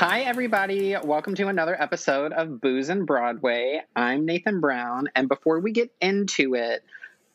[0.00, 0.96] Hi, everybody.
[0.96, 3.82] Welcome to another episode of Booze and Broadway.
[3.94, 5.10] I'm Nathan Brown.
[5.14, 6.82] And before we get into it,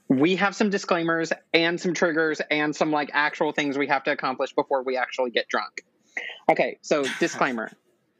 [0.08, 4.12] we have some disclaimers and some triggers and some like actual things we have to
[4.12, 5.86] accomplish before we actually get drunk.
[6.50, 7.70] Okay, so disclaimer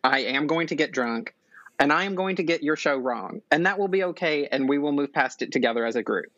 [0.04, 1.34] I am going to get drunk
[1.80, 3.42] and I am going to get your show wrong.
[3.50, 4.48] And that will be okay.
[4.48, 6.32] And we will move past it together as a group.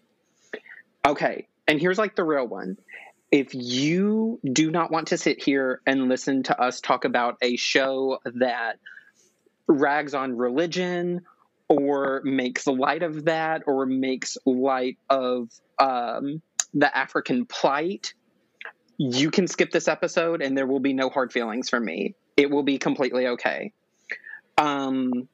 [1.05, 2.77] Okay, and here's like the real one
[3.31, 7.57] if you do not want to sit here and listen to us talk about a
[7.57, 8.79] show that
[9.67, 11.21] rags on religion
[11.67, 16.41] or makes light of that or makes light of um,
[16.73, 18.13] the African plight,
[18.97, 22.15] you can skip this episode and there will be no hard feelings from me.
[22.37, 23.73] It will be completely okay.
[24.57, 25.27] Um,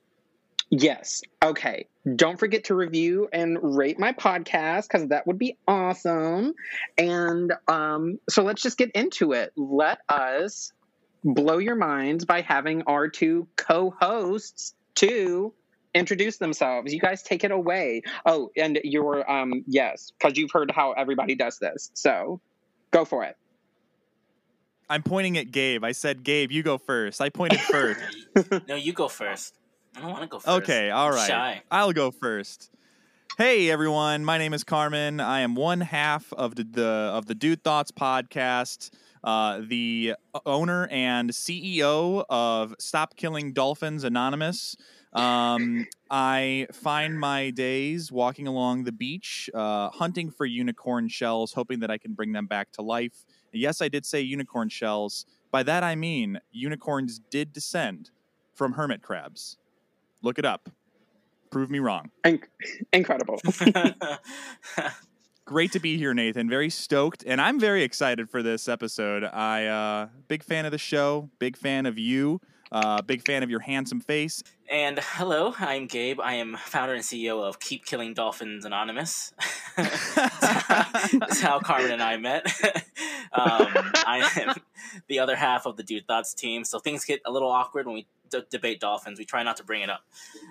[0.69, 1.21] Yes.
[1.43, 1.87] Okay.
[2.15, 6.53] Don't forget to review and rate my podcast because that would be awesome.
[6.97, 9.53] And um, so let's just get into it.
[9.55, 10.73] Let us
[11.23, 15.53] blow your minds by having our two co hosts to
[15.93, 16.93] introduce themselves.
[16.93, 18.01] You guys take it away.
[18.25, 21.91] Oh, and your, um, yes, because you've heard how everybody does this.
[21.93, 22.41] So
[22.91, 23.37] go for it.
[24.89, 25.83] I'm pointing at Gabe.
[25.83, 27.21] I said, Gabe, you go first.
[27.21, 27.99] I pointed first.
[28.67, 29.57] no, you go first.
[29.95, 30.47] I don't want to go first.
[30.63, 31.27] Okay, all right.
[31.27, 31.61] Shy.
[31.69, 32.71] I'll go first.
[33.37, 35.19] Hey everyone, my name is Carmen.
[35.19, 38.91] I am one half of the, the of the Dude Thoughts podcast,
[39.23, 44.75] uh, the owner and CEO of Stop Killing Dolphins Anonymous.
[45.13, 51.79] Um, I find my days walking along the beach, uh, hunting for unicorn shells, hoping
[51.79, 53.25] that I can bring them back to life.
[53.51, 55.25] Yes, I did say unicorn shells.
[55.51, 58.11] By that I mean unicorns did descend
[58.53, 59.57] from hermit crabs.
[60.23, 60.69] Look it up.
[61.51, 62.09] Prove me wrong.
[62.23, 62.47] Inc-
[62.91, 63.39] incredible.
[65.45, 66.49] Great to be here, Nathan.
[66.49, 69.25] Very stoked, and I'm very excited for this episode.
[69.25, 71.29] I uh, big fan of the show.
[71.37, 72.39] Big fan of you.
[72.71, 74.41] Uh, big fan of your handsome face.
[74.67, 76.19] And hello, I'm Gabe.
[76.19, 79.31] I am founder and CEO of Keep Killing Dolphins Anonymous.
[79.77, 82.47] That's how Carmen and I met.
[83.33, 83.67] um,
[84.07, 84.55] I am
[85.07, 87.93] the other half of the Dude Thoughts team, so things get a little awkward when
[87.93, 89.19] we d- debate dolphins.
[89.19, 90.03] We try not to bring it up.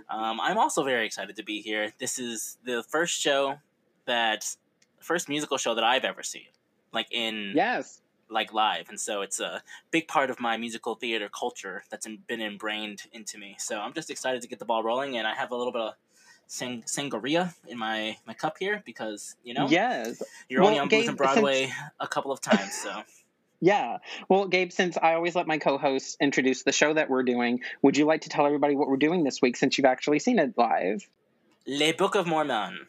[0.08, 1.92] Um, I'm also very excited to be here.
[1.98, 3.58] This is the first show
[4.06, 4.56] that,
[5.00, 6.50] first musical show that I've ever seen,
[6.92, 8.00] like in yes,
[8.30, 12.18] like live, and so it's a big part of my musical theater culture that's in,
[12.26, 13.56] been ingrained into me.
[13.58, 15.82] So I'm just excited to get the ball rolling, and I have a little bit
[15.82, 15.94] of
[16.46, 20.88] sang- sangria in my my cup here because you know yes, you're well, only on
[20.88, 21.76] Gabe, and Broadway since...
[22.00, 23.02] a couple of times, so.
[23.62, 23.98] Yeah.
[24.28, 27.60] Well, Gabe, since I always let my co hosts introduce the show that we're doing,
[27.80, 30.40] would you like to tell everybody what we're doing this week since you've actually seen
[30.40, 31.08] it live?
[31.68, 32.88] Le Book of Mormon.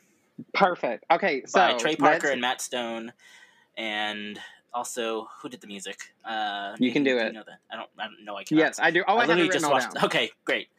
[0.51, 1.05] Perfect.
[1.11, 1.43] Okay.
[1.45, 3.13] So, by Trey Parker and Matt Stone.
[3.77, 4.39] And
[4.73, 5.99] also, who did the music?
[6.25, 7.27] Uh, you can do, do it.
[7.27, 7.59] You know that?
[7.71, 7.89] I don't.
[7.99, 8.35] I don't know.
[8.35, 8.57] I can.
[8.57, 9.03] Yes, I do.
[9.07, 9.93] Oh, I, I literally just watched.
[9.93, 10.05] Down.
[10.05, 10.69] Okay, great.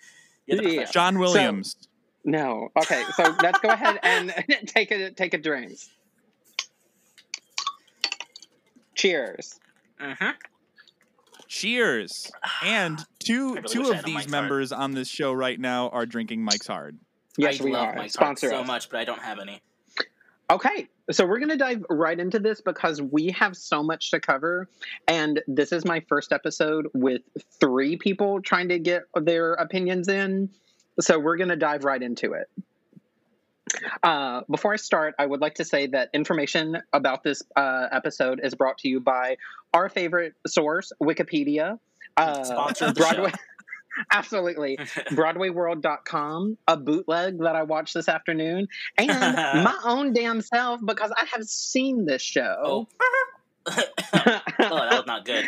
[0.47, 0.91] Yeah.
[0.91, 1.77] John Williams.
[1.81, 1.89] So,
[2.25, 2.69] no.
[2.77, 4.35] Okay, so let's go ahead and
[4.67, 5.79] take a take a drink.
[8.97, 9.61] Cheers.
[10.01, 10.31] Mm-hmm.
[11.49, 12.31] Cheers.
[12.63, 14.83] And two really two of these members Hard.
[14.83, 16.99] on this show right now are drinking Mike's Hard.
[17.37, 17.95] Yes, I we love are.
[17.97, 18.67] Mike's Sponsor Hard us.
[18.67, 19.61] so much, but I don't have any.
[20.51, 24.21] Okay, so we're going to dive right into this because we have so much to
[24.21, 24.69] cover.
[25.09, 27.23] And this is my first episode with
[27.61, 30.51] three people trying to get their opinions in.
[31.01, 32.49] So we're going to dive right into it.
[34.03, 38.41] Uh, before I start, I would like to say that information about this uh, episode
[38.43, 39.37] is brought to you by
[39.73, 41.79] our favorite source, Wikipedia.
[42.17, 43.33] Uh, Broadway.
[44.11, 44.77] Absolutely.
[45.11, 48.69] BroadwayWorld.com, a bootleg that I watched this afternoon,
[48.99, 49.09] and
[49.65, 52.57] my own damn self because I have seen this show.
[52.65, 52.89] Oh,
[53.67, 53.75] oh
[54.09, 55.47] that was not good.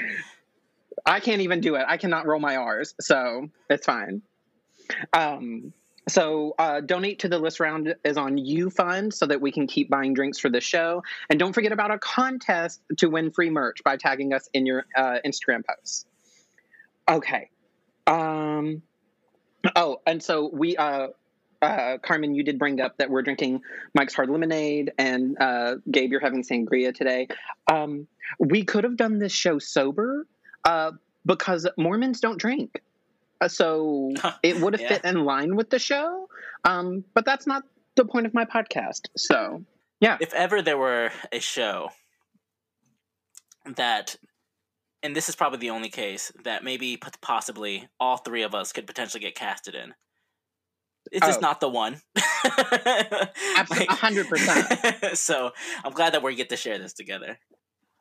[1.05, 1.85] I can't even do it.
[1.87, 4.23] I cannot roll my R's, so it's fine.
[5.13, 5.73] Um,
[6.09, 9.67] so uh, donate to the list round is on you fund so that we can
[9.67, 11.03] keep buying drinks for the show.
[11.29, 14.87] And don't forget about our contest to win free merch by tagging us in your
[14.97, 16.07] uh, Instagram posts.
[17.09, 17.51] Okay.
[18.07, 18.83] Um.
[19.75, 21.09] Oh, and so we uh,
[21.63, 23.63] uh, Carmen, you did bring up that we're drinking
[23.95, 27.29] Mike's Hard Lemonade, and uh, Gabe, you're having sangria today.
[27.71, 28.07] Um,
[28.39, 30.27] we could have done this show sober
[30.65, 30.93] uh,
[31.25, 32.83] because Mormons don't drink.
[33.41, 34.13] Uh, so
[34.43, 34.89] it would have Yeah.
[34.89, 36.29] fit in line with the show.
[36.65, 37.65] Um, but that's not
[37.97, 39.09] the point of my podcast.
[39.17, 39.65] So
[40.01, 41.91] yeah, If ever there were a show
[43.77, 44.17] that,
[45.03, 48.87] and this is probably the only case that maybe possibly all three of us could
[48.87, 49.95] potentially get casted in.
[51.13, 51.43] It's just Oh.
[51.43, 52.01] not the one.
[53.57, 55.17] Absolutely, Like- 100%.
[55.17, 55.53] so
[55.85, 57.39] I'm glad that we get to share this together.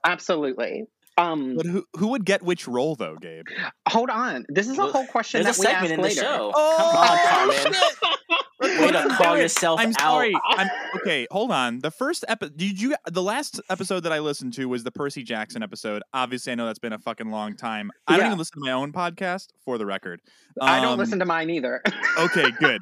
[0.04, 0.86] absolutely.
[1.18, 3.46] Um, But who who would get which role though, Gabe?
[3.88, 4.46] hold on.
[4.50, 6.52] This is a whole question There's a that we segment ask in the show.
[6.54, 7.82] Oh, Come on, Carmen.
[8.82, 9.44] Way to call do it.
[9.44, 10.00] yourself I'm out.
[10.00, 10.34] sorry.
[10.58, 10.68] I'm,
[10.98, 11.80] okay, hold on.
[11.80, 12.96] The first episode, did you?
[13.10, 16.02] The last episode that I listened to was the Percy Jackson episode.
[16.14, 17.92] Obviously, I know that's been a fucking long time.
[18.08, 20.22] I don't even listen to my own podcast, for the record.
[20.62, 21.82] I don't Um, listen to mine either.
[22.18, 22.82] Okay, good.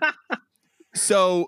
[0.95, 1.47] so,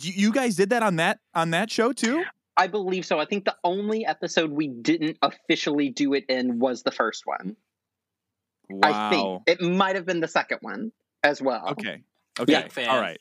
[0.00, 2.24] you you guys did that on that on that show too?
[2.60, 3.18] I believe so.
[3.18, 7.56] I think the only episode we didn't officially do it in was the first one.
[8.68, 8.80] Wow.
[8.82, 10.92] I think it might have been the second one
[11.24, 11.70] as well.
[11.70, 12.02] Okay.
[12.38, 12.62] Okay.
[12.62, 12.88] Big fan.
[12.90, 13.18] All right.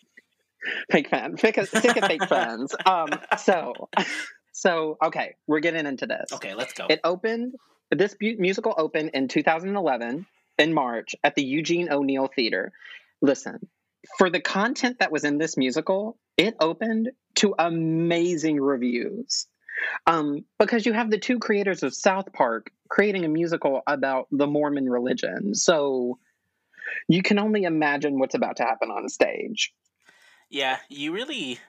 [0.92, 2.76] fake fan, fake, sick of fake fans.
[2.86, 3.08] Um,
[3.38, 3.88] so,
[4.52, 6.34] so okay, we're getting into this.
[6.34, 6.88] Okay, let's go.
[6.90, 7.56] It opened.
[7.92, 10.26] This bu- musical opened in 2011
[10.58, 12.74] in March at the Eugene O'Neill Theater.
[13.22, 13.70] Listen,
[14.18, 19.48] for the content that was in this musical, it opened to amazing reviews.
[20.08, 24.48] Um, because you have the two creators of South Park creating a musical about the
[24.48, 25.56] Mormon religion.
[25.56, 26.20] So
[27.08, 29.74] you can only imagine what's about to happen on stage.
[30.50, 31.60] yeah, you really.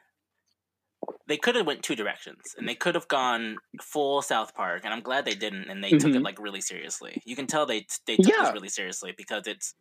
[1.27, 4.93] They could have went two directions, and they could have gone full South Park, and
[4.93, 5.71] I'm glad they didn't.
[5.71, 6.25] And they took it Mhm.
[6.25, 7.23] like really seriously.
[7.25, 8.43] You can tell they they took Yeah.
[8.43, 9.75] this really seriously because it's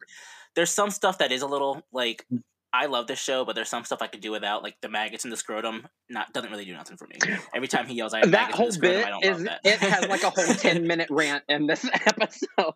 [0.56, 2.25] there's some stuff that is a little like
[2.71, 5.24] I love this show, but there's some stuff I could do without, like the maggots
[5.24, 5.88] in the scrotum.
[6.07, 7.18] Not doesn't really do nothing for me.
[7.56, 9.44] Every time he yells, "I have that whole the scrotum," bit I don't is love
[9.45, 9.62] that.
[9.63, 12.74] it has like a whole 10 minute rant in this episode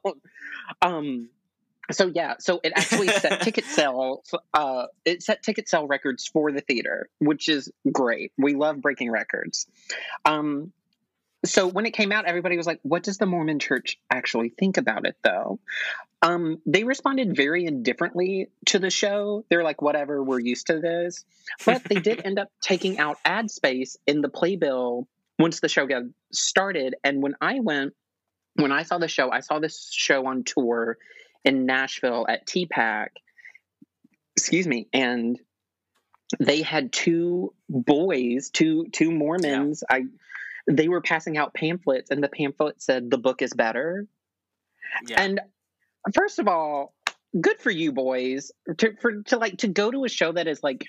[0.81, 1.30] um
[1.91, 6.51] so yeah so it actually set ticket sales uh it set ticket sale records for
[6.51, 8.31] the theater which is great.
[8.38, 9.68] We love breaking records.
[10.25, 10.71] Um
[11.45, 14.77] so when it came out everybody was like what does the mormon church actually think
[14.77, 15.59] about it though?
[16.21, 19.44] Um they responded very indifferently to the show.
[19.50, 21.25] They're like whatever we're used to this.
[21.65, 25.07] But they did end up taking out ad space in the playbill
[25.38, 26.95] once the show got started.
[27.03, 27.94] And when I went,
[28.56, 30.97] when I saw the show, I saw this show on tour
[31.44, 33.07] in Nashville at TPAC.
[34.36, 35.40] Excuse me, and
[36.40, 39.84] they had two boys, two two Mormons.
[39.90, 40.06] I
[40.68, 44.07] they were passing out pamphlets, and the pamphlet said the book is better.
[45.07, 45.22] yeah.
[45.22, 45.42] And
[46.13, 46.94] first of all,
[47.40, 50.63] good for you boys to for to like to go to a show that is
[50.63, 50.86] like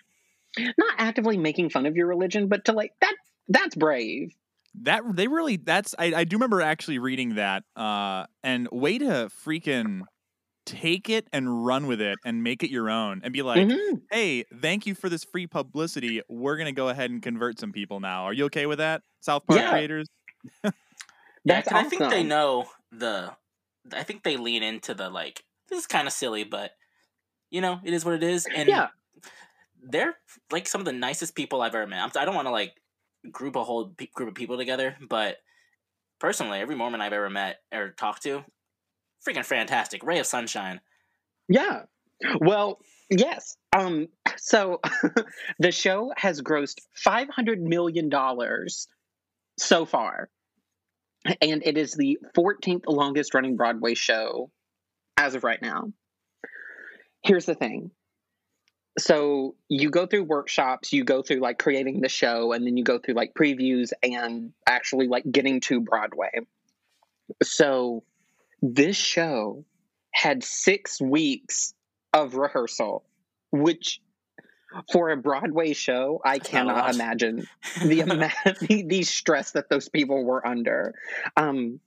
[0.58, 3.14] not actively making fun of your religion, but to like that
[3.48, 4.34] that's brave.
[4.82, 9.30] That they really that's I, I do remember actually reading that uh and way to
[9.46, 10.02] freaking
[10.66, 14.02] take it and run with it and make it your own and be like Mhm.
[14.10, 18.00] hey thank you for this free publicity we're gonna go ahead and convert some people
[18.00, 19.70] now are you okay with that south park Yeah.
[19.70, 20.08] creators
[21.44, 23.36] Yeah, That's 'cause I think they know the.
[23.92, 25.44] I think they lean into the like.
[25.68, 26.72] This is kind of silly, but
[27.50, 28.88] you know, it is what it is, and Yeah.
[29.82, 30.18] they're
[30.50, 32.02] like some of the nicest people I've ever met.
[32.02, 32.80] I'm, I don't want to like
[33.30, 35.38] group a whole pe- group of people together, but
[36.20, 38.44] personally, every Mormon I've ever met or talked to,
[39.26, 40.80] freaking fantastic, ray of sunshine.
[41.48, 41.82] Yeah.
[42.40, 42.80] Well,
[43.10, 43.56] yes.
[43.76, 44.80] Um so
[45.58, 48.88] the show has grossed 500 million dollars
[49.58, 50.28] so far.
[51.40, 54.50] And it is the 14th longest running Broadway show
[55.16, 55.92] as of right now.
[57.22, 57.90] Here's the thing.
[58.98, 62.84] So you go through workshops, you go through like creating the show and then you
[62.84, 66.30] go through like previews and actually like getting to Broadway.
[67.42, 68.04] So
[68.72, 69.64] this show
[70.12, 71.74] had 6 weeks
[72.12, 73.04] of rehearsal,
[73.50, 74.00] which
[74.90, 77.46] for a Broadway show, I cannot imagine
[77.84, 80.94] the amount the, the stress that those people were under.
[81.36, 81.80] Um,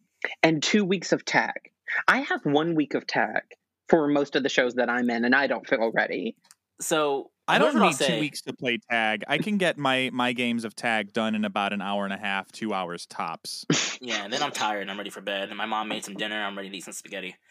[0.43, 1.71] and two weeks of tech.
[2.07, 3.55] I have one week of tech
[3.87, 6.35] for most of the shows that I'm in, and I don't feel ready.
[6.81, 10.65] So i don't need two weeks to play tag i can get my my games
[10.65, 13.65] of tag done in about an hour and a half two hours tops
[14.01, 15.49] Yeah, and then I'm tired and I'm ready for bed.
[15.49, 16.41] And my mom made some dinner.
[16.41, 17.35] I'm ready to eat some spaghetti.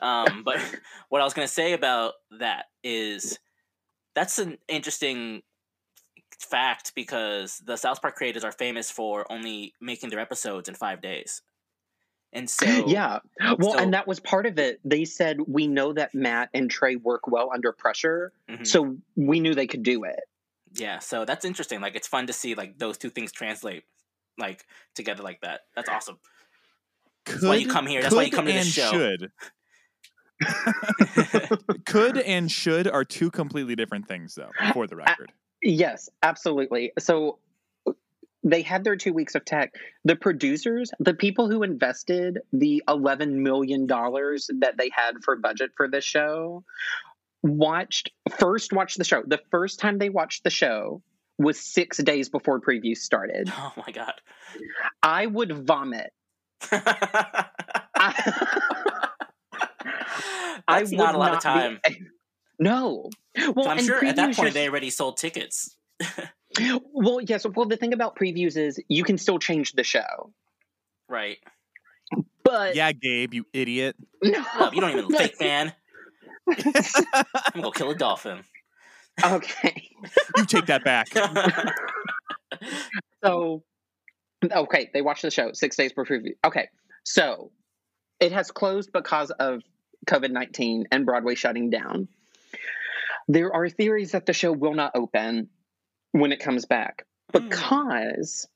[0.00, 0.58] Um, but
[1.10, 3.38] what I was gonna say about that is
[4.16, 5.42] that's an interesting
[6.40, 11.00] fact because the South Park creators are famous for only making their episodes in five
[11.02, 11.40] days.
[12.32, 13.18] And so yeah.
[13.58, 14.80] Well, so- and that was part of it.
[14.84, 18.66] They said, we know that Matt and Trey work well under pressure, mhm.
[18.66, 20.20] so we knew they could do it.
[20.74, 21.80] yeah, so that's interesting.
[21.80, 23.84] Like it's fun to see like those two things translate
[24.38, 25.60] like together like that.
[25.74, 26.18] That's awesome.
[27.26, 28.02] could, why you come here.
[28.02, 28.90] That's why you come to this and show.
[28.90, 29.30] should
[31.86, 35.30] could and should are two completely different things though for the record
[35.62, 36.92] Yes, absolutely.
[36.98, 37.38] So
[38.44, 39.72] they had their two weeks of tech.
[40.04, 45.88] The producers, the people who invested the $11 million that they had for budget for
[45.88, 46.64] this show,
[47.42, 49.22] watched, first watched the show.
[49.26, 51.02] The first time they watched the show
[51.38, 53.50] was six days before previews started.
[53.56, 54.14] Oh my god.
[55.02, 56.12] I would vomit
[56.72, 57.46] I,
[60.68, 61.78] That's would not a lot of be- time.
[62.58, 63.08] no.
[63.54, 65.76] Well, I'm sure at that point they already sold tickets.
[66.92, 67.46] Well, yes.
[67.46, 70.32] well, the thing about previews is you can still change the show,
[71.08, 71.38] Right.
[72.44, 73.96] but Yeah, Gabe, you idiot.
[74.22, 75.72] no, Oh, you don't even fake fan.
[76.48, 78.42] I'm gonna kill a dolphin.
[79.24, 79.88] okay.
[80.36, 81.08] You take that back.
[83.24, 83.62] So,
[84.50, 86.32] okay, they watched the show six days per preview.
[86.44, 86.68] Okay,
[87.04, 87.50] so
[88.20, 89.62] it has closed because of
[90.06, 92.08] COVID 19 and Broadway shutting down.
[93.28, 95.48] There are theories that the show will not open
[96.12, 97.04] when it comes back
[97.34, 97.48] Hmm.
[97.48, 98.46] because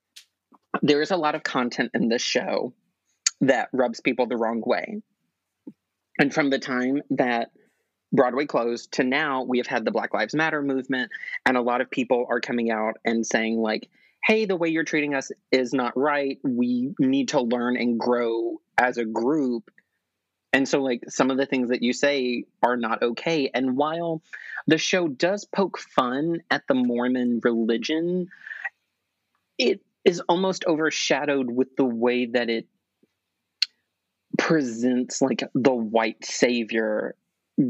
[0.83, 2.73] there is a lot of content in this show
[3.41, 5.03] that rubs people the wrong way.
[6.19, 7.51] And from the time that
[8.13, 11.11] Broadway closed to now, we have had the Black Lives Matter movement,
[11.45, 13.91] and a lot of people are coming out and saying, like,
[14.25, 16.39] hey, the way you're treating us is not right.
[16.43, 19.71] We need to learn and grow as a group.
[20.57, 23.51] And so, like, some of the things that you say are not okay.
[23.53, 24.23] And while
[24.67, 28.29] the show does poke fun at the Mormon religion,
[29.59, 32.67] it is almost overshadowed with the way that it
[34.39, 37.17] presents, like, the white savior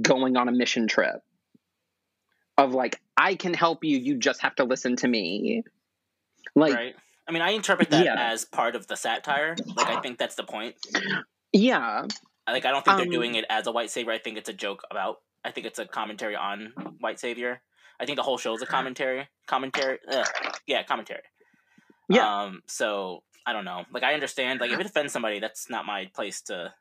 [0.03, 1.25] going on a mission trip
[2.57, 5.65] of, like, I can help you, you just have to listen to me.
[6.55, 6.95] Like, right.
[7.29, 8.15] I mean, I interpret that Yeah.
[8.31, 9.57] as part of the satire.
[9.75, 10.77] Like, I think that's the point.
[11.53, 12.07] yeah,
[12.47, 14.13] Like, I don't think they're Um, doing it as a white savior.
[14.13, 15.21] I think it's a joke about.
[15.45, 17.61] I think it's a commentary on white savior.
[17.99, 19.29] I think the whole show is a commentary.
[19.47, 19.99] Commentary.
[20.09, 20.27] Ugh.
[20.67, 21.23] Yeah, commentary.
[22.09, 22.43] Yeah.
[22.43, 22.63] Um.
[22.67, 23.85] So I don't know.
[23.93, 24.61] Like, I understand.
[24.61, 26.73] Like, if it offends somebody, that's not my place to.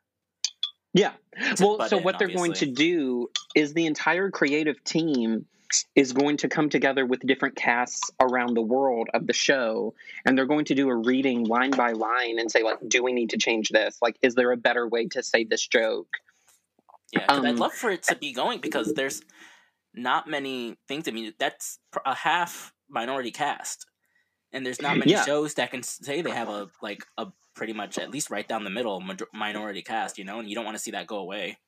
[0.92, 1.12] Yeah.
[1.56, 5.46] to Well, so in, what they're going to do is the entire creative team
[5.94, 10.36] is going to come together with different casts around the world of the show and
[10.36, 13.30] they're going to do a reading line by line and say like do we need
[13.30, 16.08] to change this like is there a better way to say this joke
[17.12, 19.22] Yeah, 'cause I'd Um, love for it to be going because there's
[19.94, 21.06] not many things.
[21.08, 23.86] I mean, that's a half minority cast,
[24.52, 25.24] and there's not many Yeah.
[25.24, 28.64] shows that can say they have a like a pretty much at least right down
[28.64, 29.00] the middle
[29.32, 30.18] minority cast.
[30.18, 31.58] You know, and you don't want to see that go away.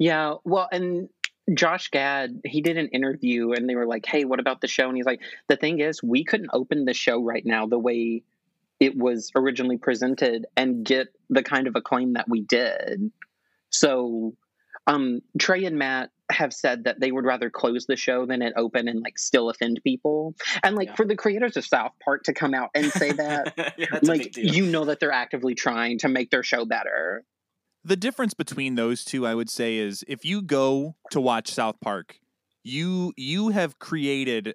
[0.00, 1.08] yeah well and
[1.54, 4.88] Josh Gad, he did an interview and they were like, Hey, what about the show?
[4.88, 8.22] And he's like, The thing is, we couldn't open the show right now the way
[8.80, 13.10] it was originally presented and get the kind of acclaim that we did.
[13.70, 14.34] So,
[14.86, 18.52] um, Trey and Matt have said that they would rather close the show than it
[18.56, 20.34] open and like still offend people.
[20.62, 20.94] And like Yeah.
[20.94, 24.12] for the creators of South Park to come out and say that, yeah, that's a
[24.12, 27.24] big like you know that they're actively trying to make their show better.
[27.84, 31.80] The difference between those two, I would say, is if you go to watch South
[31.80, 32.18] Park,
[32.64, 34.54] you you have created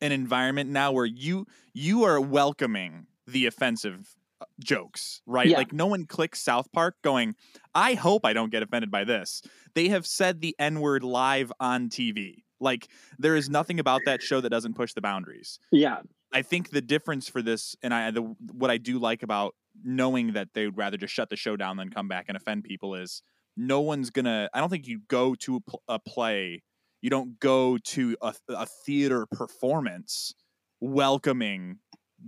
[0.00, 5.46] an environment now where you you are welcoming the offensive uh, jokes, right?
[5.46, 5.58] Yeah.
[5.58, 7.34] Like no one clicks South Park going,
[7.74, 9.42] "I hope I don't get offended by this."
[9.74, 12.42] They have said the N-word live on TV.
[12.60, 15.58] Like there is nothing about that show that doesn't push the boundaries.
[15.70, 16.00] Yeah.
[16.32, 20.32] I think the difference for this, and I the what I do like about knowing
[20.34, 22.94] that they would rather just shut the show down than come back and offend people
[22.94, 23.22] is
[23.56, 24.48] no one's gonna.
[24.54, 26.62] I don't think you go to a, pl- a play,
[27.02, 30.34] you don't go to a, a theater performance
[30.80, 31.80] welcoming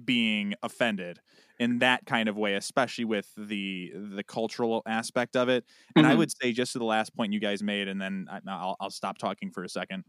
[0.05, 1.21] being offended
[1.59, 5.65] in that kind of way, especially with the the cultural aspect of it.
[5.97, 6.17] And I Mhm.
[6.17, 8.91] would say just to the last point you guys made, and then I, I'll I'll
[8.91, 10.05] stop talking for a second.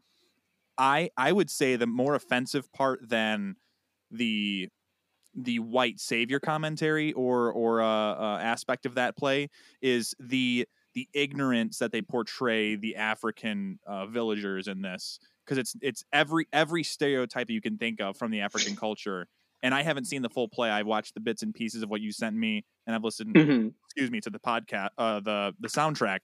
[0.78, 3.56] I I would say the more offensive part than
[4.12, 4.70] the
[5.36, 9.50] the white savior commentary or or uh, uh, aspect of that play
[9.82, 15.76] is the the ignorance that they portray the African uh, villagers in this because it's
[15.82, 19.28] it's every every stereotype that you can think of from the African culture.
[19.64, 20.70] And I haven't seen the full play.
[20.70, 23.68] I've watched the bits and pieces of what you sent me, and I've listened hmm
[23.86, 26.20] excuse me to the podcast uh the the soundtrack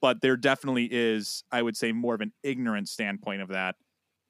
[0.00, 3.76] but there definitely is i would say more of an ignorant standpoint of that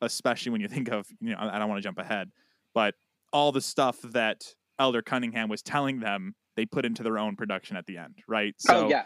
[0.00, 2.30] especially when you think of you know I don't want to jump ahead
[2.74, 2.94] but
[3.32, 4.42] all the stuff that
[4.78, 8.54] elder cunningham was telling them they put into their own production at the end right
[8.58, 9.04] so oh, yeah.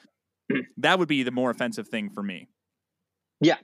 [0.79, 2.49] that would be the more offensive thing for me
[3.41, 3.57] Yeah.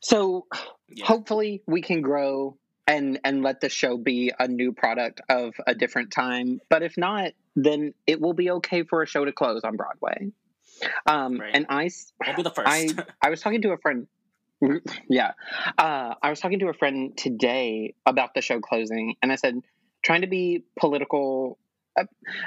[0.00, 0.46] So
[0.88, 1.04] Yeah.
[1.06, 2.56] hopefully we can grow
[2.86, 6.96] and and let the show be a new product of a different time but if
[6.96, 10.30] not then it will be okay for a show to close on broadway
[11.06, 11.50] um Right.
[11.54, 12.68] and i s- We'll be the first.
[12.70, 12.88] I
[13.20, 14.06] I was talking to a friend.
[15.08, 15.32] Yeah,
[15.78, 19.60] uh, I was talking to a friend today about the show closing, and I said,
[20.02, 21.58] trying to be political,
[21.98, 22.04] uh,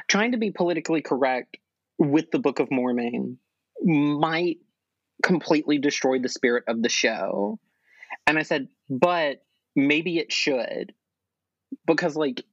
[0.08, 1.58] trying to be politically correct
[1.98, 3.38] with the Book of Mormon
[3.84, 4.58] might
[5.22, 7.60] completely destroy the spirit of the show.
[8.26, 9.44] And I said, but
[9.76, 10.94] maybe it should,
[11.86, 12.44] because like,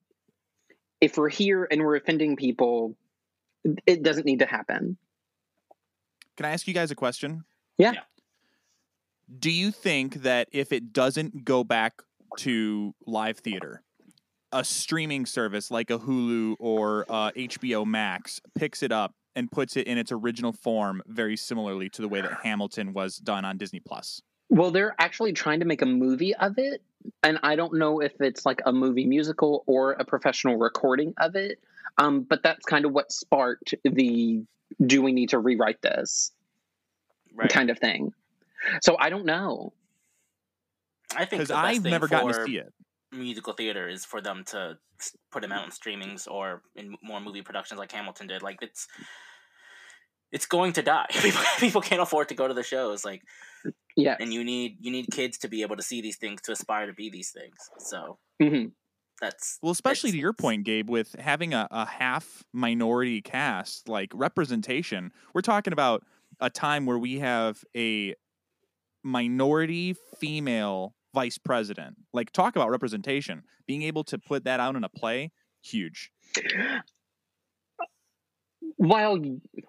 [1.01, 2.97] if we're here and we're offending people,
[3.87, 4.97] it doesn't need to happen.
[6.37, 7.45] Can I ask you guys a question?
[7.79, 7.93] Yeah.
[7.93, 8.01] Yeah.
[9.39, 12.03] Do you think that if it doesn't go back
[12.39, 13.83] to live theater,
[14.53, 19.77] a streaming service like a Hulu or uh, HBO Max picks it up and puts
[19.77, 23.59] it in its original form, very similarly to the way that Hamilton was done on
[23.59, 24.23] Disney Plus?
[24.49, 26.81] Well, they're actually trying to make a movie of it,
[27.23, 31.35] and I don't know if it's like a movie musical or a professional recording of
[31.35, 31.59] it.
[31.99, 34.45] Um, but that's kind of what sparked the
[34.85, 36.31] "Do we need to rewrite this?"
[37.35, 37.51] right.
[37.51, 38.13] kind of thing.
[38.83, 39.73] So I don't know.
[41.17, 42.73] I think Because I've thing never gotten to see it.
[43.13, 44.79] musical theater is for them to
[45.31, 48.43] put them out in streamings or in more movie productions like Hamilton did.
[48.43, 48.87] Like it's
[50.33, 51.07] it's going to die.
[51.23, 53.05] People, people can't afford to go to the shows.
[53.05, 53.23] Like
[53.97, 54.17] Yeah.
[54.21, 56.87] and you need you need kids to be able to see these things to aspire
[56.87, 57.57] to be these things.
[57.79, 58.67] So hmm
[59.21, 64.11] that's Well, especially to your point, Gabe, with having a, a half minority cast, like
[64.15, 66.05] representation, we're talking about
[66.41, 68.15] a time where we have a
[69.07, 71.97] minority female vice president.
[72.13, 73.43] Like, talk about representation.
[73.67, 75.33] Being able to put that out in a play,
[75.63, 76.11] huge.
[78.77, 79.23] While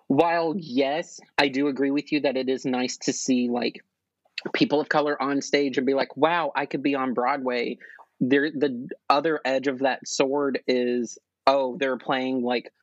[0.08, 3.82] while yes, I do agree with you that it is nice to see like
[4.54, 7.78] people of color on stage and be like, "Wow, I could be on Broadway."
[8.20, 12.74] There, the other edge of that sword is, oh, they're playing like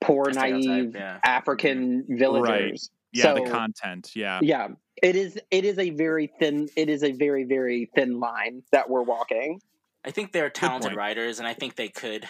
[0.00, 1.18] poor, naive yeah.
[1.24, 2.18] African mm-hmm.
[2.18, 2.90] villagers.
[3.12, 4.10] Yeah, the content.
[4.16, 4.40] Yeah.
[4.42, 4.68] Yeah,
[5.04, 5.38] it is.
[5.50, 6.68] It is a very thin.
[6.76, 9.60] It is a very very thin line that we're walking.
[10.04, 12.26] I think they're talented writers, and I think they could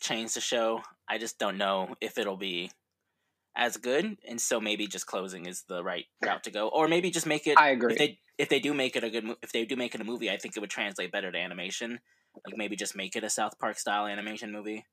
[0.00, 0.82] change the show.
[1.08, 2.70] I just don't know if it'll be
[3.56, 7.10] as good, and so maybe just closing is the right route to go, or maybe
[7.10, 7.58] just make it.
[7.58, 7.92] I agree.
[7.92, 10.04] If they if they do make it a good if they do make it a
[10.04, 12.00] movie, I think it would translate better to animation.
[12.44, 14.84] Like maybe just make it a South Park style animation movie.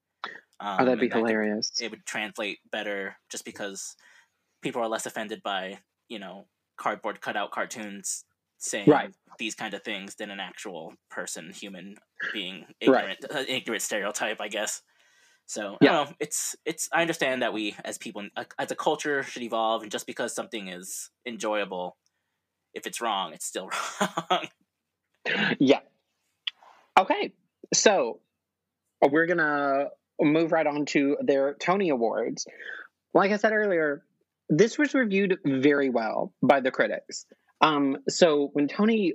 [0.60, 1.72] Um, oh, that'd be and could- hilarious.
[1.82, 3.96] it would translate better just because
[4.62, 6.46] people are less offended by you know
[6.78, 8.26] cardboard cutout cartoons
[8.58, 9.14] saying Right.
[9.40, 11.96] these kind of things than an actual person human
[12.34, 13.18] being Right.
[13.20, 14.82] ignorant uh, ignorant stereotype i guess
[15.46, 15.92] so Yeah.
[15.92, 16.12] I know.
[16.22, 16.88] It's it's.
[16.94, 20.34] I understand that we, as people, uh, as a culture, should evolve, and just because
[20.34, 21.98] something is enjoyable,
[22.74, 23.70] if it's wrong, it's still
[24.02, 24.48] wrong.
[25.60, 25.80] Yeah.
[26.98, 27.34] Okay.
[27.74, 28.22] So
[29.02, 29.90] we're gonna
[30.22, 32.48] move right on to their Tony Awards.
[33.14, 34.06] Like I said earlier,
[34.50, 37.26] this was reviewed very well by the critics.
[37.62, 39.14] Um, so when Tony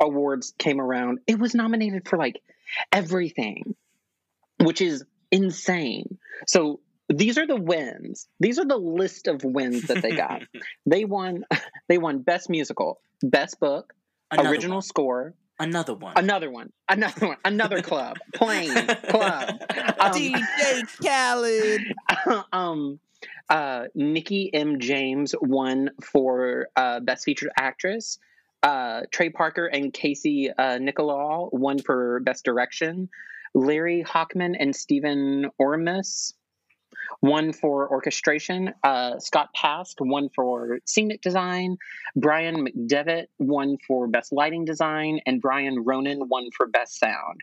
[0.00, 2.40] Awards came around, it was nominated for like
[2.92, 3.74] everything,
[4.62, 6.18] which is insane.
[6.46, 8.28] So these are the wins.
[8.38, 10.42] These are the list of wins that they got.
[10.86, 11.44] they won.
[11.88, 13.92] They won Best Musical, Best Book,
[14.30, 14.82] Another original one.
[14.82, 16.12] score, Another one.
[16.16, 18.72] another one, another one, another club, plain
[19.08, 19.58] club.
[19.98, 21.80] Um, DJ Khaled.
[22.52, 23.00] um,
[23.48, 24.80] uh, Nikki M.
[24.80, 28.18] James won for uh, Best Featured Actress.
[28.62, 33.08] Uh, Trey Parker and Casey uh, Nicholaw won for Best Direction.
[33.54, 36.34] Larry Hochman and Stephen Oremus
[37.22, 38.72] won for orchestration.
[38.82, 41.76] Uh, Scott Pask won for scenic design.
[42.16, 47.40] Brian MacDevitt won for best lighting design, and Brian Ronan won for best sound.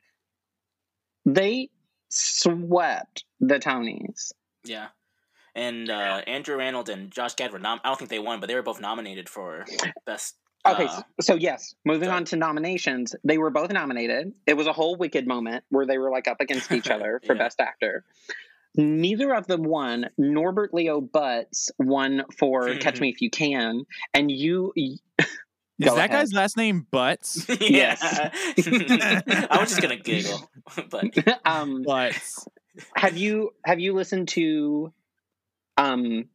[1.26, 1.70] They
[2.10, 4.32] swept the Tonys.
[4.64, 4.88] Yeah.
[5.58, 8.48] And uh, Andrew Rannells and Josh Gad were nom- I don't think they won, but
[8.48, 9.66] they were both nominated for
[10.06, 10.36] best.
[10.66, 14.34] Okay, uh, so, so yes, moving go on to nominations, they were both nominated.
[14.46, 17.34] It was a whole wicked moment where they were like up against each other for
[17.36, 17.40] Yeah.
[17.44, 18.04] best actor.
[18.76, 20.10] Neither of them won.
[20.20, 24.74] Norbert Leo Butz won for Catch Me If You Can, and you.
[24.78, 25.00] Is
[25.80, 26.12] that ahead.
[26.12, 27.46] guy's last name Butts?
[27.62, 28.00] Yes.
[28.04, 30.50] I was just gonna giggle,
[30.90, 31.06] but
[31.46, 32.48] um, Butts.
[32.96, 34.92] have you have you listened to
[35.78, 36.26] um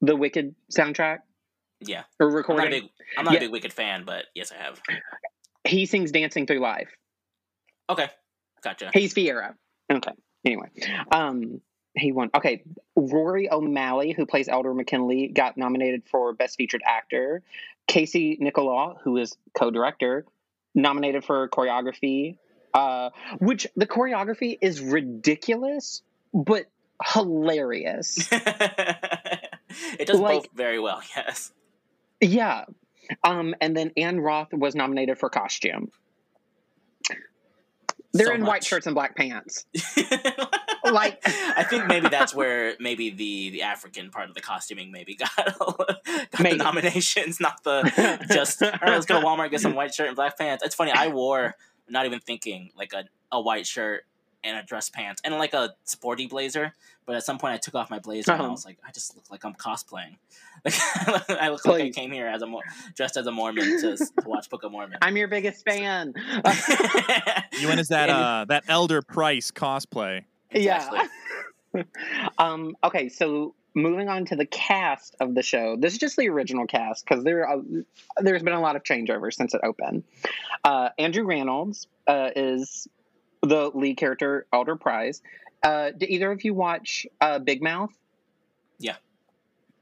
[0.00, 1.20] the Wicked soundtrack
[1.80, 2.84] yeah, or I'm not a big,
[3.18, 3.38] I'm not Yeah.
[3.38, 4.80] a big Wicked fan, but yes, I have.
[5.64, 6.88] He sings "Dancing Through Life."
[7.90, 8.08] Okay,
[8.62, 8.90] gotcha.
[8.94, 9.54] He's Fiyero.
[9.92, 10.12] Okay.
[10.44, 10.68] Anyway,
[11.10, 11.60] um,
[11.94, 12.30] he won.
[12.34, 12.62] Okay,
[12.94, 17.42] Rory O'Malley, who plays Elder McKinley, got nominated for Best Featured Actor.
[17.86, 20.24] Casey Nicholaw, who is co-director,
[20.74, 22.38] nominated for choreography.
[22.74, 26.02] Uh, which the choreography is ridiculous,
[26.34, 26.66] but
[27.04, 28.28] hilarious.
[28.32, 31.00] it does Like- both very well.
[31.16, 31.52] Yes.
[32.20, 32.64] yeah.
[33.22, 35.90] Um, and then Ann Roth was nominated for costume.
[38.12, 39.66] They're So in white shirts and black pants.
[40.84, 45.16] Like- I think maybe that's where maybe the the African part of the costuming maybe
[45.16, 46.58] got, got Maybe.
[46.58, 47.82] the nominations, not the
[48.32, 50.62] just all right, let's go to Walmart get some white shirt and black pants.
[50.64, 50.92] It's funny.
[50.92, 51.56] I wore
[51.88, 54.04] not even thinking like a, a white shirt
[54.46, 56.72] and a dress pants and like a sporty blazer.
[57.04, 58.52] But at some point, I took off my blazer and I Uh-huh.
[58.52, 60.16] was like, I just look like I'm cosplaying.
[60.64, 60.74] Like
[61.40, 62.62] I look like I came here as a Mor-
[62.96, 64.98] dressed as a Mormon to, to watch Book of Mormon.
[65.02, 66.14] I'm your biggest fan.
[67.58, 70.24] You went as that uh that Elder Price cosplay.
[70.50, 71.00] Exactly.
[71.74, 71.82] Yeah.
[72.38, 75.76] um, okay, so moving on to the cast of the show.
[75.76, 77.58] This is just the original cast because there are,
[78.18, 80.04] there's been a lot of changeover since it opened.
[80.64, 82.88] Uh, Andrew Rannells uh, is
[83.48, 85.22] the lead character, Elder Price.
[85.62, 87.90] Uh, did either of you watch uh, Big Mouth?
[88.78, 88.96] Yeah,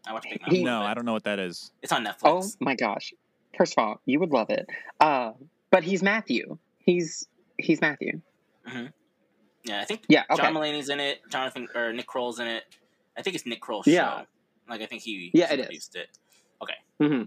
[0.06, 0.50] I watch Big Mouth.
[0.50, 0.82] He- No.
[0.82, 1.70] I don't know what that is.
[1.82, 2.22] It's on Netflix.
[2.24, 3.12] Oh my gosh!
[3.56, 4.68] First of all, you would love it.
[5.00, 5.32] Uh,
[5.70, 6.58] but he's Matthew.
[6.78, 7.26] He's
[7.58, 8.20] he's Matthew.
[9.64, 10.24] Yeah, I think Yeah.
[10.30, 10.42] Okay.
[10.42, 11.20] John Mulaney's in it.
[11.30, 12.64] Jonathan or Nick Kroll's in it.
[13.16, 14.20] I think it's Nick Kroll's Yeah.
[14.20, 14.26] show.
[14.68, 15.66] Like I think he Yeah, he it is.
[15.66, 16.08] produced it.
[17.00, 17.22] hmm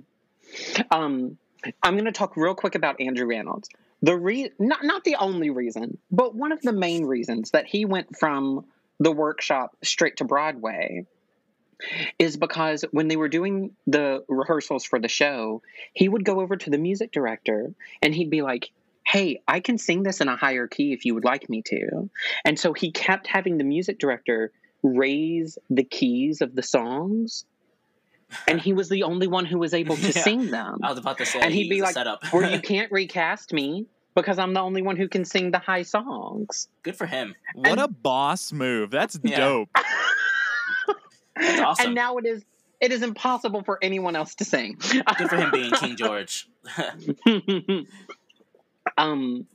[0.92, 1.38] Um,
[1.84, 3.66] I'm going to talk real quick about Andrew Rannells.
[4.02, 7.86] The re- not not the only reason, but one of the main reasons that he
[7.86, 8.66] went from
[9.00, 11.06] the workshop straight to Broadway
[12.18, 15.62] is because when they were doing the rehearsals for the show,
[15.94, 18.70] he would go over to the music director and he'd be like,
[19.06, 22.10] "Hey, I can sing this in a higher key if you would like me to."
[22.46, 24.52] And so he kept having the music director
[24.84, 27.46] raise the keys of the songs.
[28.48, 30.24] And he was the only one who was able to Yeah.
[30.24, 32.26] sing them I was about to say And he'd be he's a like, setup.
[32.32, 33.86] where you can't recast me
[34.16, 36.68] because I'm the only one who can sing the high songs.
[36.84, 37.36] Good for him.
[37.56, 38.90] What And- a boss move.
[38.92, 39.38] That's Yeah.
[39.40, 39.70] dope.
[41.36, 41.86] That's awesome.
[41.88, 42.44] And now it is
[42.80, 44.78] it is impossible for anyone else to sing.
[45.18, 46.48] Good for him being King George.
[48.98, 49.48] um,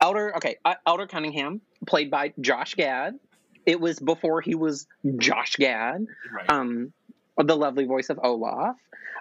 [0.00, 3.18] Elder okay, uh, Elder Cunningham played by Josh Gad.
[3.64, 4.86] It was before he was
[5.18, 6.48] Josh Gad, right.
[6.50, 6.92] um,
[7.36, 8.76] the lovely voice of Olaf.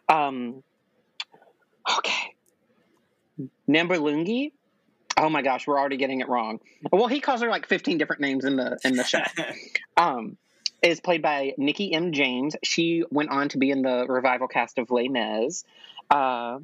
[0.10, 0.64] Um,
[1.98, 2.36] okay,
[3.70, 4.52] Namberlungi.
[5.18, 6.60] Oh my gosh, we're already getting it wrong.
[6.92, 9.24] Well, he calls her like 15 different names in the in the show.
[9.98, 10.38] um,
[10.82, 12.12] is played by Nikki M.
[12.12, 12.56] James.
[12.64, 15.64] She went on to be in the revival cast of Les Mis.
[16.10, 16.60] Uh,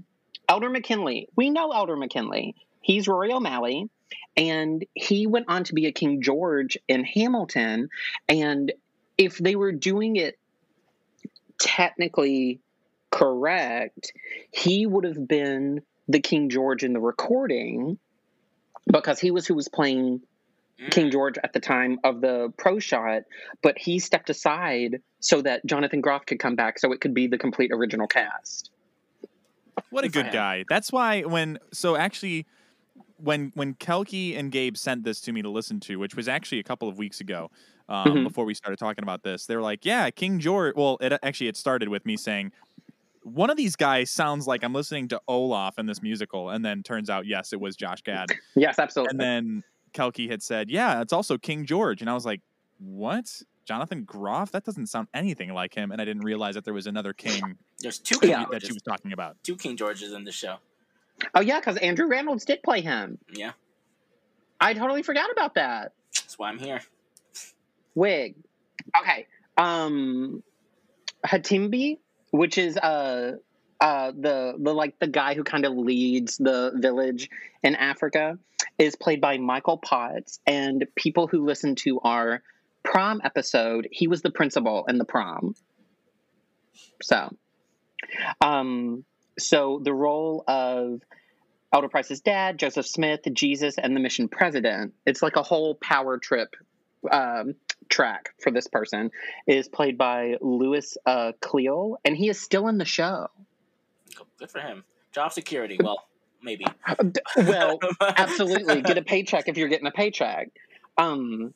[0.47, 1.29] Elder McKinley.
[1.35, 2.55] We know Elder McKinley.
[2.81, 3.89] He's Rory O'Malley,
[4.35, 7.89] and he went on to be a King George in Hamilton.
[8.27, 8.73] And
[9.17, 10.37] if they were doing it
[11.61, 12.59] technically
[13.11, 14.11] correct,
[14.51, 17.97] he would have been the King George in the recording
[18.91, 20.21] because he was who was playing
[20.81, 20.91] Mm.
[20.91, 23.23] King George at the time of the pro shot,
[23.61, 27.27] but he stepped aside so that Jonathan Groff could come back so it could be
[27.27, 28.71] the complete original cast.
[29.89, 30.33] What a Good for good him.
[30.33, 30.65] guy.
[30.67, 32.45] That's why when so actually
[33.17, 36.59] when when Kelky and Gabe sent this to me to listen to, which was actually
[36.59, 37.51] a couple of weeks ago,
[37.91, 38.23] um, Mhm.
[38.23, 41.47] before we started talking about this, they were like, "Yeah, King George." Well, it actually
[41.47, 42.51] it started with me saying,
[43.23, 46.83] "One of these guys sounds like I'm listening to Olaf in this musical," and then
[46.83, 48.29] turns out, yes, it was Josh Gad.
[48.55, 49.11] Yes, absolutely.
[49.11, 52.41] and then Kelky had said, "Yeah, it's also King George," and I was like,
[52.79, 53.41] "What?
[53.65, 54.51] Jonathan Groff?
[54.51, 57.57] That doesn't sound anything like him." And I didn't realize that there was another king
[57.79, 58.45] There's two King Yeah.
[58.51, 59.35] that she was talking about.
[59.43, 60.57] Two King Georges in the show.
[61.35, 63.17] oh yeah, because Andrew Rannells did play him.
[63.33, 63.51] Yeah,
[64.59, 65.93] I totally forgot about that.
[66.15, 66.81] that's why I'm here.
[67.95, 68.35] Wig.
[68.99, 69.27] Okay.
[69.57, 70.43] Um
[71.25, 71.99] Hatimbi,
[72.31, 73.33] which is uh
[73.79, 77.29] uh the the like the guy who kind of leads the village
[77.63, 78.37] in Africa
[78.77, 82.41] is played by Michael Potts and people who listen to our
[82.83, 85.55] prom episode, he was the principal in the prom.
[87.01, 87.29] So
[88.41, 89.03] um
[89.37, 91.01] so the role of
[91.73, 94.93] Elder Price's dad, Joseph Smith, Jesus, and the mission president.
[95.05, 96.53] It's like a whole power trip
[97.09, 97.55] um,
[97.91, 99.11] track for this person
[99.45, 103.27] is played by Lewis uh, Cleo, and he is still in the show.
[104.39, 104.83] Good for him.
[105.11, 105.77] Job security.
[105.83, 106.03] Well,
[106.41, 106.65] maybe.
[107.37, 110.49] Well, absolutely, get a paycheck if you're getting a paycheck.
[110.97, 111.53] Um,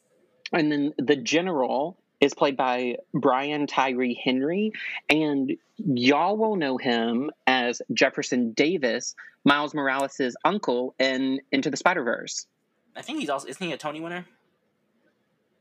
[0.52, 4.74] and then the general is played by Brian Tyree Henry,
[5.10, 12.04] and y'all will know him as Jefferson Davis, Miles Morales' uncle in Into the Spider
[12.04, 12.46] Verse.
[12.96, 14.26] I think he's also isn't he a Tony winner?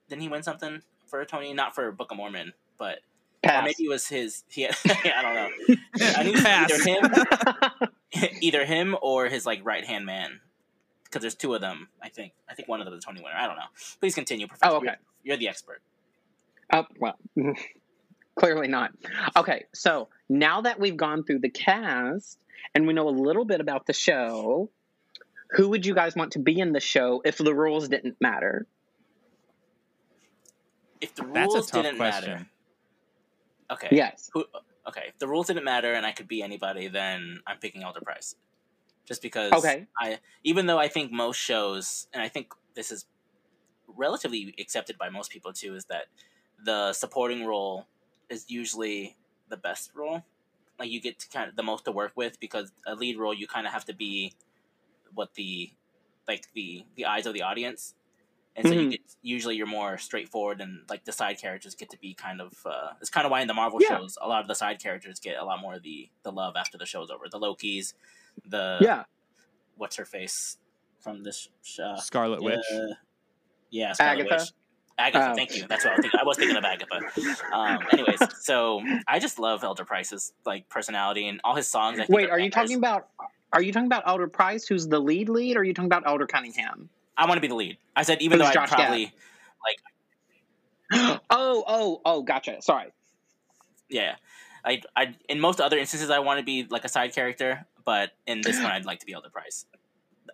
[0.09, 1.53] Didn't he win something for a Tony?
[1.55, 3.01] Not for Book of Mormon, but
[3.45, 4.45] or maybe it was his.
[4.49, 5.77] He had, I don't know.
[6.17, 6.71] I knew Pass.
[6.71, 10.41] either him, either him or his like right hand man.
[11.05, 11.89] Because there's two of them.
[12.03, 12.33] I think.
[12.49, 13.37] I think one of them is a Tony winner.
[13.37, 13.63] I don't know.
[14.01, 14.73] Please continue, Professor.
[14.73, 14.87] Oh, okay.
[14.87, 15.81] You're, you're the expert.
[16.73, 17.17] Oh, well,
[18.35, 18.93] clearly not.
[19.37, 22.39] Okay, so now that we've gone through the cast
[22.75, 24.71] and we know a little bit about the show,
[25.51, 28.67] who would you guys want to be in the show if the rules didn't matter?
[31.05, 32.31] If the That's a rules tough didn't question.
[32.31, 32.47] matter,
[33.71, 33.89] okay.
[33.93, 34.31] Yes.
[34.33, 34.45] Who,
[34.89, 35.03] okay.
[35.09, 38.37] If the rules didn't matter and I could be anybody, then I'm picking Elder Price.
[39.05, 39.53] Just because.
[39.53, 39.87] Okay.
[40.01, 43.05] I even though I think most shows, and I think this is
[43.87, 46.07] relatively accepted by most people too is that
[46.65, 47.87] the supporting role
[48.31, 49.17] is usually
[49.51, 50.25] the best role.
[50.79, 53.35] Like you get to kind of the most to work with because a lead role
[53.35, 54.33] you kind of have to be
[55.15, 55.71] what the
[56.27, 57.95] like the the eyes of the audience,
[58.57, 58.83] and so Mhm.
[58.83, 62.41] you get usually you're more straightforward and like the side characters get to be kind
[62.41, 63.97] of uh, it's kind of why in the Marvel Yeah.
[63.99, 66.55] shows a lot of the side characters get a lot more of the the love
[66.57, 67.25] after the show's over.
[67.31, 67.95] The Lokis,
[68.45, 69.05] the yeah,
[69.77, 70.59] what's her face
[71.01, 72.59] from this sh- uh, Scarlet Witch.
[72.73, 72.95] uh,
[73.71, 74.35] yeah, Scarlet Agatha?
[74.43, 74.53] Witch.
[74.97, 75.35] Agatha, Oh.
[75.35, 75.67] thank you.
[75.67, 76.21] That's what I was thinking.
[76.21, 77.01] I was thinking of Agatha.
[77.53, 81.99] Um, anyways, so I just love Elder Price's like personality and all his songs.
[81.99, 83.09] I think Wait, are you talking about?
[83.53, 86.05] Are you talking about Elder Price, who's the lead lead, or are you talking about
[86.07, 86.89] Elder Cunningham?
[87.17, 87.79] I want to be the lead.
[87.97, 89.13] I said even Who's though I Josh probably
[90.91, 92.61] like, oh, oh, oh, gotcha.
[92.63, 92.93] Sorry.
[93.89, 94.17] yeah.
[94.65, 98.13] I, I in most other instances I want to be like a side character, but
[98.27, 99.67] in this one I'd like to be Elder Price.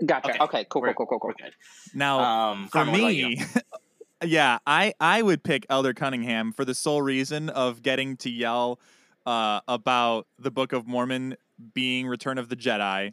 [0.07, 0.31] Gotcha.
[0.31, 0.39] Okay.
[0.41, 1.45] Okay, cool, We're- cool, cool, cool, cool.
[1.47, 1.53] good.
[1.95, 3.29] Now, Um, for Carmen, what about you?
[3.31, 3.43] me,
[4.25, 8.79] yeah, I I would pick Elder Cunningham for the sole reason of getting to yell
[9.27, 11.37] uh, about the Book of Mormon
[11.75, 13.11] being Return of the Jedi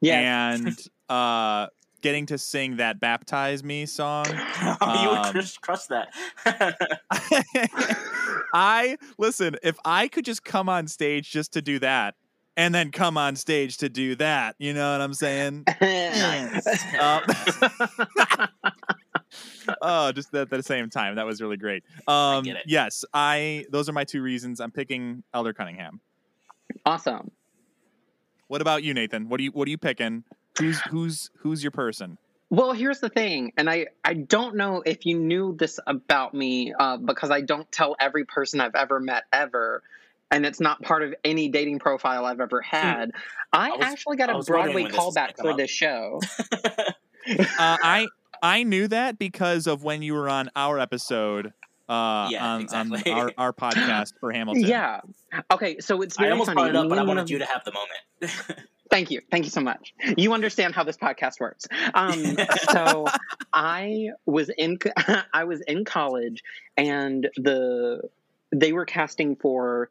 [0.00, 0.52] Yeah.
[0.54, 0.76] and
[1.08, 1.68] uh,
[2.02, 4.26] getting to sing that "Baptize Me" song.
[4.62, 6.12] you would Um, crush, crush that.
[8.54, 9.56] I listen.
[9.62, 12.14] If I could just come on stage just to do that,
[12.56, 15.64] and then come on stage to do that, you know what I'm saying?
[19.68, 21.16] Uh, oh, just at the same time.
[21.16, 21.82] That was really great.
[22.06, 22.62] Um, get it.
[22.66, 23.64] Yes, I.
[23.70, 24.60] Those are my two reasons.
[24.60, 26.00] I'm picking Elder Cunningham.
[26.86, 27.30] awesome.
[28.48, 29.28] What about you, Nathan?
[29.28, 30.22] What are you What are you picking?
[30.58, 32.18] Who's Who's Who's your person?
[32.48, 36.72] Well, here's the thing, and I I don't know if you knew this about me
[36.78, 39.82] uh, because I don't tell every person I've ever met ever,
[40.30, 43.10] and it's not part of any dating profile I've ever had.
[43.52, 43.72] I, Hmm.
[43.74, 45.56] I was- actually got a Broadway when this callback for up.
[45.56, 46.20] this show.
[47.28, 48.06] Uh, I
[48.40, 51.52] I knew that because of when you were on our episode.
[51.88, 53.10] Uh, Yeah, on, exactly.
[53.12, 54.62] on our, our podcast for Hamilton.
[54.64, 55.00] Yeah.
[55.52, 56.54] Okay, so it's I almost funny.
[56.56, 58.68] brought it up, but I wanted you to have the moment.
[58.90, 59.20] Thank you.
[59.30, 59.94] Thank you so much.
[60.16, 61.66] You understand how this podcast works.
[61.94, 62.36] Um,
[62.70, 63.06] so
[63.52, 64.78] I was in
[65.32, 66.42] I was in college
[66.76, 68.02] and the
[68.52, 69.90] they were casting for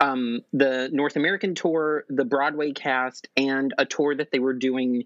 [0.00, 5.04] um, the North American tour, the Broadway cast, and a tour that they were doing,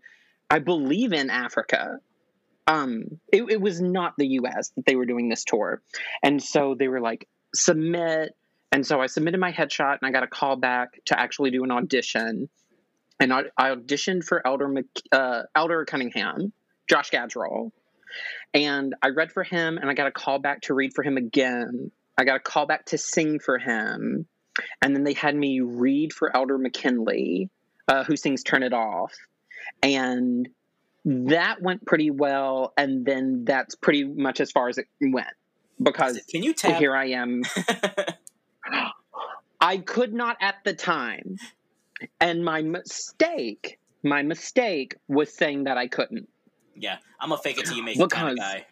[0.51, 1.99] I believe, in Africa.
[2.67, 4.71] Um, it, it was not the U.S.
[4.77, 5.83] that they were doing this tour,
[6.23, 8.37] and so they were like submit,
[8.71, 11.65] and so I submitted my headshot, and I got a call back to actually do
[11.65, 12.49] an audition,
[13.23, 16.53] and I, I auditioned for Elder Mc, uh, Elder Cunningham,
[16.91, 17.73] Josh Gad's role,
[18.53, 21.17] and I read for him, and I got a call back to read for him
[21.17, 21.93] again.
[22.19, 24.27] I got a call back to sing for him,
[24.83, 27.49] and then they had me read for Elder McKinley,
[27.87, 29.15] uh, who sings "Turn It Off,"
[29.85, 30.49] and
[31.05, 32.73] that went pretty well.
[32.77, 35.29] And then that's pretty much as far as it went
[35.81, 36.77] because Can you tap?
[36.77, 37.43] here I am.
[39.61, 41.37] I could not at the time,
[42.21, 46.29] and my mistake, my mistake was saying that I couldn't.
[46.75, 48.67] yeah, I'm gonna fake it till you make it kind of guy.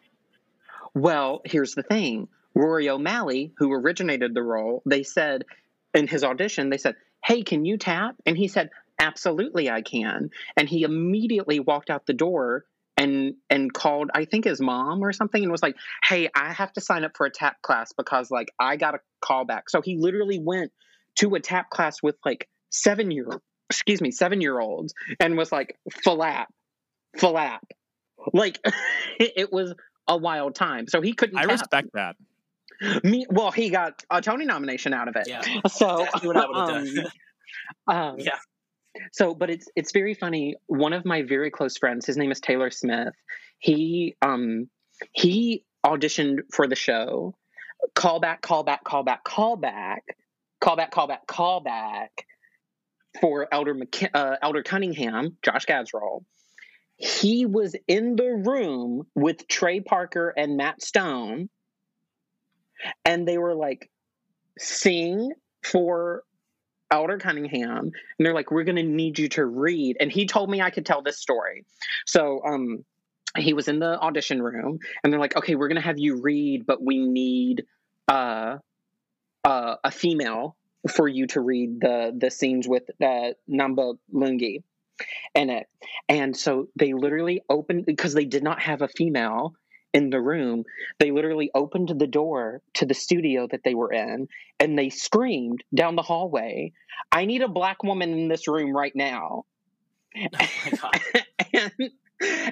[0.94, 2.28] Well, here's the thing.
[2.54, 5.44] Rory O'Malley, who originated the role, they said
[5.94, 8.16] in his audition, they said, Hey, can you tap?
[8.26, 10.30] And he said, Absolutely, I can.
[10.56, 12.64] And he immediately walked out the door
[12.96, 16.72] and and called, I think his mom or something, and was like, Hey, I have
[16.74, 19.70] to sign up for a tap class because like I got a call back.
[19.70, 20.72] So he literally went
[21.16, 25.52] to a tap class with like seven year excuse me, seven year olds and was
[25.52, 26.52] like, flap,
[27.16, 27.64] flap.
[28.34, 28.58] Like
[29.18, 29.72] it was
[30.08, 30.88] a wild time.
[30.88, 31.52] So he couldn't I tap.
[31.52, 32.16] respect that.
[33.04, 35.28] Me, well, he got a Tony nomination out of it.
[35.28, 36.98] Yeah, So, what I would done.
[37.86, 38.38] um, um, Yeah.
[39.12, 40.56] So, but it's it's very funny.
[40.66, 43.14] One of my very close friends, his name is Taylor Smith.
[43.58, 44.68] He um
[45.12, 47.34] he auditioned for the show.
[47.94, 50.02] Call back, call back, call back, call back,
[50.60, 52.26] call back, call back, call back
[53.20, 53.76] for Elder
[54.14, 56.24] uh, Elder Cunningham, Josh Gad's role.
[56.96, 61.48] He was in the room with Trey Parker and Matt Stone,
[63.04, 63.90] and they were like,
[64.58, 66.24] "Sing for
[66.90, 70.50] Elder Cunningham," and they're like, "We're going to need you to read." And he told
[70.50, 71.64] me I could tell this story.
[72.06, 72.84] So, um,
[73.38, 76.20] he was in the audition room, and they're like, "Okay, we're going to have you
[76.20, 77.64] read, but we need
[78.08, 78.58] uh,
[79.44, 80.56] uh, a female
[80.88, 84.62] for you to read the the scenes with uh, Namba Lungi
[85.34, 85.66] in it."
[86.08, 89.54] And so they literally opened because they did not have a female
[89.92, 90.64] in the room.
[90.98, 95.64] They literally opened the door to the studio that they were in, and they screamed
[95.74, 96.72] down the hallway,
[97.12, 99.44] "I need a black woman in this room right now!"
[100.16, 101.00] Oh my god.
[101.54, 101.90] and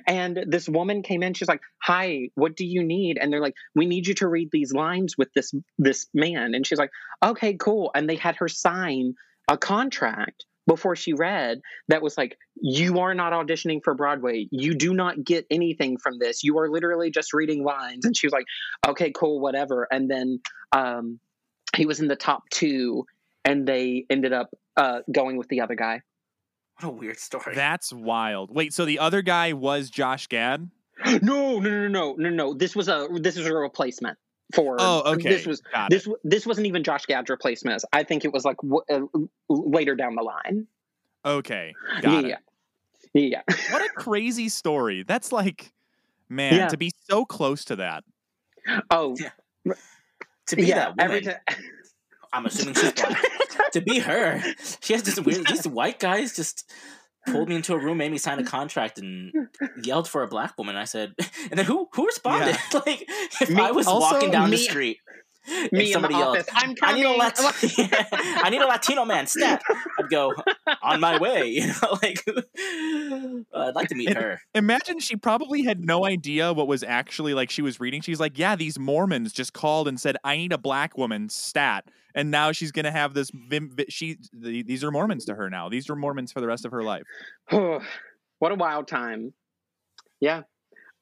[0.07, 1.35] and this woman came in.
[1.35, 4.48] She's like, "Hi, what do you need?" And they're like, "We need you to read
[4.52, 6.90] these lines with this this man." And she's like,
[7.22, 9.14] "Okay, cool." And they had her sign
[9.48, 14.46] a contract before she read that was like, "You are not auditioning for Broadway.
[14.50, 16.44] You do not get anything from this.
[16.44, 18.46] You are literally just reading lines." And she was like,
[18.87, 20.40] "Okay, cool, whatever." And then
[20.72, 21.20] um,
[21.76, 23.04] he was in the top two,
[23.44, 26.02] and they ended up uh, going with the other guy.
[26.80, 27.54] What a weird story.
[27.54, 28.54] That's wild.
[28.54, 30.70] Wait, so the other guy was Josh Gad?
[31.22, 32.54] No, no, no, no, no, no.
[32.54, 34.16] This was a this was a replacement
[34.54, 34.76] for.
[34.78, 35.28] Oh, okay.
[35.28, 37.82] This was Got this this wasn't even Josh Gad's replacement.
[37.92, 39.00] I think it was like w- uh,
[39.48, 40.66] later down the line.
[41.24, 41.74] Okay.
[42.00, 42.36] Got yeah,
[43.14, 43.20] it.
[43.20, 43.42] yeah.
[43.72, 45.02] What a crazy story.
[45.02, 45.72] That's like,
[46.28, 46.68] man, Yeah.
[46.68, 48.04] to be so close to that.
[48.90, 49.74] Oh, Yeah.
[50.46, 50.74] to be yeah.
[50.76, 51.36] that woman, Every time.
[52.32, 53.22] I'm assuming she's black.
[53.72, 54.42] to be her,
[54.80, 55.46] she has this weird.
[55.46, 56.70] These white guys just
[57.26, 59.32] pulled me into a room, made me sign a contract, and
[59.82, 60.76] yelled for a black woman.
[60.76, 61.14] I said,
[61.50, 62.56] and then who who responded?
[62.74, 63.04] like
[63.40, 64.98] if Me- I was walking down the street.
[65.48, 66.48] And Me in the somebody yelled, office.
[66.52, 67.18] I'm I need a coming.
[67.18, 67.40] Lat-
[68.44, 69.62] I need a Latino man, stat.
[69.98, 70.32] I'd go
[70.82, 71.46] on my way.
[71.48, 72.40] You know, like uh,
[73.54, 74.40] I'd like to meet her.
[74.54, 78.00] Imagine she probably had no idea what was actually like she was reading.
[78.00, 81.84] She's like, yeah, these Mormons just called and said, I need a black woman stat.
[82.14, 83.30] And now she's going to have this.
[83.32, 85.68] Vim, vi- she, the, these are Mormons to her now.
[85.68, 87.02] These are Mormons for the rest of her life.
[87.50, 89.32] what a wild time.
[90.20, 90.42] Yeah.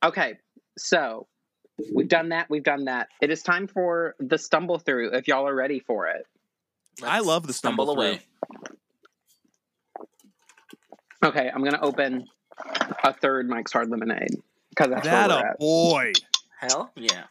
[0.04, 0.34] Okay.
[0.76, 1.26] So
[1.94, 2.48] we've done that.
[2.50, 3.08] We've done that.
[3.20, 5.12] It is time for the stumble through.
[5.14, 6.26] If y'all are ready for it.
[7.02, 8.20] I Let's love the stumble away.
[11.24, 12.26] Okay, I'm gonna open
[13.04, 14.36] a third Mike's Hard Lemonade
[14.70, 15.58] because that's That where we're a at.
[15.58, 16.12] boy.
[16.60, 17.24] Hell yeah.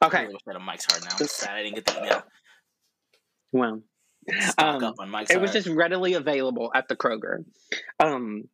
[0.00, 1.10] I Okay, really wish I had a Mike's Hard now.
[1.18, 2.22] I'm sad I didn't get the email.
[3.52, 3.82] well,
[4.40, 5.42] Stock Um, up on Mike's it Hard.
[5.42, 7.44] was just readily available at the Kroger.
[8.00, 8.48] Um,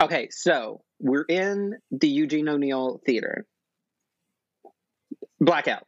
[0.00, 3.46] okay, so we're in the Eugene O'Neill Theater.
[5.44, 5.86] Blackout.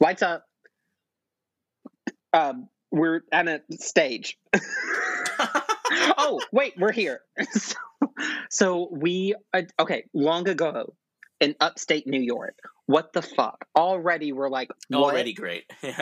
[0.00, 0.44] Lights up.
[2.32, 4.38] Um, we're at a stage.
[6.18, 7.20] oh, wait, we're here.
[7.52, 7.76] so,
[8.50, 10.94] so we, uh, okay, long ago
[11.40, 12.56] in upstate New York.
[12.86, 13.64] What the fuck?
[13.76, 15.12] Already we're like, what?
[15.12, 15.64] already great.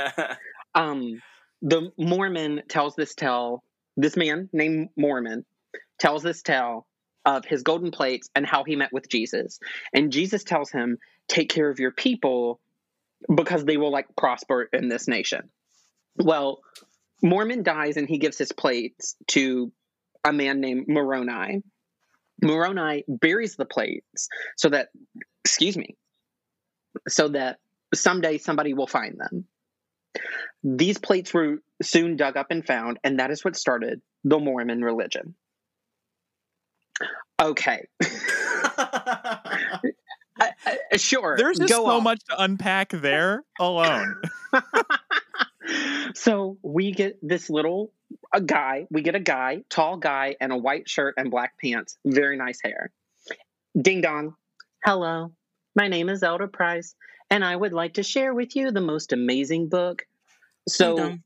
[0.73, 1.21] Um
[1.63, 3.63] the mormon tells this tale
[3.97, 5.45] this man named mormon
[5.99, 6.87] tells this tale
[7.27, 9.59] of his golden plates and how he met with jesus
[9.93, 10.97] and jesus tells him
[11.31, 12.61] take care of your people
[13.33, 15.49] because they will like prosper in this nation.
[16.17, 16.61] Well
[17.23, 19.73] mormon dies and he gives his plates to
[20.25, 21.63] a man named moroni.
[22.43, 24.89] Moroni buries the plates so that
[25.45, 25.97] excuse me
[27.09, 27.59] so that
[27.95, 29.45] someday somebody will find them.
[30.63, 34.83] These plates were soon dug up and found, and that is what started the Mormon
[34.83, 35.35] religion.
[37.41, 37.87] Okay,
[40.67, 41.37] Uh, sure.
[41.37, 42.03] There's just go so off.
[42.03, 44.21] much to unpack there alone.
[46.15, 47.93] so we get this little
[48.33, 48.87] a guy.
[48.91, 51.97] We get a guy, tall guy, and a white shirt and black pants.
[52.05, 52.91] Very nice hair.
[53.81, 54.35] Ding dong.
[54.85, 55.33] Hello,
[55.77, 56.95] my name is Elder Price,
[57.31, 60.07] and I would like to share with you the most amazing book.
[60.69, 61.23] So, Ding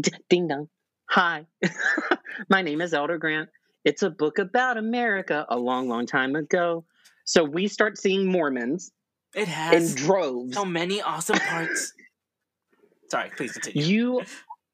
[0.00, 0.68] D- ding dong.
[1.10, 1.46] Hi,
[2.48, 3.50] my name is Elder Grant.
[3.84, 6.84] It's a book about America a long, long time ago.
[7.24, 8.92] So we start seeing Mormons
[9.34, 10.54] It has in droves.
[10.54, 11.92] so many awesome parts.
[13.10, 13.86] Sorry, please continue.
[13.86, 14.20] You,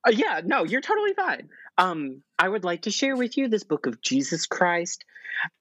[0.07, 1.49] uh, yeah, no, you're totally fine.
[1.77, 5.05] Um, I would like to share with you this book of Jesus Christ.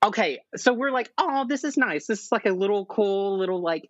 [0.03, 2.07] Okay, so we're like, oh, this is nice.
[2.07, 3.85] This is like a little cool, little like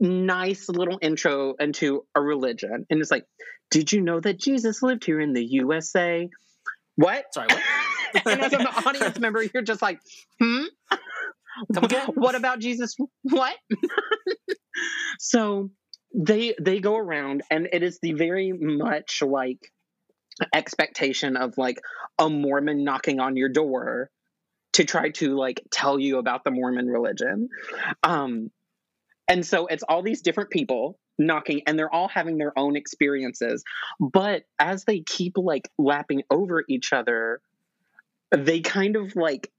[0.00, 2.86] nice little intro into a religion.
[2.88, 3.26] And it's like,
[3.70, 6.28] did you know that Jesus lived here in the USA?
[6.96, 7.32] What?
[7.32, 8.26] Sorry, what?
[8.26, 10.00] and as an audience member, you're just like,
[10.40, 10.64] hmm?
[12.14, 12.96] What about Jesus?
[13.22, 13.54] What?
[15.18, 15.70] so
[16.14, 19.72] they they go around and it is the very much like
[20.52, 21.80] expectation of like
[22.18, 24.10] a Mormon knocking on your door
[24.74, 27.48] to try to like tell you about the Mormon religion.
[28.02, 28.50] Um
[29.28, 33.64] and so it's all these different people knocking and they're all having their own experiences.
[34.00, 37.40] But as they keep like lapping over each other,
[38.36, 39.50] they kind of like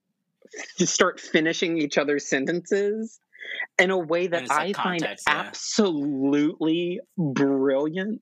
[0.80, 3.20] f- start finishing each other's sentences
[3.78, 5.40] in a way that And it's, like, I find context, yeah.
[5.48, 8.22] absolutely brilliant.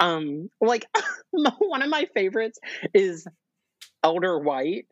[0.00, 0.86] Um, like
[1.30, 2.58] one of my favorites
[2.94, 3.26] is
[4.02, 4.86] Elder White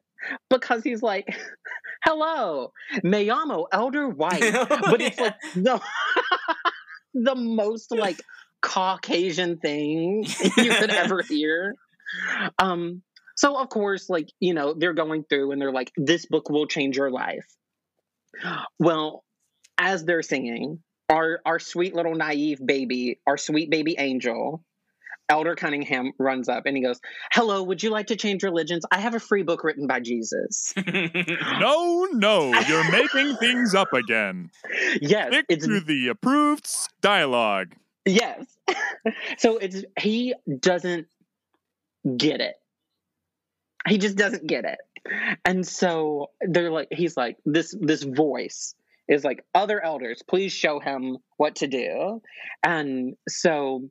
[0.51, 1.27] because he's like,
[2.05, 2.73] "Hello,
[3.03, 5.81] me llamo Elder White," but it's like the
[7.15, 8.21] the most like
[8.63, 10.25] Caucasian thing
[10.57, 11.75] you could ever hear.
[12.59, 13.03] Um,
[13.39, 16.67] So of course, like, you know, they're going through and they're like, this book will
[16.67, 17.47] change your life.
[18.81, 19.23] Well,
[19.79, 24.65] as they're singing, our our sweet little naive baby, our sweet baby angel,
[25.29, 26.99] Elder Cunningham runs up and he goes,
[27.33, 28.85] Hello, would you like to change religions?
[28.91, 30.75] I have a free book written by Jesus.
[31.61, 34.51] No, no, you're making things up again.
[35.01, 36.69] yes, Stick it's to the approved
[37.03, 37.75] dialogue.
[38.05, 38.45] yes.
[39.39, 41.07] so it's he doesn't
[42.17, 42.57] get it.
[43.87, 44.79] He just doesn't get it.
[45.45, 48.75] And so they're like he's like this this voice
[49.09, 52.21] is like other elders, please show him what to do.
[52.63, 53.89] And so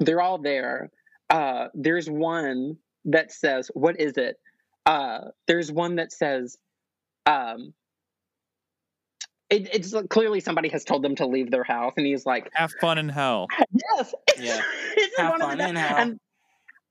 [0.00, 0.90] they're all there.
[1.28, 4.36] Uh there's one that says, what is it?
[4.86, 6.56] Uh there's one that says
[7.26, 7.72] um
[9.50, 12.48] it, it's like clearly somebody has told them to leave their house, and he's like,
[12.54, 13.48] Have fun in hell.
[13.96, 14.60] "Yes, Yeah.
[15.18, 15.96] Have fun the- in hell.
[15.96, 16.20] And,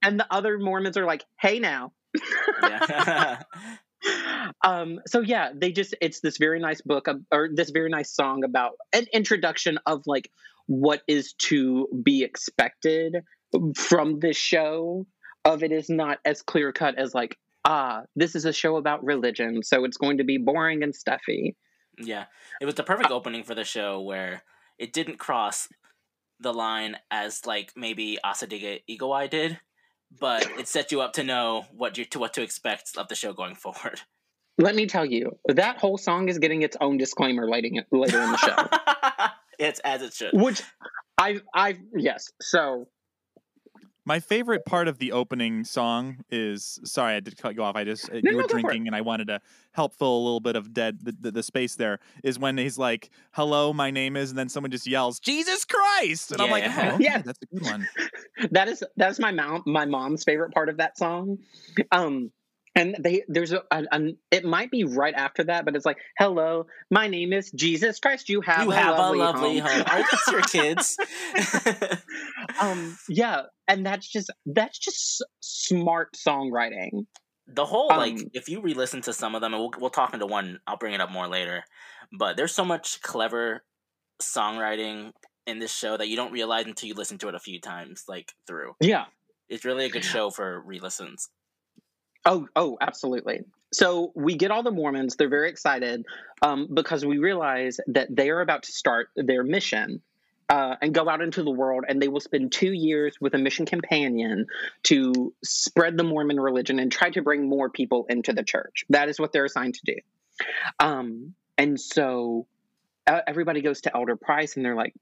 [0.03, 1.93] and the other Mormons are like, "Hey, now."
[2.64, 3.41] Yeah.
[4.64, 8.45] um so yeah they just it's this very nice book or this very nice song
[8.45, 10.32] about an introduction of like
[10.68, 13.18] what is to be expected
[13.76, 15.05] from this show.
[15.45, 19.03] Of it is not as clear cut as like ah this is a show about
[19.03, 21.55] religion so it's going to be boring and stuffy.
[21.97, 22.26] Yeah,
[22.62, 24.43] it was the perfect opening for the show where
[24.78, 25.68] it didn't cross
[26.39, 29.60] the line as like maybe Hasa Diga Eebowai did,
[30.18, 33.16] but it set you up to know what you to what to expect of the
[33.16, 34.01] show going forward.
[34.57, 38.32] let me tell you that whole song is getting its own disclaimer later, later in
[38.32, 39.28] the show
[39.60, 40.32] it's as it should.
[40.34, 40.62] which
[41.18, 42.88] i i yes so
[44.10, 47.76] My favorite part of the opening song is sorry, I did cut you off.
[47.76, 48.62] I just No, you were go for it.
[48.64, 49.39] drinking, and I wanted to
[49.74, 51.76] help fill a little bit of dead the, the, the space.
[51.76, 55.64] There is when he's like, "Hello, my name is," and then someone just yells, "Jesus
[55.64, 56.89] Christ!" And I'm like, Yeah.
[56.89, 57.22] "Oh, okay, Yeah.
[57.24, 57.88] that's a good one."
[58.51, 61.38] that is that's my mom my mom's favorite part of that song
[61.91, 62.32] um
[62.76, 65.97] and they there's a an, an it might be right after that but it's like
[66.17, 69.72] hello my name is jesus christ you have you a have lovely, a lovely home.
[69.72, 69.84] home.
[69.88, 70.97] Are these your kids?
[72.61, 77.05] um yeah and that's just that's just smart songwriting
[77.47, 80.13] the whole like Um, if you re-listen to some of them and we'll, we'll talk
[80.13, 81.63] into one i'll bring it up more later
[82.17, 83.63] but there's so much clever
[84.22, 85.11] songwriting
[85.47, 88.03] in this show that you don't realize until you listen to it a few times
[88.07, 89.05] like through yeah
[89.47, 91.30] it's really a good show for re-listens
[92.26, 93.41] Oh, oh, absolutely.
[93.72, 95.15] So we get all the Mormons.
[95.15, 96.05] They're very excited
[96.41, 100.01] um, because we realize that they are about to start their mission
[100.49, 103.38] uh, and go out into the world, and they will spend two years with a
[103.38, 104.47] mission companion
[104.84, 108.84] to spread the Mormon religion and try to bring more people into the church.
[108.89, 109.95] That is what they're assigned to do.
[110.80, 112.47] Um, and so
[113.05, 114.95] uh, everybody goes to Elder Price, and they're like,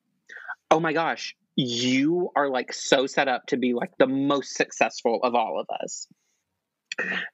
[0.69, 5.19] "Oh my gosh." You are like so set up to be like the most successful
[5.23, 6.07] of all of us.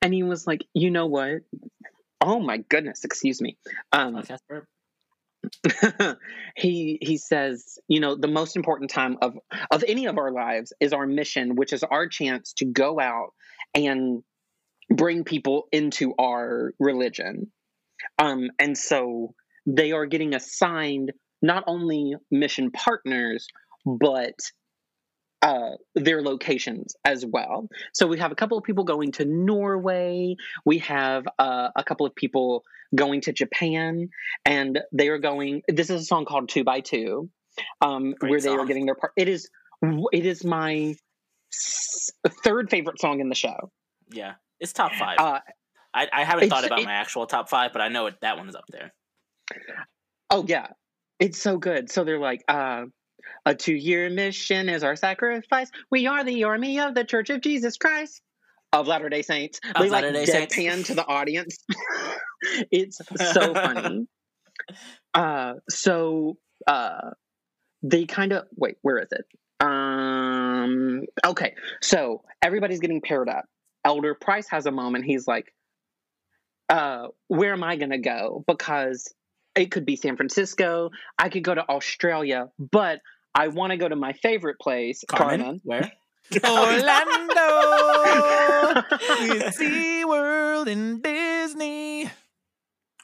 [0.01, 1.41] And he was like, you know what?
[2.21, 3.57] Oh my goodness, excuse me.
[3.91, 4.21] Um,
[6.55, 9.37] he he says, you know, the most important time of
[9.71, 13.33] of any of our lives is our mission, which is our chance to go out
[13.73, 14.23] and
[14.89, 17.51] bring people into our religion.
[18.19, 19.33] Um, and so
[19.65, 21.11] they are getting assigned
[21.41, 23.47] not only mission partners,
[23.85, 24.35] but
[25.43, 27.67] uh, their locations as well.
[27.93, 30.35] So we have a couple of people going to Norway.
[30.65, 32.63] We have uh, a couple of people
[32.95, 34.09] going to Japan,
[34.45, 35.61] and they are going.
[35.67, 37.29] This is a song called Two by Two,
[37.81, 39.13] um, where they are getting their part.
[39.17, 39.49] It is.
[40.13, 40.95] It is my
[42.43, 43.71] third favorite song in the show.
[44.11, 45.39] yeah it's top five Uh,
[45.93, 48.37] I, I haven't thought about it- my actual top five but i know it, that
[48.37, 48.91] one is up there
[50.31, 50.67] Oh yeah,
[51.19, 51.91] it's so good.
[51.91, 52.43] So they're like,
[53.45, 55.69] a two-year mission is our sacrifice.
[55.91, 58.21] We are the army of the Church of Jesus Christ
[58.73, 59.59] of Latter Day Saints.
[59.75, 60.57] Of like Latter-day Saints.
[60.57, 61.57] deadpan to the audience.
[62.71, 62.99] it's
[63.33, 64.07] so funny.
[65.15, 67.11] Uh, so uh,
[67.83, 68.77] they kind of wait.
[68.81, 69.25] Where is it?
[69.59, 71.01] Um.
[71.23, 71.53] Okay.
[71.81, 73.45] So everybody's getting paired up.
[73.85, 75.05] Elder Price has a moment.
[75.05, 75.53] He's like,
[76.69, 79.13] uh, "Where am I going to go?" Because
[79.55, 80.89] it could be San Francisco.
[81.17, 82.99] I could go to Australia, but
[83.35, 85.61] I want to go to my favorite place, carmen, Carmen.
[85.63, 85.91] where
[86.45, 88.83] Orlando
[89.19, 92.09] with SeaWorld and Disney.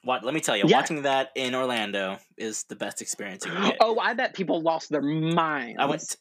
[0.04, 0.78] what let me tell you Yeah.
[0.78, 4.90] watching that in orlando is the best experience you get oh, I bet people lost
[4.90, 5.78] their minds.
[5.80, 6.16] I went.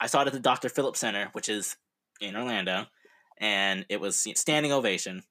[0.00, 0.68] I saw it at the Dr.
[0.68, 1.76] Phillips Center, which is
[2.20, 2.86] in Orlando,
[3.38, 5.22] and it was standing ovation.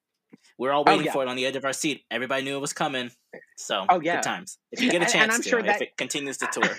[0.60, 1.14] We are all Oh, waiting yeah.
[1.14, 2.04] for it on the edge of our seat.
[2.12, 3.12] Everybody knew it was coming.
[3.58, 4.16] So, Oh, yeah.
[4.18, 4.58] good times.
[4.72, 6.64] If you get a chance and I'm to, sure if that- it continues to tour.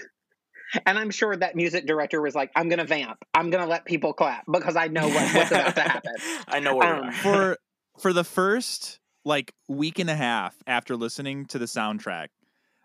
[0.86, 3.18] And I'm sure that music director was like, I'm gonna vamp.
[3.32, 6.12] I'm gonna let people clap because I know what, what's about to happen.
[6.48, 7.12] I know where we Um, are.
[7.12, 7.58] for
[8.00, 12.28] for the first like week and a half after listening to the soundtrack,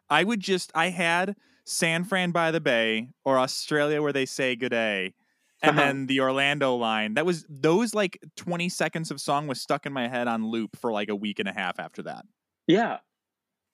[0.08, 1.36] I would just I had
[1.66, 5.16] San Fran by the Bay or Australia where they say good day.
[5.62, 5.88] And Uh-huh.
[5.88, 7.16] then the Orlando line.
[7.16, 10.78] That was those like 20 seconds of song was stuck in my head on loop
[10.80, 12.26] for like a week and a half after that.
[12.68, 13.00] Yeah.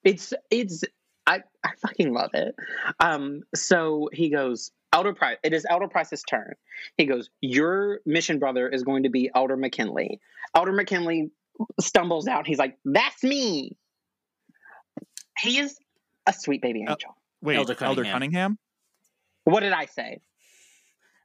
[0.03, 0.83] It's it's
[1.27, 2.55] I I fucking love it.
[2.99, 6.53] Um so he goes, Elder Price it is Elder Price's turn.
[6.97, 10.19] He goes, Your mission brother is going to be Elder McKinley.
[10.55, 11.31] Elder McKinley
[11.79, 12.47] stumbles out.
[12.47, 13.77] He's like, That's me.
[15.39, 15.77] He is
[16.25, 16.91] a sweet baby Oh.
[16.93, 17.15] angel.
[17.41, 18.13] Wait, Elder Elder Cunningham.
[18.13, 18.57] Cunningham?
[19.43, 20.21] What did I say?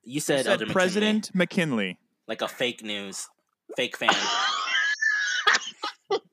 [0.05, 1.99] You You said, said Elder McKinley, President McKinley.
[2.27, 3.29] like a fake news,
[3.77, 4.11] fake fan.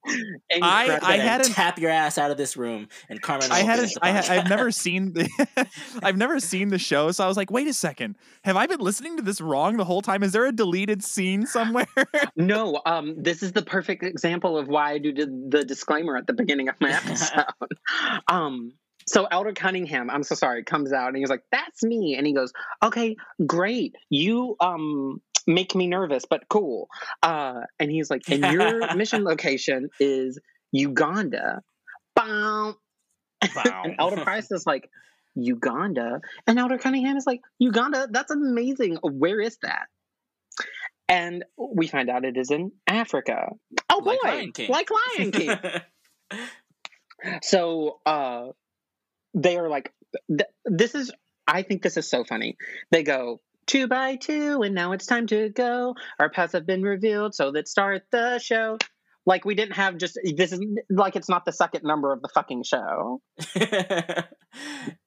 [0.09, 1.07] I Incredible.
[1.07, 3.51] Better hadn't- tap your ass out of this room, and Carmen.
[3.51, 3.91] I hadn't.
[4.01, 5.67] I ha- I've never seen the.
[6.03, 8.15] I've never seen the show, so I was like, "Wait a second,
[8.45, 10.23] have I been listening to this wrong the whole time?
[10.23, 11.85] Is there a deleted scene somewhere?"
[12.37, 16.25] No, um, this is the perfect example of why I do the, the disclaimer at
[16.25, 17.43] the beginning of my episode.
[18.29, 18.73] um,
[19.07, 22.33] so Elder Cunningham, I'm so sorry, comes out and he's like, "That's me," and he
[22.33, 22.51] goes,
[22.83, 23.95] "Okay, great.
[24.09, 26.87] You um make me nervous, but cool."
[27.23, 30.39] Uh, and he's like, "And your mission location is
[30.71, 31.61] Uganda."
[32.15, 32.75] Bow.
[33.55, 33.81] Wow.
[33.85, 34.89] and Elder Price is like,
[35.35, 36.19] Uganda.
[36.47, 38.07] And Elder Cunningham is like, Uganda?
[38.09, 38.97] That's amazing.
[39.03, 39.85] Where is that?
[41.07, 43.49] And we find out it is in Africa.
[43.89, 44.69] Oh boy, Like Lion King.
[44.69, 45.57] like Lion King.
[47.43, 48.47] so uh,
[49.33, 49.91] they are like,
[50.29, 51.11] th- this is,
[51.47, 52.57] I think this is so funny.
[52.91, 55.95] They go, two by two, and now it's time to go.
[56.19, 58.77] Our paths have been revealed, so let's start the show.
[59.25, 62.29] Like we didn't have just this is like it's not the second number of the
[62.29, 63.21] fucking show.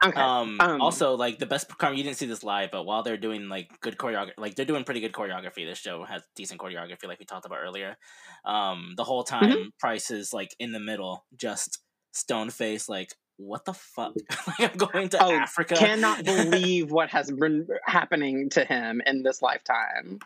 [0.04, 0.20] Okay.
[0.20, 3.48] um, Um, also, like the best you didn't see this live, but while they're doing
[3.48, 5.66] like good choreography, like they're doing pretty good choreography.
[5.66, 7.96] This show has decent choreography, like we talked about earlier.
[8.44, 9.68] Um, the whole time, Mm-hmm.
[9.78, 11.78] Price is like in the middle, just
[12.12, 13.14] stone face, like
[13.46, 14.14] what the fuck?
[14.46, 15.74] like I'm going to Oh, Africa.
[15.74, 20.18] cannot believe what has been happening to him in this lifetime.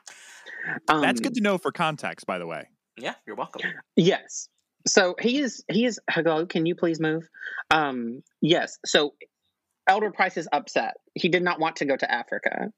[0.89, 2.69] Um, That's good to know for context, by the way.
[2.97, 3.63] yeah, you're welcome.
[3.97, 4.49] Yes.
[4.87, 5.65] So he is.
[5.71, 5.99] He is.
[6.11, 6.45] Hello.
[6.47, 7.29] Can you please move?
[7.71, 8.23] Um.
[8.43, 8.79] Yes.
[8.85, 9.15] So
[9.87, 10.95] Elder Price is upset.
[11.15, 12.71] He did not want to go to Africa.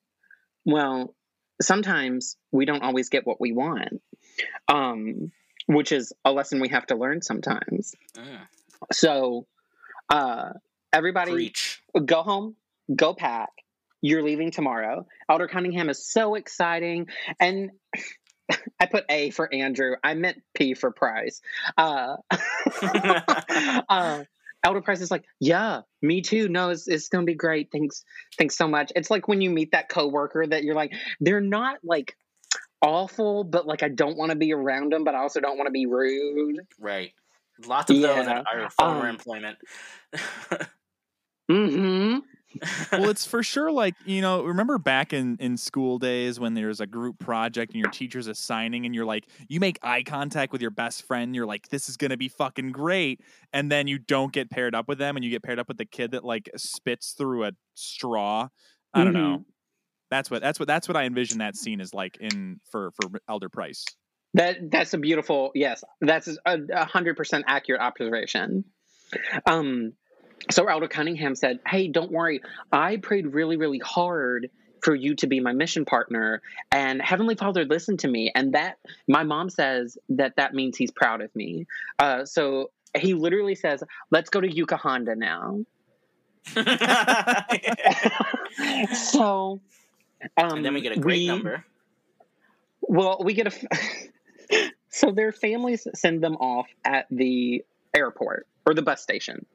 [0.65, 1.15] Well,
[1.63, 4.01] sometimes we don't always get what we want.
[4.69, 5.33] Um.
[5.69, 7.93] Which is a lesson we have to learn sometimes.
[8.17, 8.39] Mm,
[8.93, 9.49] So,
[10.09, 10.51] uh,
[10.93, 11.83] everybody preach.
[12.05, 12.57] go home,
[12.95, 13.51] go pack.
[14.03, 15.07] You're leaving tomorrow.
[15.29, 17.09] Elder Cunningham is so exciting.
[17.41, 17.71] And
[18.81, 19.97] I put A for Andrew.
[20.05, 21.41] I meant P for Price.
[21.77, 22.17] Uh,
[23.89, 24.25] uh,
[24.63, 26.49] Elder Price is like, yeah, me too.
[26.49, 27.71] No, it's, it's going to be great.
[27.73, 28.05] Thanks.
[28.39, 28.93] Thanks so much.
[28.95, 32.17] It's like when you meet that coworker that you're like, they're not like
[32.83, 35.67] awful, but like I don't want to be around them, but I also don't want
[35.67, 36.61] to be rude.
[36.79, 37.13] right.
[37.65, 39.59] Lots of those Yeah, at our former um, employment.
[41.51, 42.19] Mm-hmm.
[42.93, 46.81] well, it's for sure like, you know, remember back in in school days when there's
[46.81, 50.61] a group project and your teacher's assigning and you're like, you make eye contact with
[50.61, 53.21] your best friend, you're like, this is going to be fucking great,
[53.53, 55.79] and then you don't get paired up with them and you get paired up with
[55.79, 58.49] the kid that like spits through a straw.
[58.93, 59.45] I don't know.
[60.11, 63.21] That's what that's what that's what I envision that scene is like in for for
[63.29, 63.85] Elder Price.
[64.37, 65.83] That that's a beautiful yes.
[66.03, 68.65] That's a hundred percent accurate observation.
[69.47, 69.95] Um,
[70.51, 72.43] so Elder Cunningham said, "Hey, don't worry.
[72.71, 74.51] I prayed really, really hard
[74.83, 78.31] for you to be my mission partner, and Heavenly Father listened to me.
[78.35, 78.77] And that
[79.09, 81.67] my mom says that that means He's proud of me.
[81.99, 85.65] Uh, so he literally says, "Let's go to Yucca Honda now."
[88.95, 89.61] so,
[90.37, 91.65] um, and then we get a great we- number.
[92.83, 93.53] Well, we get a.
[94.51, 99.47] F- so their families send them off at the airport or the bus station,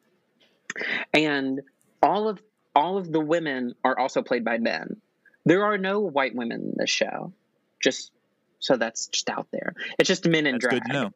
[1.13, 1.61] and
[2.01, 2.41] all of
[2.75, 4.97] all of the women are also played by men.
[5.45, 7.33] There are no white women in this show.
[7.81, 8.11] Just
[8.59, 9.73] so that's just out there.
[9.97, 10.83] It's just men in That's drag.
[10.83, 11.11] good to know.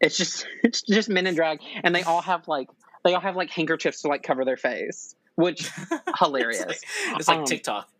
[0.00, 2.68] It's just it's just men in drag, and they all have like
[3.04, 5.70] they all have like handkerchiefs to like cover their face, which
[6.18, 6.60] hilarious.
[6.60, 6.68] It's
[7.08, 7.88] like, it's like Um, TikTok.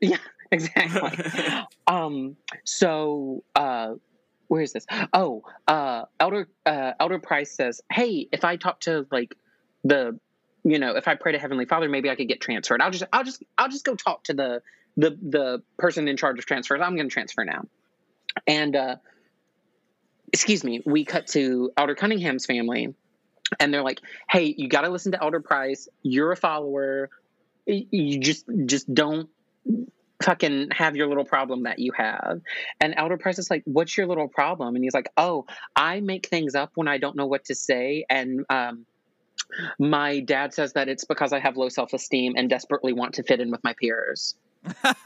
[0.00, 0.18] Yeah,
[0.52, 1.64] exactly.
[1.88, 3.94] um so uh
[4.48, 4.86] where is this?
[5.12, 9.34] Oh uh elder uh elder price says hey if i talk to like
[9.84, 10.18] the
[10.64, 12.80] you know if i pray to heavenly father maybe i could get transferred.
[12.82, 14.62] I'll just i'll just i'll just go talk to the
[14.96, 16.80] the the person in charge of transfers.
[16.82, 17.64] I'm going to transfer now.
[18.46, 18.96] And uh
[20.32, 22.94] excuse me we cut to elder cunningham's family
[23.60, 25.88] and they're like hey you got to listen to elder price.
[26.02, 27.10] You're a follower.
[27.66, 29.28] You just just don't
[30.22, 32.40] fucking have your little problem that you have.
[32.80, 35.46] And Elder Price is like, "What's your little problem?" And he's like, "Oh,
[35.76, 38.86] I make things up when I don't know what to say, and um,
[39.78, 43.22] my dad says that it's because I have low self esteem and desperately want to
[43.22, 44.34] fit in with my peers."
[44.84, 44.96] and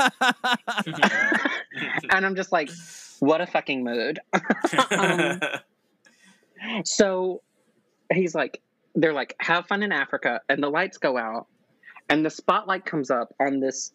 [2.10, 2.70] I'm just like,
[3.20, 4.18] "What a fucking mood."
[4.90, 5.40] um,
[6.84, 7.42] so
[8.12, 8.62] he's like,
[8.94, 11.48] they're like, "Have fun in Africa," and the lights go out,
[12.08, 13.92] and the spotlight comes up on this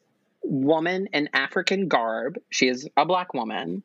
[0.47, 2.39] woman in African garb.
[2.49, 3.83] She is a black woman.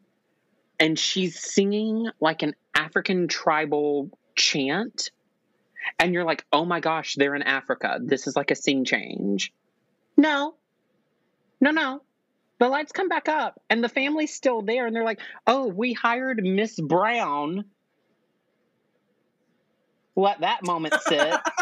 [0.78, 5.10] And she's singing like an African tribal chant.
[5.98, 7.98] And you're like, oh my gosh, they're in Africa.
[8.02, 9.52] This is like a scene change.
[10.16, 10.54] No,
[11.60, 12.02] no, no.
[12.58, 14.86] The lights come back up and the family's still there.
[14.86, 17.64] And they're like, oh, we hired Miss Brown.
[20.14, 21.34] Let that moment sit.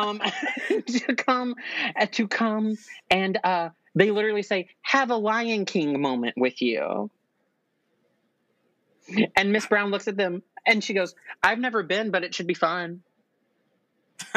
[0.00, 0.20] um,
[0.86, 1.54] to come
[1.98, 2.76] uh, to come
[3.10, 7.10] and uh, they literally say, "Have a Lion King moment with you."
[9.34, 12.46] And Miss Brown looks at them and she goes, "I've never been, but it should
[12.46, 13.02] be fun."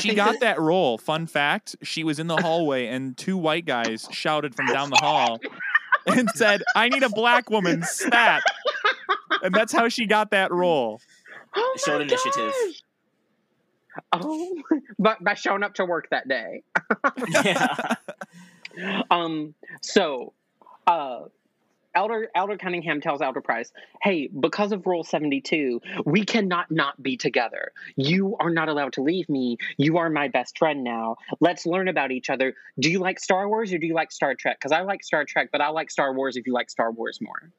[0.00, 0.98] she got that, that role.
[0.98, 4.96] Fun fact: she was in the hallway and two white guys shouted from down the
[4.96, 5.40] hall
[6.06, 8.42] and said, "I need a black woman stat,"
[9.42, 11.00] and that's how she got that role.
[11.54, 12.34] Oh Showed initiative.
[12.34, 12.82] Gosh.
[14.12, 14.62] Oh,
[14.98, 16.62] but by showing up to work that day.
[17.32, 17.94] yeah.
[19.10, 19.54] Um.
[19.82, 20.32] So,
[20.86, 21.24] uh,
[21.94, 23.70] Elder Elder Cunningham tells Elder Price,
[24.00, 27.72] "Hey, because of Rule Seventy Two, we cannot not be together.
[27.96, 29.58] You are not allowed to leave me.
[29.76, 31.16] You are my best friend now.
[31.40, 32.54] Let's learn about each other.
[32.78, 34.58] Do you like Star Wars or do you like Star Trek?
[34.58, 37.20] Because I like Star Trek, but I like Star Wars if you like Star Wars
[37.20, 37.52] more."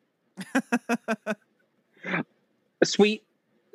[2.83, 3.23] sweet,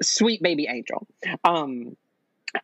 [0.02, 1.06] sweet baby angel.
[1.44, 1.96] Um,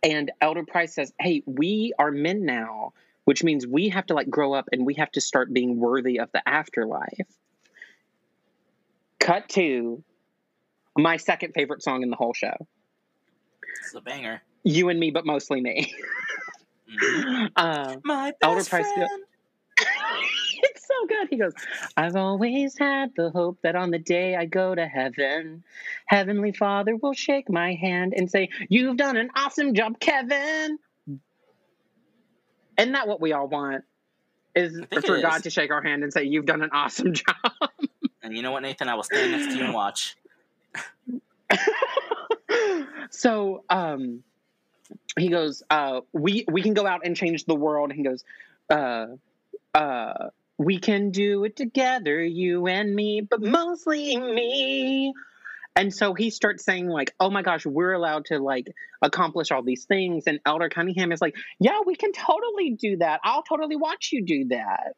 [0.03, 2.93] and Elder Price says, Hey, we are men now,
[3.25, 6.21] which means we have to like grow up and we have to start being worthy
[6.21, 7.29] of the afterlife.
[9.19, 10.03] Cut to
[10.97, 12.55] my second favorite song in the whole show.
[13.81, 14.43] It's a banger.
[14.63, 15.93] You and me, but mostly me.
[16.91, 17.47] mm-hmm.
[17.57, 19.11] uh, my best Elder Price friend.
[21.05, 21.29] So good.
[21.29, 21.53] He goes,
[21.97, 25.65] I've always had the hope that on the day I go to heaven,
[26.07, 30.79] Heavenly Father will shake my hand and say, You've done an awesome job, Kevin.
[32.79, 33.85] Isn't that what we all want?
[34.55, 37.71] Is for God to shake our hand and say, You've done an awesome job.
[38.23, 38.89] And you know what, Nathan?
[38.89, 40.17] I will stand next to you and watch.
[43.11, 44.25] so um
[45.17, 47.93] he goes, uh, we we can go out and change the world.
[47.93, 48.25] He goes,
[48.69, 49.07] uh,
[49.73, 55.13] uh, we can do it together, you and me, but mostly me.
[55.77, 58.69] And so he starts saying, like, oh my gosh, we're allowed to like
[59.03, 60.25] accomplish all these things.
[60.27, 63.21] And Elder Cunningham is like, yeah, we can totally do that.
[63.25, 64.95] I'll totally watch you do that.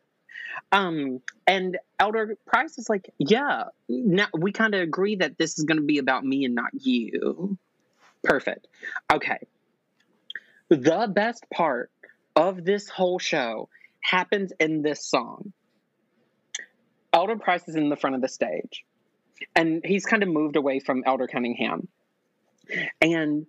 [0.72, 5.64] Um, and Elder Price is like, yeah, now we kind of agree that this is
[5.64, 7.56] going to be about me and not you.
[8.22, 8.66] Perfect.
[9.10, 9.38] Okay.
[10.68, 11.90] The best part
[12.34, 13.68] of this whole show
[14.06, 15.52] happens in this song.
[17.12, 18.84] Elder Price is in the front of the stage,
[19.54, 21.88] and he's kind of moved away from Elder Cunningham.
[23.00, 23.46] And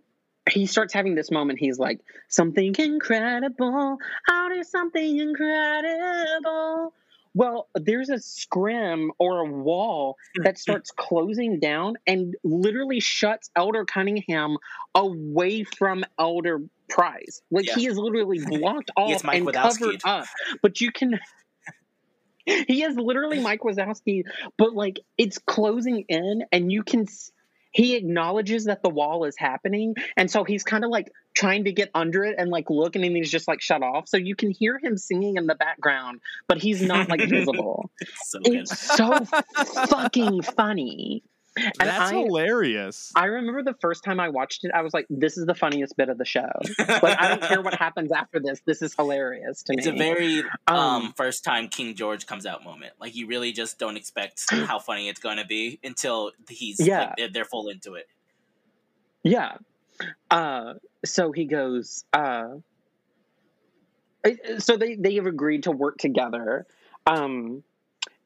[0.49, 1.59] he starts having this moment.
[1.59, 3.97] He's like, Something incredible.
[4.29, 6.93] I'll do something incredible.
[7.33, 13.85] Well, there's a scrim or a wall that starts closing down and literally shuts Elder
[13.85, 14.57] Cunningham
[14.95, 17.41] away from Elder Price.
[17.51, 17.75] Like yeah.
[17.75, 19.79] he is literally blocked off and Wazowski.
[19.79, 20.25] covered up.
[20.61, 21.19] But you can
[22.45, 24.23] he is literally Mike Wazowski,
[24.57, 27.05] but like it's closing in and you can
[27.71, 31.71] he acknowledges that the wall is happening and so he's kind of like trying to
[31.71, 34.49] get under it and like looking and he's just like shut off so you can
[34.49, 37.91] hear him singing in the background but he's not like visible
[38.23, 41.23] so it's so fucking funny
[41.79, 43.11] and That's I, hilarious.
[43.15, 45.97] I remember the first time I watched it, I was like, "This is the funniest
[45.97, 46.49] bit of the show."
[46.79, 48.61] like, I don't care what happens after this.
[48.65, 49.91] This is hilarious to it's me.
[49.91, 52.93] It's a very um, um, first time King George comes out moment.
[52.99, 57.13] Like, you really just don't expect how funny it's going to be until he's yeah.
[57.17, 58.07] Like, they're full into it.
[59.23, 59.57] Yeah.
[60.29, 62.05] Uh, so he goes.
[62.13, 62.55] Uh,
[64.59, 66.65] so they they have agreed to work together.
[67.05, 67.63] Um,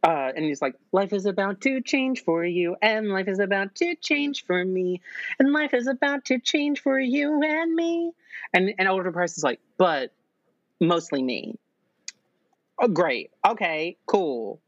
[0.04, 3.76] uh, and he's like, life is about to change for you, and life is about
[3.76, 5.02] to change for me,
[5.38, 8.12] and life is about to change for you and me.
[8.54, 10.12] And and older Price is like, but
[10.80, 11.60] mostly me.
[12.80, 13.30] Oh, great.
[13.48, 14.60] Okay, cool,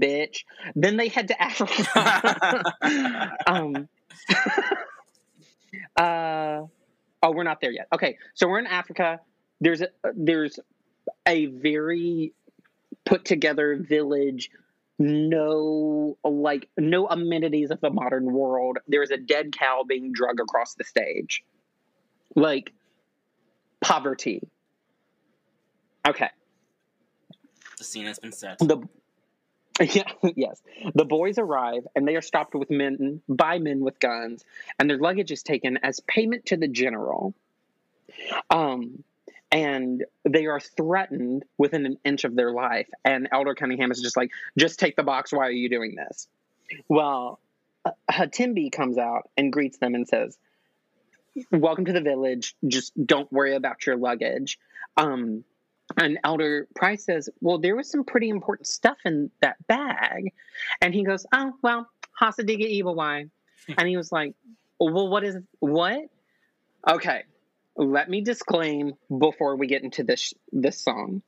[0.00, 0.44] bitch.
[0.74, 2.62] Then they head to Africa.
[3.46, 3.88] um,
[5.96, 6.62] uh,
[7.22, 7.88] oh, we're not there yet.
[7.92, 9.20] Okay, so we're in Africa.
[9.60, 10.58] there's a, there's
[11.26, 12.32] a very
[13.04, 14.50] put together village
[14.98, 20.74] no like no amenities of the modern world there's a dead cow being drug across
[20.74, 21.42] the stage
[22.36, 22.72] like
[23.80, 24.40] poverty
[26.06, 26.28] okay
[27.78, 28.58] The scene has been set.
[28.58, 28.86] the
[29.80, 30.04] yeah,
[30.36, 30.62] yes.
[30.94, 34.44] The boys arrive and they are stopped with men by men with guns,
[34.78, 37.34] and their luggage is taken as payment to the general.
[38.50, 39.02] Um,
[39.54, 42.88] and they are threatened within an inch of their life.
[43.04, 45.32] And Elder Cunningham is just like, just take the box.
[45.32, 46.26] Why are you doing this?
[46.88, 47.38] Well,
[47.84, 50.36] uh, Hatimbi comes out and greets them and says,
[51.52, 52.56] Welcome to the village.
[52.66, 54.58] Just don't worry about your luggage.
[54.96, 55.44] Um,
[55.96, 60.32] and Elder Price says, Well, there was some pretty important stuff in that bag.
[60.80, 61.88] And he goes, Oh, well,
[62.20, 63.30] Hasa Diga Eebowai.
[63.78, 64.34] And he was like,
[64.80, 66.00] Well, what is what?
[66.88, 67.22] Okay,
[67.76, 71.22] let me disclaim before we get into this this song.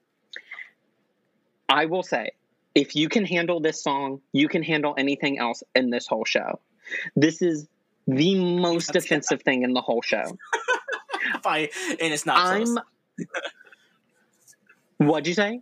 [1.69, 2.31] I will say,
[2.75, 6.61] if you can handle this song, you can handle anything else in this whole show.
[7.17, 7.67] This is
[8.07, 10.25] the most offensive thing in the whole show.
[11.43, 11.71] By,
[12.01, 12.39] and it's not.
[12.39, 12.79] I'm.
[14.99, 15.61] What'd you say?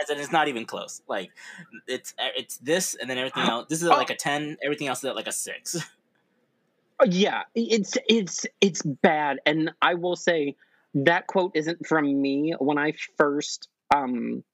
[0.00, 1.02] I said it's not even close.
[1.06, 1.30] Like
[1.86, 3.66] it's it's this and then everything else.
[3.68, 3.92] This is Oh.
[3.96, 4.56] like a ten.
[4.64, 5.76] Everything else is at like a six.
[7.06, 10.56] Yeah, it's it's it's bad, and I will say
[10.94, 12.54] that quote isn't from me.
[12.58, 14.44] When I first um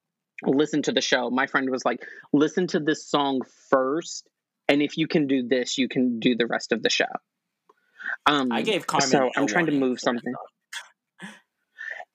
[0.44, 2.00] listened to the show, my friend was like,
[2.32, 4.28] "Listen to this song first,
[4.68, 7.04] and if you can do this, you can do the rest of the show."
[8.26, 9.08] Um, I gave Carmen.
[9.08, 10.34] so I'm trying to move something.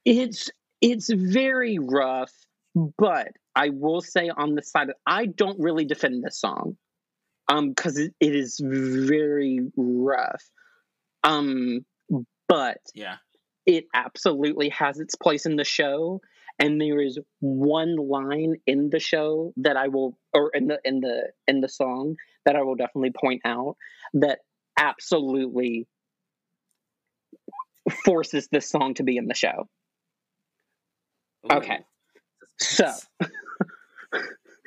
[0.05, 0.49] it's
[0.81, 2.33] it's very rough,
[2.75, 6.77] but I will say on the side of, I don't really defend this song.
[7.47, 10.43] Um because it, it is very rough.
[11.23, 11.85] Um
[12.47, 13.17] but Yeah.
[13.65, 16.21] it absolutely has its place in the show
[16.59, 20.99] and there is one line in the show that I will or in the in
[20.99, 22.15] the in the song
[22.45, 23.77] that I will definitely point out
[24.13, 24.39] that
[24.77, 25.87] absolutely
[28.05, 29.67] forces this song to be in the show.
[31.45, 31.57] Ooh.
[31.57, 31.79] Okay.
[32.59, 32.91] So,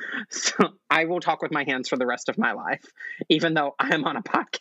[0.31, 0.53] so
[0.91, 2.85] I will talk with my hands for the rest of my life,
[3.29, 4.55] even though I'm on a podcast.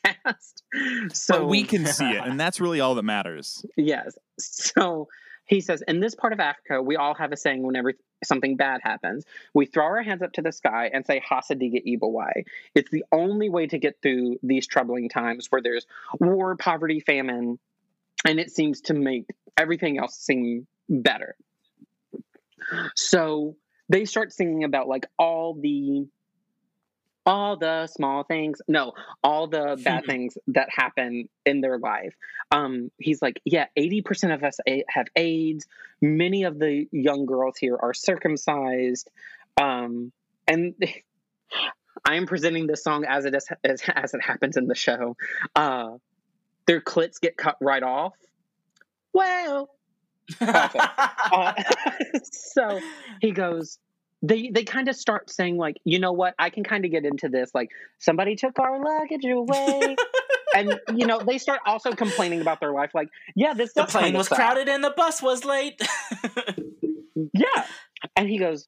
[1.14, 3.66] So but we can see it, and that's really all that matters.
[3.78, 4.18] Yes.
[4.38, 5.08] So
[5.46, 7.94] he says, in this part of Africa, we all have a saying whenever
[8.24, 9.24] something bad happens.
[9.54, 12.44] We throw our hands up to the sky and say, Hasa Diga Eebowai.
[12.74, 15.86] It's the only way to get through these troubling times where there's
[16.20, 17.60] war, poverty, famine,
[18.26, 21.36] and it seems to make everything else seem better.
[22.96, 23.56] So
[23.90, 26.08] they start singing about like all the
[27.28, 32.14] all the small things no all the bad things that happen in their life.
[32.52, 35.66] Um he's like yeah 80% of us a- have aids.
[36.02, 39.10] Many of the young girls here are circumcised.
[39.60, 40.12] Um
[40.48, 40.76] and
[42.06, 45.16] i am presenting this song as it is as, as it happens in the show.
[45.56, 45.98] Uh
[46.68, 48.14] their clits get cut right off.
[49.14, 49.70] Well.
[50.42, 51.54] Uh,
[52.32, 52.80] so
[53.22, 53.80] he goes
[54.22, 56.34] they they kind of start saying like you know what?
[56.40, 57.70] I can kind of get into this like
[58.00, 59.96] somebody took our luggage away.
[60.56, 64.14] And you know they start also complaining about their life like yeah this the plane
[64.14, 64.38] was suck.
[64.38, 65.82] crowded and the bus was late.
[67.34, 67.66] yeah.
[68.16, 68.68] And he goes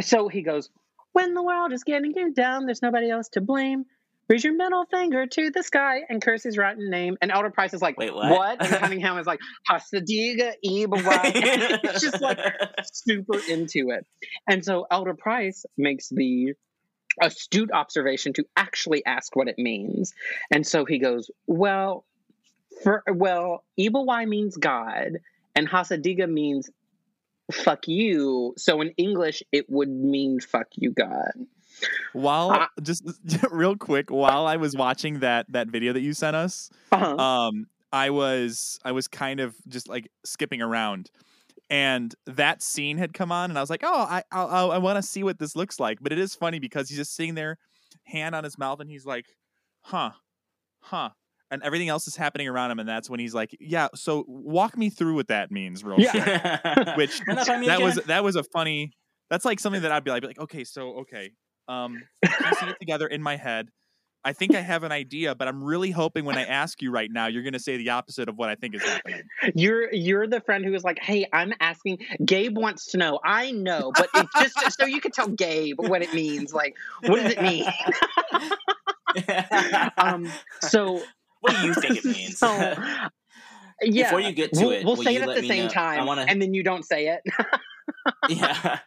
[0.00, 0.70] so he goes
[1.12, 3.84] when the world is getting you down there's nobody else to blame
[4.28, 7.74] raise your middle finger to the sky and curse his rotten name and elder price
[7.74, 8.60] is like Wait, what?
[8.60, 11.30] and cunningham is like hasadiga ibawai
[11.84, 12.38] it's just like
[12.92, 14.06] super into it.
[14.48, 16.54] And so Elder Price makes the
[17.20, 20.14] astute observation to actually ask what it means.
[20.50, 22.04] And so he goes, Well,
[22.82, 25.18] for well, Eebowai means God,
[25.54, 26.70] and Hasa Diga means
[27.52, 28.54] fuck you.
[28.58, 31.32] So in English it would mean fuck you, God.
[32.12, 33.02] While Uh, just
[33.50, 37.18] real quick, while I was watching that that video that you sent us, Uh-huh.
[37.18, 41.10] um, I was I was kind of just like skipping around,
[41.70, 44.96] and that scene had come on, and I was like, oh, I I, I want
[44.96, 45.98] to see what this looks like.
[46.00, 47.58] But it is funny because he's just sitting there,
[48.04, 49.26] hand on his mouth, and he's like,
[49.84, 50.12] huh,
[50.80, 51.10] huh.
[51.50, 54.76] And everything else is happening around him, and that's when he's like, "Yeah, so walk
[54.76, 56.10] me through what that means, real Yeah.
[56.10, 56.42] quick."
[56.96, 58.90] Which that that was that was a funny.
[59.30, 61.30] That's like something that I'd be like, be like, okay, so okay,
[61.68, 63.68] um, piecing it together in my head.
[64.26, 67.08] I think I have an idea, but I'm really hoping when I ask you right
[67.10, 69.22] now, you're going to say the opposite of what I think is happening.
[69.54, 71.98] You're you're the friend who is like, "Hey, I'm asking.
[72.24, 73.20] Gabe wants to know.
[73.24, 76.52] I know, but it just so you can tell Gabe what it means.
[76.52, 77.66] Like, what does it mean?"
[79.96, 80.28] um,
[80.60, 81.00] so
[81.40, 82.38] what do you think it means?
[82.38, 82.48] so
[83.80, 84.04] yeah.
[84.06, 86.04] Before you get to we'll, it, we'll say it at the same know- time, I
[86.04, 86.28] want to.
[86.28, 87.20] and then you don't say it.
[88.28, 88.80] yeah.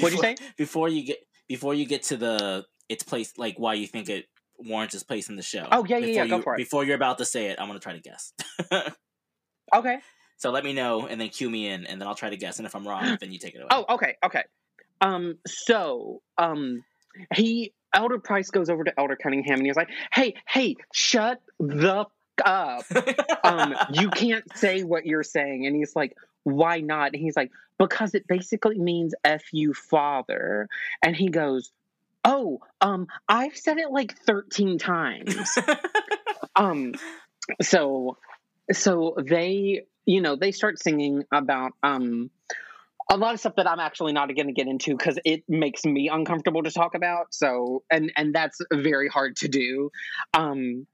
[0.00, 0.34] What'd you say?
[0.56, 1.18] Before you get
[1.50, 4.26] before you get to the its place, like why you think it
[4.56, 5.66] warrants its place in the show.
[5.72, 6.58] Oh, yeah, yeah, yeah, go you- for it.
[6.58, 8.32] Before you're about to say it, I'm gonna try to guess.
[9.74, 9.98] okay.
[10.36, 12.58] so let me know, and then cue me in, and then I'll try to guess.
[12.58, 13.68] And if I'm wrong, then you take it away.
[13.72, 14.44] Oh, okay, okay.
[15.00, 16.84] Um, so, um,
[17.34, 22.06] he Elder Price goes over to Elder Cunningham and he's like, "Hey, hey, shut the
[22.44, 22.84] up!
[23.42, 26.14] Um, you can't say what you're saying." And he's like,
[26.44, 30.68] "Why not?" And he's like, "Because it basically means f you, father."
[31.02, 31.72] And he goes,
[32.24, 35.58] "Oh, um, I've said it like thirteen times."
[36.56, 36.92] um
[37.60, 38.16] so
[38.72, 42.30] so they you know they start singing about um
[43.10, 45.84] a lot of stuff that i'm actually not going to get into because it makes
[45.84, 49.90] me uncomfortable to talk about so and and that's very hard to do
[50.34, 50.86] um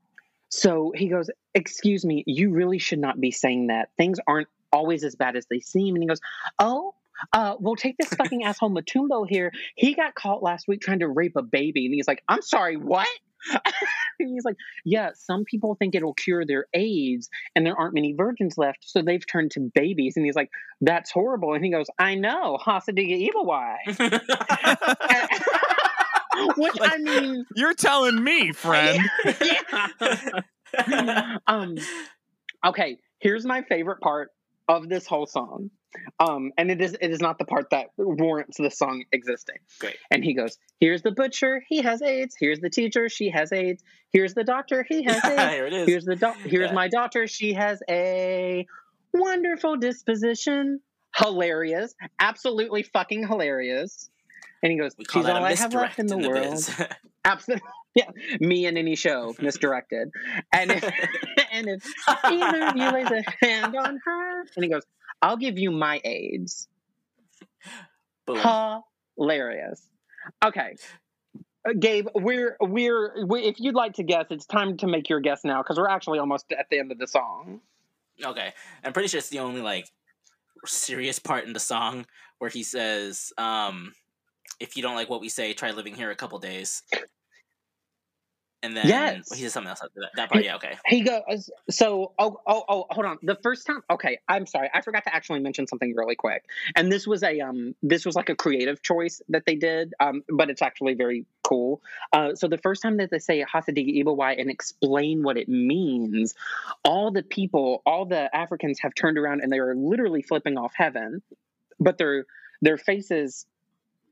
[0.49, 5.03] so he goes excuse me you really should not be saying that things aren't always
[5.05, 6.21] as bad as they seem and he goes
[6.59, 6.95] oh
[7.33, 9.53] uh, well, take this fucking asshole Matumbo here.
[9.75, 12.77] He got caught last week trying to rape a baby, and he's like, "I'm sorry,
[12.77, 13.09] what?"
[14.19, 18.13] and he's like, "Yeah, some people think it'll cure their AIDS, and there aren't many
[18.13, 20.51] virgins left, so they've turned to babies." And he's like,
[20.81, 23.77] "That's horrible." And he goes, "I know, Hasa Diga Eebowai."
[26.59, 29.03] Which I mean, You're telling me, friend.
[29.41, 29.89] yeah.
[31.47, 31.79] um,
[32.67, 34.31] okay, here's my favorite part
[34.69, 35.71] of this whole song.
[36.21, 39.57] Um, and it is it is not the part that warrants the song existing.
[39.79, 39.97] Great.
[40.11, 42.35] And he goes, Here's the butcher, he has AIDS.
[42.39, 43.83] Here's the teacher, she has AIDS.
[44.13, 45.53] Here's the doctor, he has AIDS.
[45.55, 45.89] Here it is.
[45.89, 46.75] Here's the doc here's Yeah.
[46.75, 48.67] my daughter, she has a
[49.15, 50.81] wonderful disposition.
[51.17, 51.95] Hilarious.
[52.19, 54.11] Absolutely fucking hilarious.
[54.63, 56.59] And he goes, She's all I have left in the, the world.
[57.25, 57.67] Absolutely.
[57.97, 58.11] Yeah.
[58.41, 60.11] Me in any show, misdirected.
[60.53, 60.85] And if,
[61.51, 61.83] and if
[62.25, 64.26] either of you lays a hand on her,
[64.57, 64.85] and he goes,
[65.23, 66.69] I'll give you my AIDS.
[68.27, 68.83] Boom.
[69.17, 69.83] Hilarious.
[70.45, 70.77] Okay.
[71.67, 75.21] Uh, Gabe, we're, we're we, if you'd like to guess, it's time to make your
[75.21, 77.61] guess now because we're actually almost at the end of the song.
[78.25, 79.91] Okay, I'm pretty sure it's the only like
[80.65, 82.07] serious part in the song
[82.39, 83.93] where he says, um,
[84.59, 86.83] "If you don't like what we say, try living here a couple days."
[88.67, 89.33] And then Yes.
[89.33, 90.11] he says something else after that.
[90.17, 90.77] That part, yeah, okay.
[90.87, 93.19] He goes, so, oh, oh, oh, hold on.
[93.23, 94.69] The first time, okay, I'm sorry.
[94.75, 96.45] I forgot to actually mention something really quick.
[96.75, 100.25] And this was a, um, this was like a creative choice that they did, um,
[100.29, 101.81] but it's actually very cool.
[102.13, 105.49] Uh, so the first time that they say Hasa Diga Eebowai and explain what it
[105.49, 106.35] means,
[106.85, 110.73] all the people, all the Africans have turned around and they are literally flipping off
[110.75, 111.23] heaven,
[111.79, 112.27] but their,
[112.63, 113.47] their faces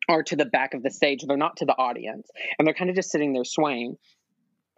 [0.09, 1.24] are to the back of the stage.
[1.26, 2.28] They're not to the audience.
[2.57, 3.96] And they're kind of just sitting there swaying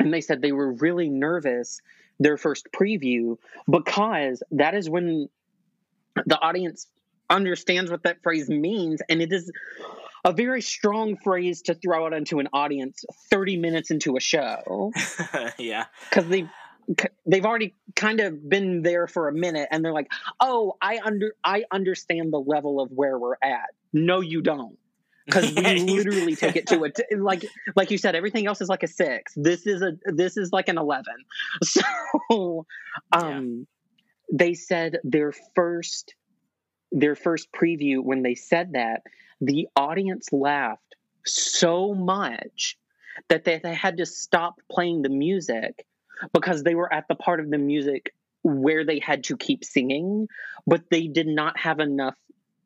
[0.07, 1.81] and they said they were really nervous
[2.21, 3.37] their first preview
[3.69, 5.29] because that is when
[6.25, 6.87] the audience
[7.29, 9.51] understands what that phrase means and it is
[10.25, 14.93] a very strong phrase to throw out into an audience 30 minutes into a show.
[15.59, 15.87] Yeah.
[16.09, 16.49] because they
[17.27, 21.35] they've already kind of been there for a minute and they're like oh i under
[21.43, 23.71] i understand the level of where we're at.
[23.93, 24.79] No you don't
[25.27, 28.69] because we literally take it to a t- like like you said everything else is
[28.69, 29.33] like a six.
[29.37, 31.05] This is a this is like an 11
[31.63, 32.67] so
[33.13, 33.67] um
[34.33, 36.15] they said their first
[36.93, 39.03] their first preview when they said that
[39.41, 42.79] the audience laughed so much
[43.29, 45.85] that they, they had to stop playing the music
[46.33, 50.29] because they were at the part of the music where they had to keep singing
[50.67, 52.17] but they did not have enough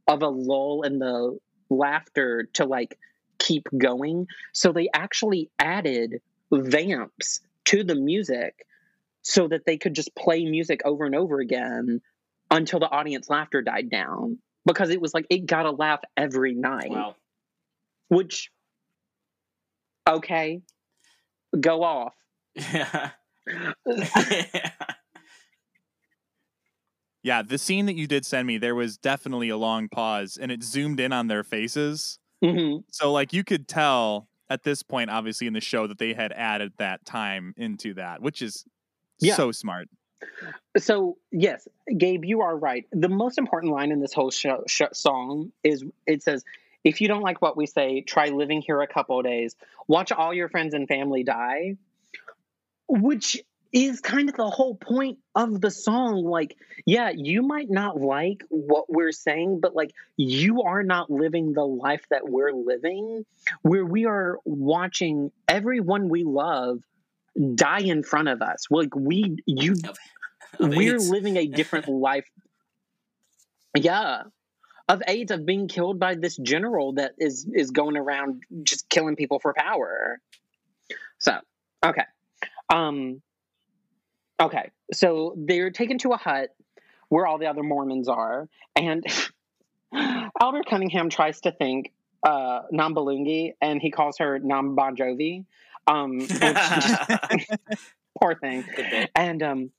[0.07, 1.39] of a lull in the
[1.71, 2.99] laughter to like
[3.39, 4.27] keep going.
[4.53, 6.21] So they actually added
[6.53, 8.67] vamps to the music
[9.23, 12.01] so that they could just play music over and over again
[12.51, 16.55] until the audience laughter died down because it was like it got a laugh every
[16.55, 16.91] night.
[16.91, 17.17] Wow.
[18.09, 18.51] Which
[20.09, 20.63] okay,
[21.59, 22.15] go off.
[22.57, 23.11] Yeah.
[23.47, 24.71] Yeah,
[27.23, 30.63] the scene that you did send me, there was definitely a long pause and it
[30.63, 32.19] zoomed in on their faces.
[32.43, 36.13] hmm So like you could tell at this point, obviously in the show, that they
[36.13, 38.65] had added that time into that, which is
[39.21, 39.35] Yeah.
[39.35, 39.89] so smart.
[40.77, 41.67] So yes,
[41.97, 42.87] Gabe, you are right.
[42.93, 46.45] The most important line in this whole show, sh- song is it says,
[46.85, 49.57] "If you don't like what we say, try living here a couple of days.
[49.89, 51.77] Watch all your friends and family die,"
[52.89, 53.43] which
[53.73, 56.25] is kind of the whole point of the song.
[56.25, 61.53] Like, yeah, you might not like what we're saying, but like, you are not living
[61.53, 63.25] the life that we're living,
[63.63, 66.81] where we are watching everyone we love
[67.55, 68.67] die in front of us.
[68.71, 69.77] Like we, you
[70.61, 72.27] we're living a different life.
[73.77, 74.23] Yeah,
[74.89, 79.15] of AIDS of being killed by this general that is is going around just killing
[79.15, 80.19] people for power.
[81.19, 81.39] So
[81.85, 82.03] okay,
[82.69, 83.23] um,
[84.41, 86.55] okay, so they're taken to a hut
[87.09, 89.05] where all the other Mormons are, and
[90.41, 95.45] Elder Cunningham tries to think uh Nambalungi, and he calls her Nam Bon Jovi.
[95.87, 96.27] Um,
[98.21, 98.65] poor thing.
[99.15, 99.71] And um,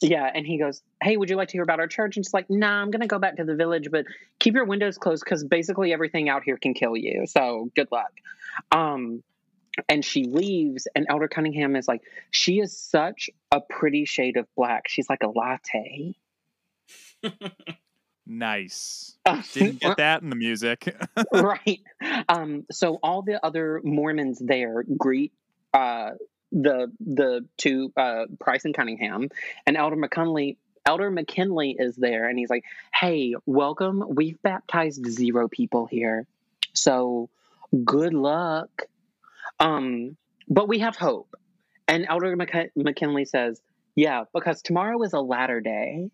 [0.00, 2.34] yeah, and he goes, "Hey, would you like to hear about our church?" And she's
[2.34, 4.06] like, "Nah, I'm gonna go back to the village, but
[4.38, 7.26] keep your windows closed because basically everything out here can kill you.
[7.26, 8.12] So good luck."
[8.72, 9.22] Um,
[9.88, 14.46] and she leaves, and Elder Cunningham is like, "She is such a pretty shade of
[14.56, 14.88] black.
[14.88, 16.14] She's like a latte."
[18.30, 19.16] Nice.
[19.54, 20.94] Didn't get that in the music.
[21.32, 21.80] right.
[22.28, 25.32] Um, so all the other Mormons there greet
[25.74, 26.12] uh,
[26.52, 29.30] the the two uh, Price and Cunningham,
[29.66, 30.58] and Elder McKinley.
[30.86, 32.64] Elder McKinley is there, and he's like,
[32.94, 34.04] "Hey, welcome.
[34.08, 36.26] We've baptized zero people here,
[36.72, 37.30] so
[37.84, 38.84] good luck.
[39.60, 40.16] Um,
[40.48, 41.34] but we have hope."
[41.86, 43.60] And Elder McK- McKinley says,
[43.94, 46.10] "Yeah, because tomorrow is a latter day."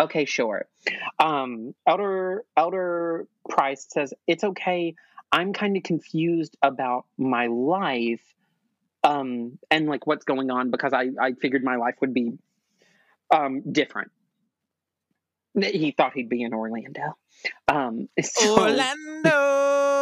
[0.00, 0.66] Okay, sure.
[1.18, 4.94] Um, Elder Elder Price says it's okay.
[5.30, 8.22] I'm kind of confused about my life,
[9.04, 12.32] um, and like what's going on because I I figured my life would be
[13.30, 14.10] um different.
[15.54, 17.16] He thought he'd be in Orlando.
[17.68, 20.01] Um, so, Orlando.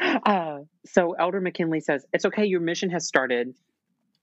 [0.00, 2.46] Uh, so Elder McKinley says it's okay.
[2.46, 3.54] Your mission has started.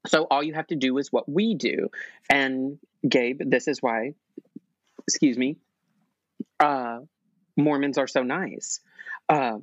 [0.08, 1.90] So all you have to do is what we do.
[2.30, 4.14] And Gabe, this is why.
[5.08, 5.58] Excuse me.
[6.60, 7.00] Uh,
[7.56, 8.80] Mormons are so nice
[9.30, 9.58] uh,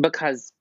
[0.00, 0.52] because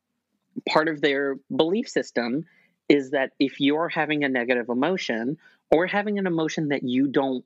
[0.68, 2.46] part of their belief system
[2.90, 5.38] is that if you're having a negative emotion
[5.72, 7.46] or having an emotion that you don't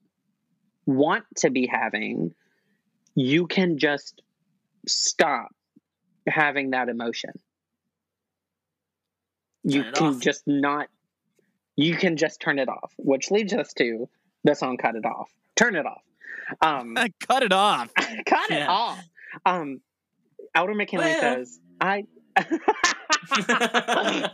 [0.86, 2.34] want to be having,
[3.16, 4.22] you can just
[4.88, 5.52] stop
[6.28, 7.32] having that emotion.
[9.64, 10.20] You can off.
[10.22, 10.88] just not,
[11.76, 14.08] you can just turn it off, which leads us to
[14.44, 15.30] the song Cut It Off.
[15.56, 16.02] Turn it off.
[16.62, 16.96] Um,
[17.28, 17.94] Cut it off.
[18.26, 19.04] cut it off.
[19.46, 19.82] Um,
[20.56, 21.20] Elder McKinley Well.
[21.20, 22.06] says, I.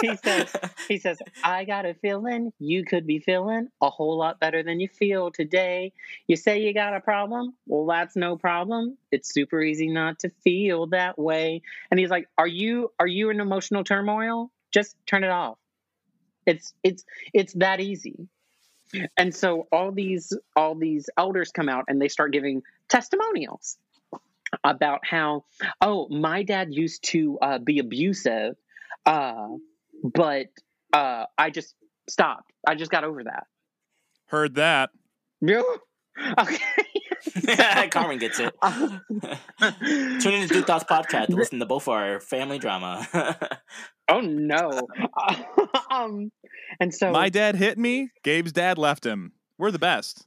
[0.00, 0.56] he says,
[0.88, 4.80] he says, I got a feeling you could be feeling a whole lot better than
[4.80, 5.92] you feel today.
[6.26, 7.54] You say you got a problem?
[7.66, 8.96] Well, that's no problem.
[9.10, 11.62] It's super easy not to feel that way.
[11.90, 14.50] And he's like, Are you are you in emotional turmoil?
[14.72, 15.58] Just turn it off.
[16.46, 18.28] It's it's it's that easy.
[19.16, 23.78] And so all these all these elders come out and they start giving testimonials
[24.64, 25.44] about how
[25.80, 28.54] oh my dad used to uh, be abusive
[29.06, 29.48] uh,
[30.02, 30.46] but
[30.92, 31.74] uh, i just
[32.08, 33.44] stopped i just got over that
[34.32, 34.88] Heard that.
[36.38, 36.58] okay
[37.90, 38.54] Carmen gets it.
[38.62, 43.06] Tune in to Dude Thoughts podcast to listen to both our family drama.
[44.08, 44.88] oh no
[45.90, 46.32] um
[46.80, 48.10] and so My dad hit me.
[48.22, 49.32] Gabe's dad left him.
[49.58, 50.26] We're the best.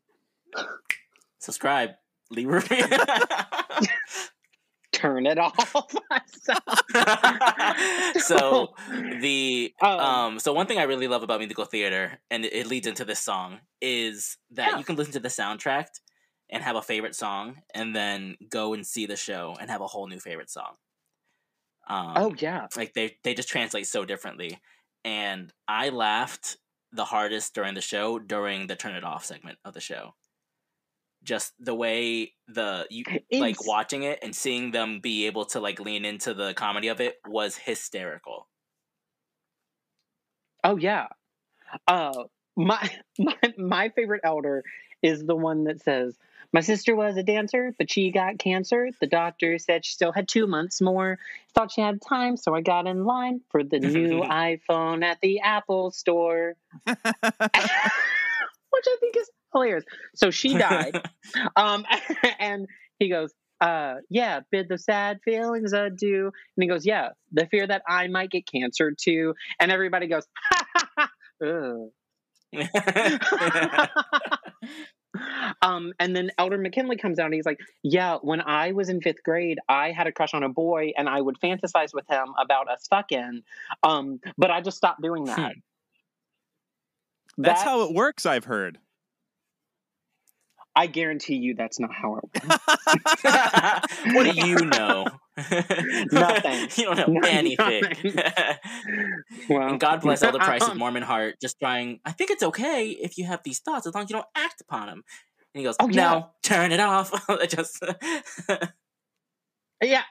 [1.39, 1.91] Subscribe.
[2.31, 2.83] Leave review.
[4.91, 5.53] turn it off
[8.21, 8.73] so
[9.19, 12.67] the Um, um so one thing I really love about musical theater, and it, it
[12.67, 14.77] leads into this song, is that Yeah.
[14.77, 15.87] you can listen to the soundtrack
[16.49, 19.87] and have a favorite song, and then go and see the show and have a
[19.87, 20.75] whole new favorite song.
[21.87, 24.59] Um, oh yeah like they they just translate so differently,
[25.03, 26.57] and I laughed
[26.91, 30.15] the hardest during the show during the turn it off segment of the show.
[31.25, 33.03] Just the way the you
[33.33, 37.01] like watching it and seeing them be able to like lean into the comedy of
[37.01, 38.47] it was hysterical.
[40.63, 41.07] Oh yeah.
[41.87, 44.63] Uh my my my favorite elder
[45.05, 46.17] is the one that says,
[46.51, 48.89] My sister was a dancer, but she got cancer.
[48.99, 51.19] The doctor said she still had two months more.
[51.53, 55.41] Thought she had time, so I got in line for the new iPhone at the
[55.41, 56.55] Apple store.
[56.85, 56.97] Which
[58.87, 59.85] I think is hilarious.
[60.15, 61.01] So she died.
[61.55, 61.85] um
[62.39, 62.67] and
[62.99, 66.25] he goes, uh yeah, bid the sad feelings adieu.
[66.25, 69.33] And he goes, Yeah, the fear that I might get cancer too.
[69.59, 70.27] And everybody goes,
[71.45, 71.89] Ugh.
[75.61, 79.01] um, and then Elder McKinley comes out and he's like, Yeah, when I was in
[79.01, 82.33] fifth grade, I had a crush on a boy and I would fantasize with him
[82.39, 83.43] about us fucking.
[83.83, 85.53] Um, but I just stopped doing that.
[87.37, 88.79] That's how it works, I've heard.
[90.75, 94.13] I guarantee you that's not how it works.
[94.13, 95.05] what do you know?
[96.11, 96.69] Nothing.
[96.75, 97.83] you don't know No- anything.
[99.49, 101.99] Well, and God bless Elder Price with um, Mormon heart, just trying.
[102.05, 104.61] I think it's okay if you have these thoughts as long as you don't act
[104.61, 105.03] upon them.
[105.53, 106.21] And he goes, Oh, "No, yeah.
[106.43, 107.83] turn it off." I just
[109.81, 110.03] Yeah.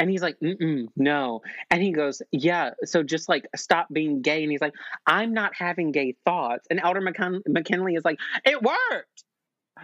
[0.00, 1.40] And he's like, no.
[1.72, 2.70] And he goes, yeah.
[2.84, 4.44] So just like stop being gay.
[4.44, 4.74] And he's like,
[5.06, 6.68] I'm not having gay thoughts.
[6.70, 9.24] And Elder McKin- McKinley is like, it worked.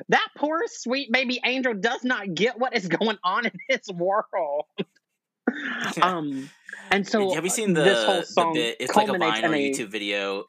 [0.09, 4.65] That poor sweet baby angel does not get what is going on in his world.
[6.03, 6.51] um,
[6.91, 8.77] and so have you seen the, this whole song bit?
[8.81, 10.45] It's like a Vine or a a- YouTube video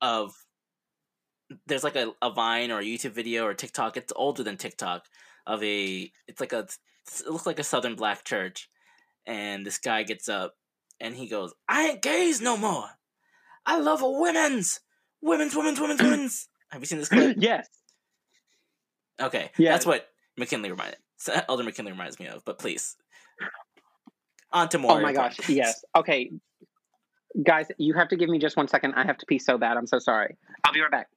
[0.00, 0.32] of.
[1.66, 3.96] There's like a, a Vine or a YouTube video or TikTok.
[3.96, 5.04] It's older than TikTok
[5.46, 6.10] of a.
[6.28, 6.66] It's like a.
[7.20, 8.70] It looks like a Southern black church,
[9.26, 10.54] and this guy gets up
[11.00, 12.88] and he goes, "I ain't gays no more.
[13.66, 14.80] I love a women's,
[15.20, 17.36] women's, women's, women's, women's." Have you seen this clip?
[17.40, 17.66] yes.
[19.20, 19.72] Okay, Yeah.
[19.72, 20.98] that's what McKinley reminded.
[21.48, 22.44] Elder McKinley reminds me of.
[22.44, 22.96] But please,
[24.52, 24.92] on to more.
[24.92, 25.36] Oh my gosh.
[25.48, 25.84] Yes.
[25.96, 26.30] Okay.
[27.44, 28.94] Guys, you have to give me just one second.
[28.94, 29.76] I have to pee so bad.
[29.76, 30.36] I'm so sorry.
[30.64, 31.08] I'll be right back.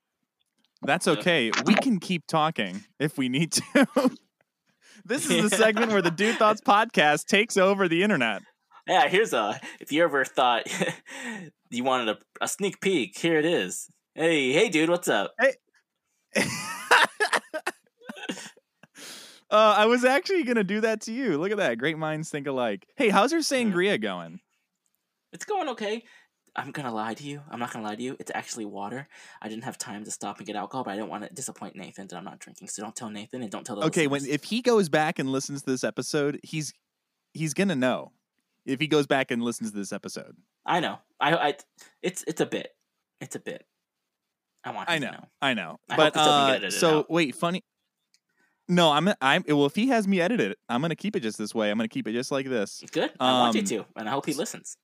[0.84, 1.50] That's okay.
[1.66, 4.12] We can keep talking if we need to.
[5.06, 8.42] this is the segment where the Dude Thoughts podcast takes over the internet.
[8.86, 9.60] Yeah, here's a.
[9.80, 10.68] If you ever thought
[11.72, 13.90] you wanted a, a sneak peek, here it is.
[14.14, 15.34] Hey, hey, dude, what's up?
[19.52, 21.38] Uh, I was actually gonna do that to you.
[21.38, 21.78] Look at that.
[21.78, 22.88] Great minds think alike.
[22.96, 24.40] Hey, how's your sangria going?
[25.32, 26.04] It's going okay.
[26.56, 27.42] I'm gonna lie to you.
[27.52, 28.16] I'm not gonna lie to you.
[28.20, 29.08] It's actually water.
[29.44, 31.76] I didn't have time to stop and get alcohol, but I don't want to disappoint
[31.76, 32.68] Nathan that I'm not drinking.
[32.70, 35.30] So don't tell Nathan and don't tell the Okay, when if he goes back and
[35.30, 36.74] listens to this episode, he's
[37.34, 38.12] he's gonna know.
[38.66, 40.98] If he goes back and listens to this episode, I know.
[41.20, 41.54] I, I
[42.02, 42.70] it's it's a bit.
[43.22, 43.66] It's a bit.
[44.64, 44.90] I want.
[44.90, 45.80] I to know, I know.
[45.90, 47.64] I but this doesn't get uh, so wait, funny.
[48.70, 49.66] No, I'm I'm well.
[49.66, 51.70] If he has me edit it, I'm gonna keep it just this way.
[51.70, 52.82] I'm gonna keep it just like this.
[52.92, 53.12] Good.
[53.20, 54.78] I want you Um, to, and I hope he listens.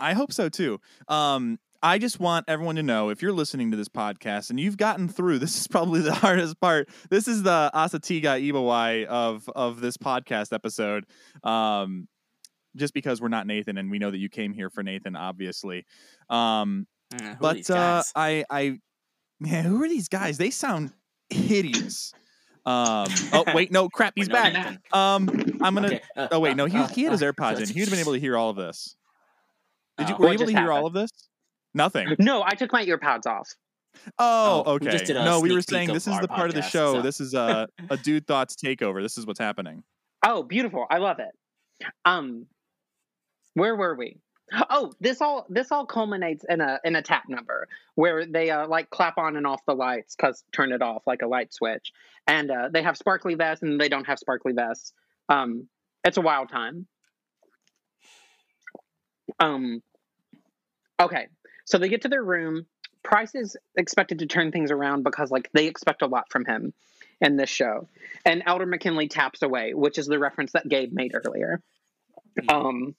[0.00, 0.80] I hope so too.
[1.08, 4.76] Um, I just want everyone to know if you're listening to this podcast and you've
[4.76, 6.88] gotten through, this is probably the hardest part.
[7.10, 11.04] This is the Hasa Diga Eebowai of of this podcast episode.
[11.42, 12.06] Um,
[12.76, 15.84] just because we're not Nathan and we know that you came here for Nathan, obviously.
[16.30, 18.02] Um, Mm, but uh.
[18.14, 18.78] I I
[19.40, 20.36] man, who are these guys?
[20.36, 20.92] They sound
[21.30, 22.12] hideous.
[22.68, 24.78] Um, oh wait, no, crap, he's back.
[24.92, 25.28] Um,
[25.62, 25.86] I'm gonna.
[25.86, 27.68] Okay, uh, Oh wait, uh, no, he uh, he had his uh, AirPods in.
[27.68, 28.94] He would have been able to hear all of this.
[29.96, 30.18] Did you Oh.
[30.18, 31.10] were you able to hear all of this?
[31.74, 32.14] Nothing.
[32.18, 33.48] No, I took my ear pods off.
[34.18, 34.98] Oh, Oh, we okay.
[34.98, 36.94] just No, we were saying this is the part of the show.
[36.94, 39.02] so- This is a a dude thoughts takeover.
[39.02, 39.82] This is what's happening.
[40.24, 40.86] Oh, beautiful.
[40.90, 41.86] I love it.
[42.04, 42.46] Um
[43.54, 44.18] where were we?
[44.70, 48.66] Oh, this all this all culminates in a in a tap number where they uh,
[48.66, 51.92] like clap on and off the lights cuz turn it off like a light switch.
[52.26, 54.92] And uh, they have sparkly vests and they don't have sparkly vests.
[55.28, 55.68] Um
[56.04, 56.86] it's a wild time.
[59.38, 59.82] Um
[61.00, 61.28] okay.
[61.64, 62.66] So they get to their room.
[63.02, 66.72] Price is expected to turn things around because like they expect a lot from him
[67.20, 67.88] in this show.
[68.24, 71.60] And Elder McKinley taps away, which is the reference that Gabe made earlier.
[72.48, 72.94] Um,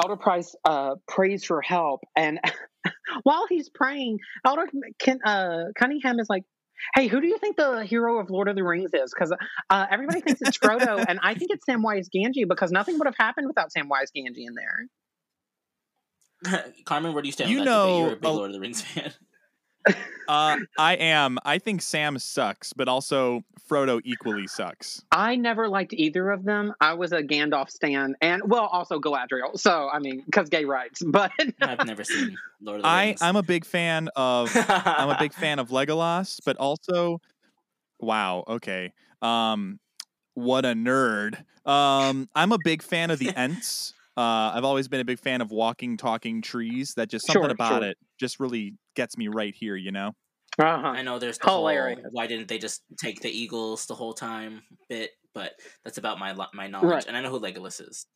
[0.00, 2.40] Elder Price uh, prays for help, and
[3.22, 4.66] while he's praying, Elder
[4.98, 6.44] Ken, uh, Cunningham is like,
[6.94, 9.12] "Hey, who do you think the hero of Lord of the Rings is?
[9.14, 9.34] Because
[9.70, 13.16] uh, everybody thinks it's Frodo, and I think it's Samwise Gamgee because nothing would have
[13.18, 14.86] happened without Samwise Gamgee in there."
[16.84, 17.50] Carmen, where do you stand?
[17.50, 17.90] You on that debate?
[17.90, 19.12] know, you're a big a- Lord of the Rings fan.
[20.28, 21.38] Uh, I am.
[21.44, 25.04] I think Sam sucks, but also Frodo equally sucks.
[25.10, 26.72] I never liked either of them.
[26.80, 29.58] I was a Gandalf stan, and well, also Galadriel.
[29.58, 33.22] So I mean, because gay rights, but I've never seen Lord of the I Rings.
[33.22, 37.20] I'm a big fan of I'm a big fan of Legolas, but also,
[38.00, 39.78] wow, okay, um,
[40.34, 41.44] what a nerd.
[41.66, 43.94] Um, I'm a big fan of the Ents.
[44.16, 46.94] Uh, I've always been a big fan of walking, talking trees.
[46.94, 47.90] That just something Sure, about sure.
[47.90, 49.76] it just really gets me right here.
[49.76, 50.12] You know.
[50.58, 50.88] uh-huh.
[50.88, 51.64] I know there's the whole
[52.10, 55.52] why didn't they just take the eagles the whole time bit, but
[55.84, 57.06] that's about my my knowledge, Right.
[57.06, 58.06] and I know who Legolas is.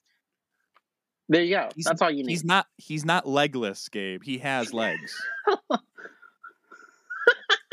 [1.28, 1.68] there you go.
[1.74, 2.30] He's- That's all you need.
[2.30, 4.22] He's not he's not legless, Gabe.
[4.22, 5.14] He has legs.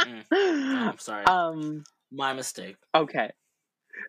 [0.06, 1.84] Oh, I'm sorry, um.
[2.12, 2.76] my mistake.
[2.94, 3.32] Okay.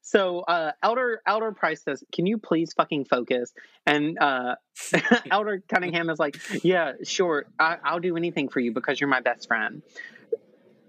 [0.05, 3.53] So uh Elder Elder Price says, Can you please fucking focus?
[3.87, 4.57] And uh
[5.31, 9.21] Elder Cunningham is like, Yeah, sure, I, I'll do anything for you because you're my
[9.21, 9.83] best friend.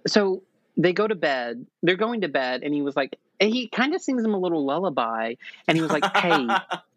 [0.05, 0.43] So
[0.77, 1.65] they go to bed.
[1.81, 4.65] They're going to bed, and he was like, he kind of sings him a little
[4.65, 5.35] lullaby,
[5.67, 6.47] and he was like, Hey,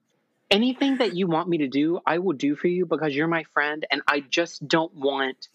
[0.50, 3.44] anything that you want me to do, I will do for you because you're my
[3.44, 5.48] friend, and I just don't want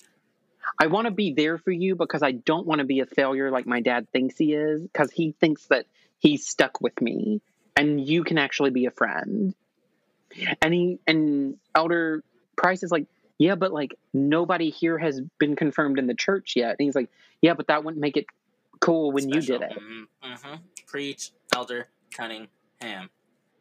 [0.79, 3.51] I want to be there for you because I don't want to be a failure
[3.51, 5.85] like my dad thinks he is because he thinks that
[6.23, 7.41] he's stuck with me
[7.75, 9.53] and you can actually be a friend.
[10.61, 12.23] And he and Elder
[12.55, 13.05] Price is like,
[13.37, 16.77] yeah, but like nobody here has been confirmed in the church yet.
[16.79, 17.09] And he's like,
[17.41, 18.25] yeah, but that wouldn't make it
[18.79, 19.35] cool when Special.
[19.35, 19.77] you did it.
[20.23, 20.55] Mm-hmm.
[20.87, 23.09] Preach, Elder Cunningham.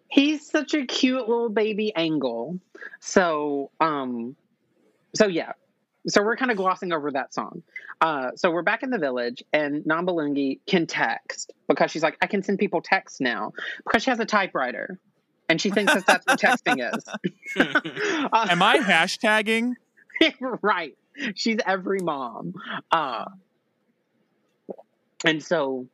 [0.09, 2.61] He's such a cute little baby angle.
[3.01, 4.37] So, um,
[5.15, 5.53] so yeah.
[6.09, 7.62] So we're kind of glossing over that song.
[8.01, 12.27] Uh, so we're back in the village, and Nambalungi can text because she's like, I
[12.27, 13.53] can send people texts now
[13.85, 14.99] because she has a typewriter,
[15.49, 17.05] and she thinks that that's what texting is.
[17.57, 19.74] Uh, Am I hashtagging?
[20.41, 20.97] right.
[21.35, 22.55] She's every mom.
[22.91, 23.27] Uh,
[25.24, 25.87] and so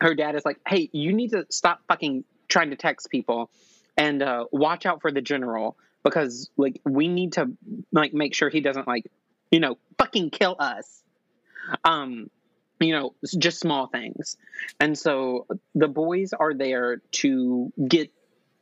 [0.00, 3.50] her dad is like, hey, you need to stop fucking trying to text people
[3.96, 7.52] and uh, watch out for the general because like we need to
[7.92, 9.06] like make sure he doesn't like
[9.52, 11.04] you know fucking kill us.
[11.84, 12.28] Um
[12.80, 14.36] you know just small things.
[14.80, 15.46] And so
[15.76, 18.10] the boys are there to get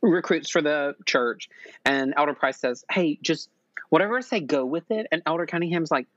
[0.01, 1.49] recruits for the church.
[1.83, 3.49] And elder price says hey just
[3.89, 5.07] whatever i say go with it.
[5.11, 6.07] And elder cunningham's like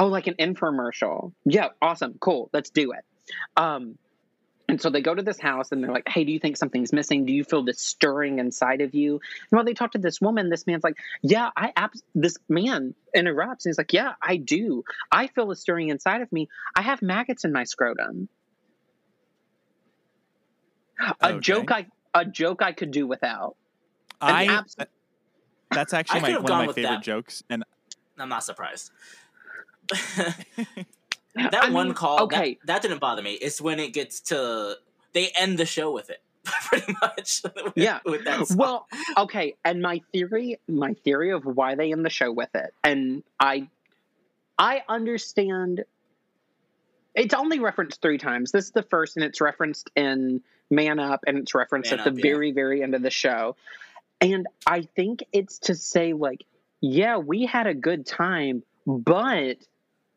[0.00, 1.32] oh like an infomercial.
[1.44, 3.04] Yeah awesome cool let's do it.
[3.56, 3.98] Um
[4.74, 6.92] and so they go to this house and they're like, Hey, do you think something's
[6.92, 7.26] missing?
[7.26, 9.12] Do you feel this stirring inside of you?
[9.12, 12.92] And while they talk to this woman, this man's like, Yeah, I abs-, this man
[13.14, 14.82] interrupts and he's like, Yeah, I do.
[15.12, 16.48] I feel a stirring inside of me.
[16.74, 18.28] I have maggots in my scrotum.
[21.20, 23.54] A joke I a joke I could do without.
[24.20, 24.86] An I abs- uh,
[25.70, 27.02] that's actually my, one of my favorite that.
[27.04, 27.62] jokes, and
[28.18, 28.90] I'm not surprised.
[31.38, 32.58] I that one mean, call, okay.
[32.64, 33.32] that, that didn't bother me.
[33.32, 34.76] It's when it gets to
[35.12, 37.42] they end the show with it, pretty much.
[37.64, 38.00] with- Yeah.
[38.04, 38.46] with that.
[38.46, 38.56] Song.
[38.56, 38.86] Well,
[39.16, 43.22] okay, and my theory, my theory of why they end the show with it, and
[43.40, 43.68] I,
[44.58, 45.84] I understand.
[47.14, 48.50] It's only referenced three times.
[48.50, 52.04] This is the first, and it's referenced in Man Up, and it's referenced Man at
[52.04, 52.22] the yeah.
[52.22, 53.54] very, very end of the show.
[54.20, 56.44] And I think it's to say, like,
[56.80, 59.58] yeah, we had a good time, but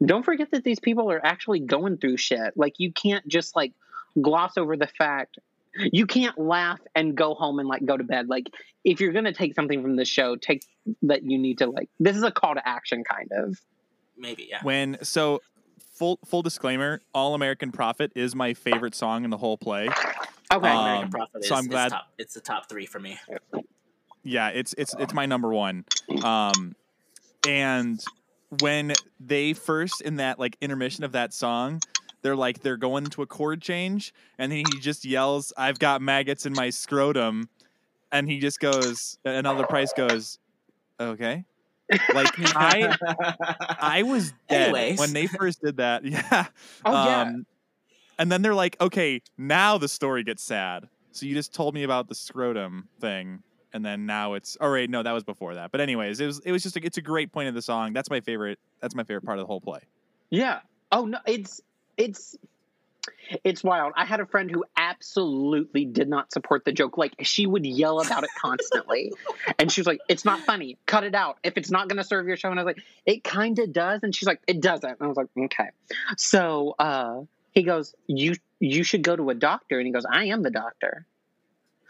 [0.06, 2.54] don't forget that these people are actually going through shit.
[2.56, 3.74] Like, you can't just like
[4.22, 5.38] gloss over the fact
[5.92, 8.30] you can't laugh and go home and like go to bed.
[8.30, 8.50] Like
[8.84, 10.64] if you're gonna take something from the show, take
[11.04, 11.90] that you need to like.
[12.00, 13.60] This is a call to action, kind of.
[14.18, 14.60] maybe yeah.
[14.64, 15.42] when so
[15.94, 19.90] full full disclaimer, All American Prophet is my favorite song in the whole play.
[20.52, 20.70] Okay.
[20.70, 23.20] Um, American Prophet is, so I'm is glad- top, it's the top three for me.
[24.24, 25.86] Yeah, it's it's it's my number one.
[26.24, 26.76] Um,
[27.48, 28.04] and
[28.62, 31.82] when they first in that like intermission of that song,
[32.22, 36.02] they're like they're going to a chord change, and then he just yells, "I've got
[36.02, 37.50] maggots in my scrotum,"
[38.12, 40.40] and he just goes, and another price goes,
[41.00, 41.46] "Okay."
[42.14, 42.96] Like I
[43.80, 45.00] I was dead Anyways.
[45.00, 46.04] when they first did that.
[46.06, 46.46] Yeah.
[46.86, 47.22] oh yeah.
[47.22, 47.46] Um,
[48.20, 50.90] and then they're like, okay, now the story gets sad.
[51.12, 54.58] So you just told me about the scrotum thing, and then now it's.
[54.60, 55.72] All right, no, that was before that.
[55.72, 57.94] But anyways, it was it was just a, it's a great point of the song.
[57.94, 58.60] That's my favorite.
[58.82, 59.82] That's my favorite part of the whole play.
[60.30, 60.60] Yeah.
[60.92, 61.62] Oh no, it's
[61.98, 62.38] it's
[63.44, 63.94] it's wild.
[63.96, 66.98] I had a friend who absolutely did not support the joke.
[66.98, 69.14] Like she would yell about it constantly,
[69.60, 70.78] and she was like, "It's not funny.
[70.86, 71.38] Cut it out.
[71.44, 73.72] If it's not going to serve your show." And I was like, "It kind of
[73.74, 75.70] does," and she's like, "It doesn't." And I was like, "Okay."
[76.18, 77.22] So uh,
[77.52, 80.52] he goes, "You you should go to a doctor," and he goes, "I am the
[80.52, 81.06] doctor."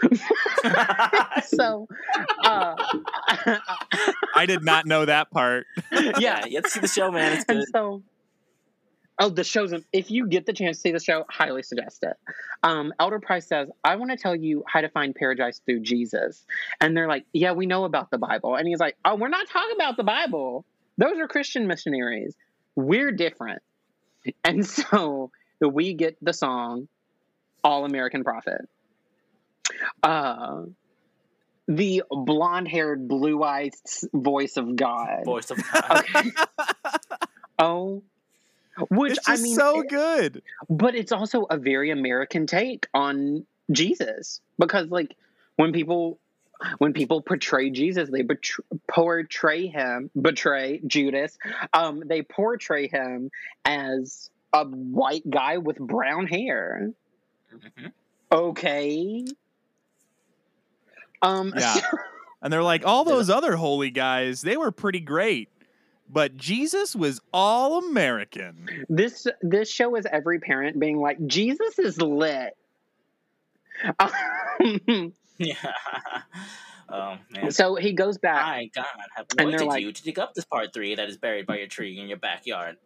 [1.48, 1.88] so
[2.44, 2.76] uh,
[4.36, 5.66] I did not know that part.
[6.20, 7.34] yeah, you have to see the show, man.
[7.34, 8.04] It's and so
[9.20, 12.16] oh the show's if you get the chance to see the show highly suggest it.
[12.64, 16.46] Um, elder price says i want to tell you how to find paradise through jesus.
[16.80, 18.56] And they're like yeah we know about the bible.
[18.56, 20.66] And he's like oh we're not talking about the bible.
[20.98, 22.36] Those are christian missionaries.
[22.76, 23.62] We're different.
[24.44, 26.88] And so we get the song
[27.64, 28.70] all american prophet
[30.04, 30.64] uh
[31.68, 33.74] the blonde-haired blue-eyed
[34.14, 36.04] voice of god Voice of God.
[36.14, 36.32] okay
[37.60, 38.04] Oh,
[38.90, 40.44] which it's I mean, so it- good.
[40.70, 45.16] but it's also a very American take on Jesus because, like,
[45.56, 46.20] when people
[46.78, 51.38] when people portray Jesus, they betr- portray him, betray Judas.
[51.74, 53.30] Um, they portray him
[53.66, 56.92] as a white guy with brown hair.
[57.52, 57.92] Mhm.
[58.32, 59.26] Okay.
[61.22, 61.76] Um, Yeah.
[62.40, 65.50] And they're like, all those other holy guys, they were pretty great.
[66.08, 68.86] But Jesus was all American.
[68.90, 72.56] this this show is every parent being like, Jesus is lit.
[74.00, 75.56] Um, Yeah.
[76.90, 77.52] Oh man.
[77.52, 78.46] so he goes back.
[78.46, 78.86] My God
[79.18, 81.58] have And they're like- you to dig up this part three that is buried by
[81.58, 82.78] your tree in your backyard.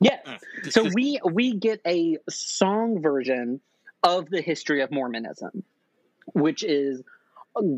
[0.00, 0.24] Yes.
[0.26, 0.72] Mm.
[0.72, 3.60] So we we get a song version
[4.04, 5.64] of the history of Mormonism,
[6.26, 7.02] which is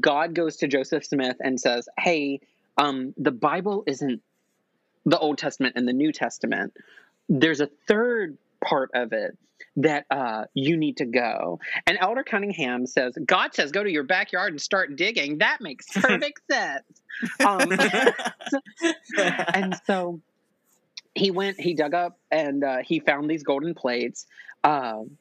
[0.00, 2.40] God goes to Joseph Smith and says, "Hey,
[2.78, 4.22] um, the Bible isn't
[5.04, 6.74] the Old Testament and the New Testament.
[7.28, 9.36] There's a third part of it
[9.76, 14.04] that uh, you need to go." And Elder Cunningham says, "God says go to your
[14.04, 15.38] backyard and start digging.
[15.38, 16.84] That makes perfect sense."
[17.44, 17.72] Um,
[19.54, 20.20] and so
[21.14, 24.26] he went he dug up and uh, he found these golden plates
[24.64, 25.16] um,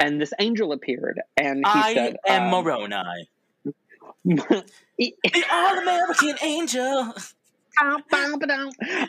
[0.00, 3.28] and this angel appeared and he I said am um, Moroni,
[4.24, 7.14] the all-American angel.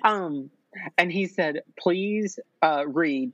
[0.04, 0.50] um,
[0.98, 3.32] and he said please uh, read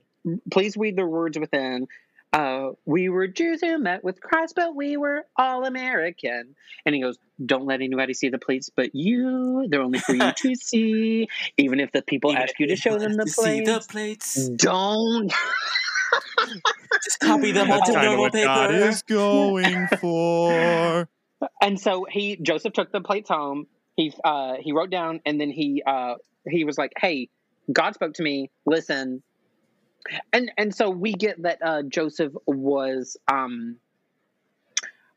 [0.50, 1.88] please read the words within
[2.32, 6.54] uh, we were Jews who met with Christ, but we were all American.
[6.86, 9.66] And he goes, Don't let anybody see the plates but you.
[9.68, 11.28] They're only for you to see.
[11.58, 13.68] Even if the people Even ask you to show them the plates.
[13.68, 14.48] the plates.
[14.48, 15.32] Don't.
[17.04, 18.84] Just copy them That's onto kind of normal what God paper.
[18.86, 21.08] is going for.
[21.60, 23.66] and so he Joseph took the plates home.
[23.96, 26.14] He uh he wrote down and then he uh
[26.48, 27.28] he was like, "Hey,
[27.72, 28.50] God spoke to me.
[28.66, 29.22] Listen."
[30.32, 33.76] And and so we get that uh Joseph was um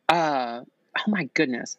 [0.10, 0.62] uh
[0.98, 1.78] oh my goodness.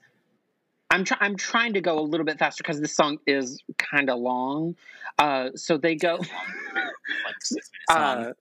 [0.91, 4.09] I'm trying I'm trying to go a little bit faster because this song is kind
[4.11, 4.77] of long.
[5.19, 6.29] Uh so they go Like
[7.43, 8.25] six minutes long.
[8.27, 8.33] uh,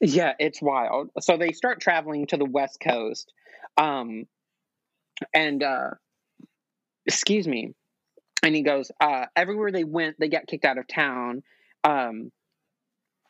[0.00, 1.10] yeah, it's wild.
[1.20, 3.32] So they start traveling to the west coast,
[3.76, 4.24] um,
[5.32, 5.90] and uh,
[7.06, 7.74] excuse me,
[8.42, 11.42] and he goes uh, everywhere they went, they got kicked out of town.
[11.82, 12.30] Um,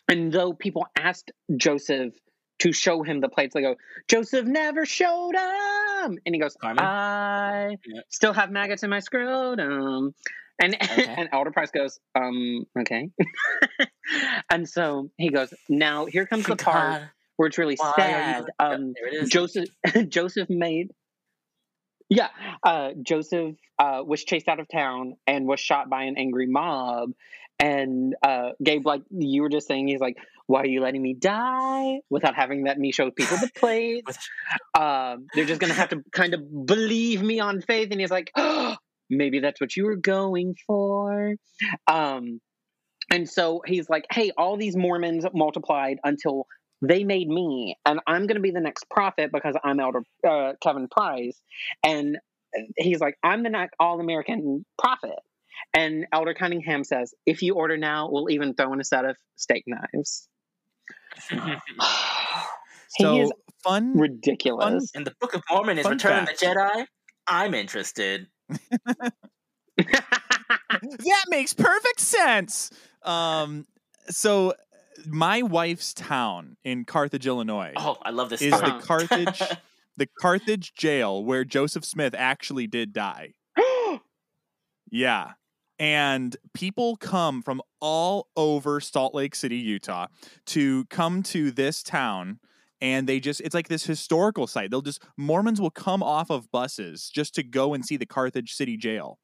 [0.09, 2.15] and though people asked Joseph
[2.61, 3.77] to show him the plates, they go,
[4.09, 6.85] Joseph never showed them, and he goes, Carmen?
[6.85, 8.01] I Yeah.
[8.11, 10.15] still have maggots in my scrotum.
[10.61, 11.05] And Okay.
[11.17, 13.11] and Elder Price goes, um, okay.
[14.51, 17.99] and so he goes, now here comes the part God, where it's really why are
[17.99, 18.45] you- sad.
[18.59, 19.29] Um, there it is.
[19.31, 19.69] Joseph
[20.09, 20.91] Joseph made
[22.11, 22.29] yeah,
[22.63, 27.11] uh, Joseph uh, was chased out of town and was shot by an angry mob.
[27.59, 31.15] And uh, Gabe, like you were just saying, he's like, "Why are you letting me
[31.15, 34.07] die without having let me show people the plates?
[34.07, 38.11] With- um, they're just gonna have to kind of believe me on faith." And he's
[38.11, 38.77] like, oh,
[39.11, 41.35] "Maybe that's what you were going for."
[41.87, 42.41] Um,
[43.11, 46.47] and so he's like, "Hey, all these Mormons multiplied until
[46.83, 50.53] they made me, and I'm going to be the next prophet because I'm Elder uh,
[50.63, 51.41] Kevin Price."
[51.85, 52.19] And
[52.77, 55.19] he's like, "I'm the next all American prophet."
[55.77, 59.17] And Elder Cunningham says, "If you order now, we'll even throw in a set of
[59.37, 60.29] steak knives."
[61.31, 63.33] he So is
[63.63, 63.97] fun.
[63.97, 64.91] ridiculous.
[64.95, 66.33] and the Book of Mormon is Fun Return of the.
[66.33, 66.87] Jedi.
[67.27, 68.27] I'm interested.
[69.79, 72.71] That makes perfect sense.
[73.03, 73.67] Um,
[74.09, 74.55] so
[75.07, 78.43] my wife's town in Carthage, Illinois, Oh, I love this.
[78.43, 78.71] is story.
[78.73, 79.43] the Carthage,
[79.97, 83.35] the Carthage jail where Joseph Smith actually did die.
[84.91, 85.33] Yeah.
[85.81, 90.07] And people come from all over Salt Lake City, Utah
[90.47, 92.39] to come to this town.
[92.85, 94.71] And they just, it's like this historical site.
[94.71, 98.53] They'll just, Mormons will come off of buses just to go and see the Carthage
[98.53, 99.19] City jail.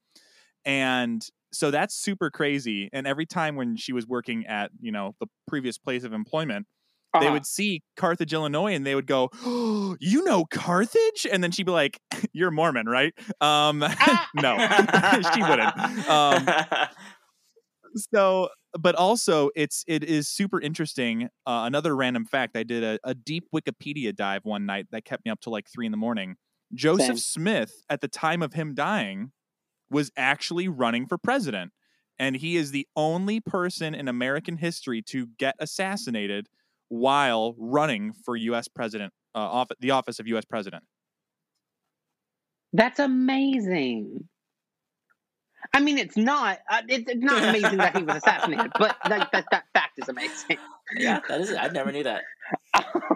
[0.65, 1.23] And
[1.53, 2.89] so that's super crazy.
[2.93, 6.67] And every time when she was working at, you know, the previous place of employment,
[7.13, 7.33] they Uh-huh.
[7.33, 11.67] would see Carthage, Illinois, and they would go, oh, "You know Carthage?" And then she'd
[11.67, 11.99] be like,
[12.33, 13.81] "You're Mormon, right?" Um,
[14.35, 14.57] no,
[15.35, 16.09] she wouldn't.
[16.09, 16.47] Um,
[17.97, 18.49] so,
[18.79, 21.25] but also, it's it is super interesting.
[21.47, 25.25] Uh, another random fact: I did a, a deep Wikipedia dive one night that kept
[25.25, 26.37] me up till like three in the morning.
[26.75, 27.17] Joseph Same.
[27.17, 29.33] Smith, at the time of him dying,
[29.91, 31.73] was actually running for president,
[32.19, 36.49] and he is the only person in American history to get assassinated
[36.89, 38.69] while running for U.S.
[38.69, 40.45] president, uh, off the office of U.S.
[40.45, 40.85] president.
[42.73, 44.29] That's amazing.
[45.73, 46.59] I mean, it's not.
[46.69, 50.09] Uh, it's, it's not amazing that he was assassinated, but like that that fact is
[50.09, 50.59] amazing.
[50.97, 51.53] yeah, that is.
[51.55, 52.23] I never knew that.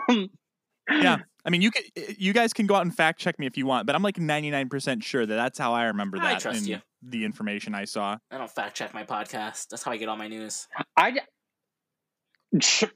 [0.09, 0.31] Um,
[0.91, 1.17] Yeah,
[1.47, 1.83] I mean, you can,
[2.19, 4.17] you guys can go out and fact check me if you want, but I'm like
[4.17, 6.27] 99% sure that that's how I remember that.
[6.27, 6.79] I that trust in you.
[7.03, 8.19] the information I saw.
[8.31, 9.69] I don't fact check my podcast.
[9.69, 10.69] That's how I get all my news.
[10.97, 11.13] I
[12.59, 12.89] j-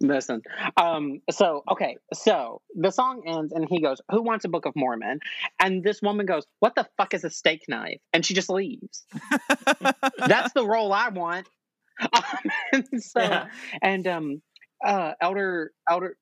[0.00, 0.42] listen.
[0.76, 1.20] Um.
[1.30, 1.96] So okay.
[2.14, 5.20] So the song ends, and he goes, "Who wants a Book of Mormon?"
[5.60, 9.04] And this woman goes, "What the fuck is a steak knife?" And she just leaves.
[10.18, 11.46] That's the role I want.
[12.00, 12.22] Um,
[12.72, 13.46] and so Yeah.
[13.82, 14.42] and um,
[14.84, 16.16] uh, Elder Elder.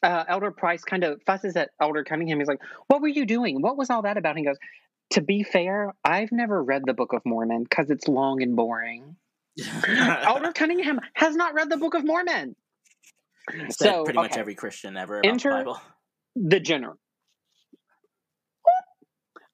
[0.00, 2.38] Uh, Elder Price kind of fusses at Elder Cunningham.
[2.38, 3.60] He's like, "What were you doing?
[3.60, 4.58] What was all that about?" And he goes,
[5.14, 9.16] "To be fair, I've never read the Book of Mormon because it's long and boring."
[9.88, 12.54] Elder Cunningham has not read the Book of Mormon.
[13.70, 15.80] Said So, pretty much every Christian ever about Enter- the Bible.
[16.36, 16.98] The general.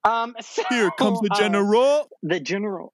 [0.04, 2.08] Um, so, Here comes the uh, general.
[2.22, 2.92] the general.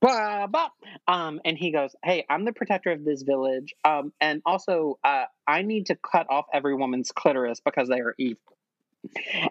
[0.00, 0.68] Bah, bah.
[1.06, 3.72] Um, and he goes, "Hey, I'm the protector of this village.
[3.84, 8.14] Um, and also, uh, I need to cut off every woman's clitoris because they are
[8.18, 8.40] evil."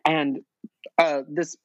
[0.06, 0.41] And
[0.98, 1.56] uh, this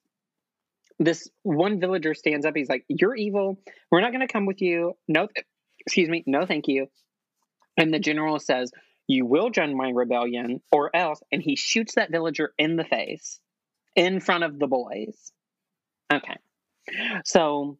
[0.99, 2.55] this one villager stands up.
[2.57, 3.59] He's like, "You're evil.
[3.91, 4.95] We're not going to come with you.
[5.09, 5.47] No, th-
[5.81, 6.23] excuse me.
[6.27, 6.87] No, thank you."
[7.77, 8.73] And the general says,
[9.07, 13.40] "You will join my rebellion, or else." And he shoots that villager in the face,
[13.94, 15.32] in front of the boys.
[16.12, 16.36] Okay,
[17.24, 17.78] so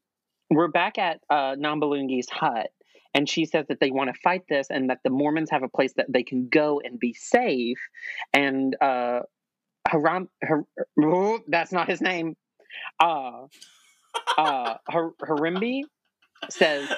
[0.51, 2.70] we're back at uh, Nambalungi's hut,
[3.14, 5.68] and she says that they want to fight this, and that the Mormons have a
[5.68, 7.78] place that they can go and be safe.
[8.32, 9.20] And uh,
[9.89, 10.64] Haram, Har,
[11.02, 12.36] oh, that's not his name.
[13.01, 13.47] Uh,
[14.36, 15.82] uh, Har, Harimbi
[16.51, 16.89] says,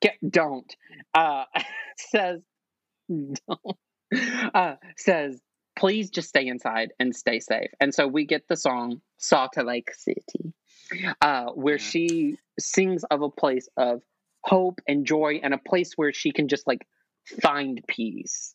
[0.00, 0.74] "Get don't."
[1.14, 1.44] Uh,
[2.10, 2.40] says,
[3.08, 3.76] "Don't."
[4.54, 5.40] Uh, says,
[5.76, 9.94] "Please just stay inside and stay safe." And so we get the song "Salt Lake
[9.94, 10.52] City."
[11.20, 11.82] uh, where Yeah.
[11.82, 14.02] she sings of a place of
[14.44, 16.86] hope and joy and a place where she can just like
[17.40, 18.54] find peace.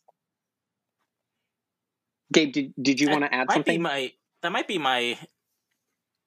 [2.34, 3.82] Gabe, did, did you want to add something?
[3.82, 4.12] my
[4.42, 5.18] that might be my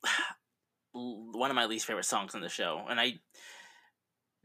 [0.93, 3.21] one of my least favorite songs in the show, and I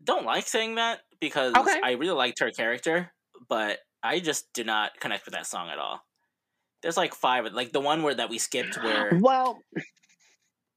[0.03, 1.79] don't like saying that because Okay.
[1.83, 3.11] I really liked her character,
[3.47, 6.01] but I just do not connect with that song at all.
[6.81, 9.59] There's like five, like the one where that we skipped where well,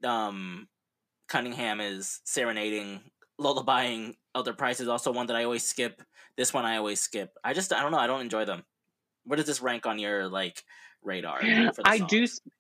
[0.05, 0.69] um
[1.29, 3.01] Cunningham is serenading,
[3.41, 6.03] lullabying Elder Price is also one that I always skip.
[6.37, 7.31] This one I always skip.
[7.45, 7.99] I just I don't know.
[7.99, 8.65] I don't enjoy them.
[9.25, 10.65] Where does this rank on your like
[11.03, 11.41] radar?
[11.85, 12.27] I do.
[12.27, 12.41] songs?
[12.47, 12.53] s-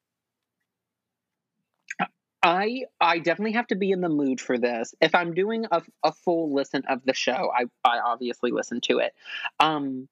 [2.43, 4.95] I I definitely have to be in the mood for this.
[5.01, 8.99] If I'm doing a, a full listen of the show, I I obviously listen to
[8.99, 9.13] it.
[9.59, 10.09] Um,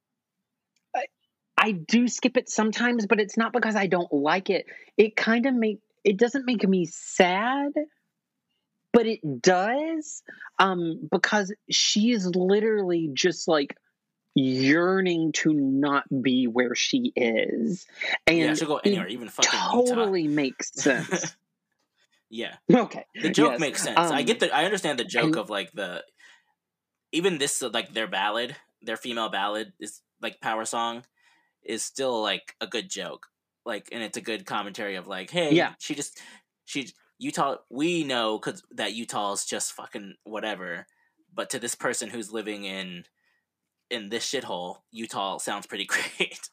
[0.95, 1.07] I,
[1.57, 4.67] I do skip it sometimes, but it's not because I don't like it.
[4.97, 7.73] It kind of make it doesn't make me sad,
[8.93, 10.23] but it does.
[10.59, 13.77] Um, because she is literally just like
[14.35, 17.87] yearning to not be where she is,
[18.27, 19.95] and yeah, she'll go it anywhere, even fucking Utah.
[19.95, 21.37] totally makes sense.
[22.29, 23.61] Yeah, okay, the joke yes.
[23.61, 23.97] makes sense.
[23.99, 24.55] I Um, get the.
[24.55, 26.05] I understand the joke and- of like the,
[27.13, 31.05] even this like their ballad, their female ballad is like power song,
[31.63, 33.29] is still like a good joke.
[33.65, 35.75] Like, and it's a good commentary of like, hey, Yeah.
[35.79, 36.21] she just
[36.65, 36.89] she
[37.19, 37.57] Utah.
[37.71, 40.87] We know because that Utah's just fucking whatever,
[41.33, 43.05] but to this person who's living in
[43.89, 45.85] in this shithole, Utah sounds pretty
[46.19, 46.49] great.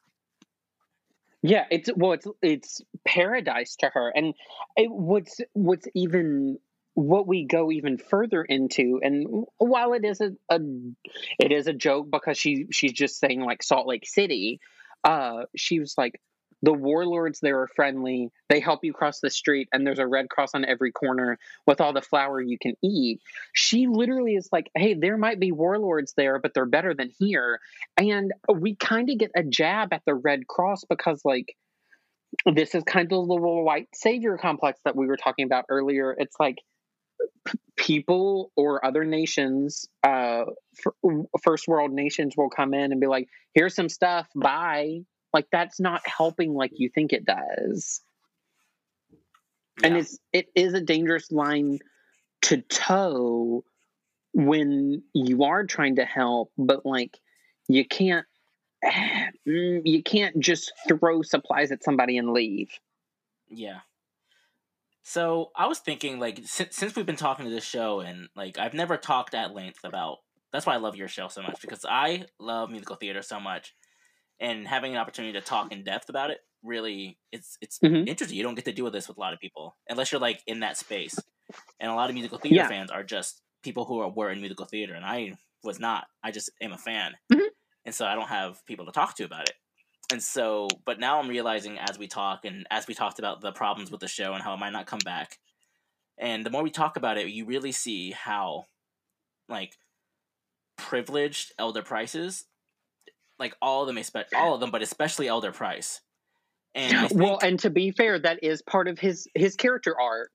[1.43, 4.33] Yeah, it's well, it's it's paradise to her, and
[4.77, 6.57] it, what's what's even
[6.93, 10.59] what we go even further into, and while it is a, a
[11.39, 14.61] it is a joke because she she's just saying like Salt Lake City,
[15.03, 16.21] uh, she was like
[16.63, 18.31] the warlords there are friendly.
[18.49, 21.37] They help you cross the street, and there's a red cross on every corner
[21.67, 23.21] with all the flour you can eat.
[23.51, 27.59] She literally is like, hey, there might be warlords there, but they're better than here.
[27.97, 31.53] And we kind of get a jab at the Red Cross because, like,
[32.45, 36.15] this is kind of the little white savior complex that we were talking about earlier.
[36.17, 36.59] It's like
[37.45, 40.45] p- people or other nations, uh,
[40.79, 45.01] f- first world nations will come in and be like, here's some stuff, bye.
[45.33, 48.01] Like, that's not helping like you think it does.
[49.83, 51.79] And it's it is a dangerous line
[52.43, 53.63] to toe
[54.33, 57.19] when you are trying to help, but like
[57.67, 58.25] you can't
[58.85, 62.69] mm, you can't just throw supplies at somebody and leave.
[63.49, 63.79] Yeah.
[65.03, 68.57] So I was thinking, like, since, since we've been talking to this show, and like,
[68.57, 70.19] I've never talked at length about.
[70.53, 73.73] That's why I love your show so much because I love musical theater so much,
[74.43, 78.07] and having an opportunity to talk in depth about it really it's it's Mhm.
[78.07, 78.37] interesting.
[78.37, 80.43] You don't get to deal with this with a lot of people unless you're like
[80.47, 81.17] in that space,
[81.79, 82.67] and a lot of musical theater Yeah.
[82.69, 85.33] fans are just people who are, were in musical theater, and I
[85.63, 86.07] was not.
[86.23, 87.49] I just am a fan, Mhm.
[87.85, 89.55] and so I don't have people to talk to about it
[90.11, 93.53] and so but now i'm realizing as we talk and as we talked about the
[93.53, 95.39] problems with the show and how it might not come back
[96.17, 98.65] and the more we talk about it you really see how
[99.47, 99.77] like
[100.77, 102.45] privileged elder price is
[103.43, 105.99] like all of them espe- all of them but especially elder price
[106.75, 110.31] and think, well, and to be fair, that is part of his his character arc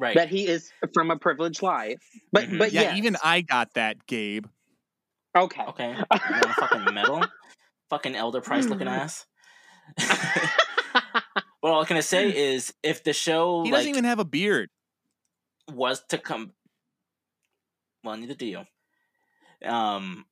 [0.00, 1.98] right that he is from a privileged life.
[2.32, 2.58] But Mhm.
[2.58, 2.98] but Yeah, yes.
[2.98, 4.46] even I got that, Gabe.
[5.36, 5.62] okay.
[5.62, 7.24] okay you want a fucking medal
[7.90, 9.26] fucking elder price looking ass
[9.98, 14.24] but all i can say is if the show He like, doesn't even have a
[14.24, 14.70] beard.
[15.72, 16.52] was to come
[18.02, 18.62] well neither do you
[19.68, 20.24] um,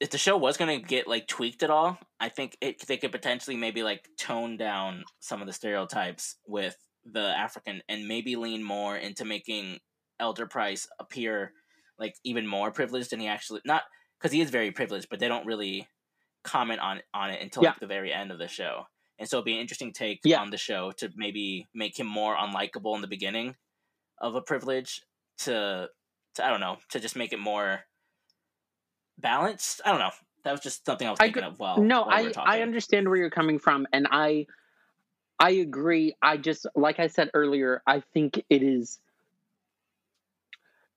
[0.00, 2.96] if the show was going to get like tweaked at all, I think it they
[2.96, 8.36] could potentially maybe like tone down some of the stereotypes with the African and maybe
[8.36, 9.78] lean more into making
[10.18, 11.52] Elder Price appear
[11.98, 13.82] like even more privileged than he actually not
[14.18, 15.86] because he is very privileged, but they don't really
[16.44, 17.70] comment on on it until Yeah.
[17.70, 18.84] like the very end of the show.
[19.18, 20.40] And so it'd be an interesting take Yeah.
[20.40, 23.56] on the show to maybe make him more unlikable in the beginning
[24.18, 25.02] of a privilege
[25.40, 25.88] to,
[26.34, 27.84] to I don't know to just make it more
[29.20, 29.80] balanced.
[29.84, 30.10] I don't know.
[30.44, 31.58] That was just something I was thinking agree- of.
[31.60, 32.58] Well, no, while we I.
[32.58, 34.46] I understand where you're coming from, and I
[35.38, 36.14] I agree.
[36.22, 38.98] I just like I said earlier, I think it is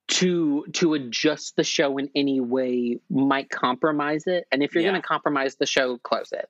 [0.10, 4.90] to to adjust the show in any way might compromise it, and if you're Yeah.
[4.92, 6.50] going to compromise the show, close it.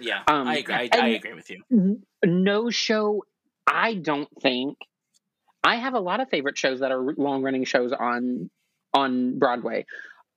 [0.00, 0.74] Yeah, um, I agree.
[0.74, 2.00] I, I agree with you.
[2.24, 3.24] no show
[3.66, 4.78] i don't think
[5.62, 8.48] i have a lot of favorite shows that are long running shows on
[8.94, 9.84] on broadway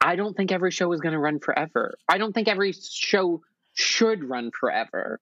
[0.02, 3.42] i don't think every show is going to run forever i don't think every show
[3.74, 5.20] should run forever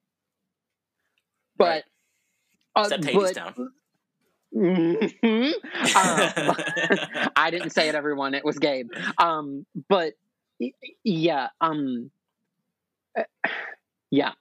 [1.57, 1.83] but Right.
[2.75, 3.67] uh, Except but- Hadestown.
[4.55, 5.53] Mhm.
[5.95, 6.55] Um,
[7.35, 8.33] I didn't say it, everyone.
[8.33, 8.89] It was Gabe.
[9.19, 10.13] Um, but
[11.03, 12.09] yeah, um,
[13.17, 13.23] uh,
[14.09, 14.31] yeah,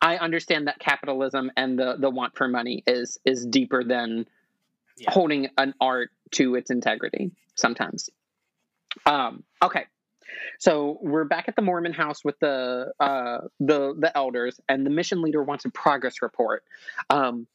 [0.00, 4.26] I understand that capitalism and the the want for money is is deeper than
[4.98, 5.10] Yeah.
[5.10, 7.32] holding an art to its integrity.
[7.56, 8.08] Sometimes.
[9.04, 9.84] Um, okay.
[10.58, 14.90] So we're back at the Mormon house with the uh, the the elders, and the
[14.90, 16.64] mission leader wants a progress report.
[17.10, 17.46] Um,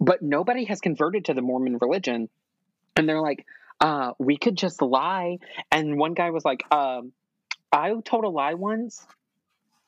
[0.00, 2.28] but nobody has converted to the Mormon religion,
[2.96, 3.46] and they're like,
[3.80, 5.38] uh, "We could just lie."
[5.70, 7.12] And one guy was like, um,
[7.72, 9.06] "I told a lie once."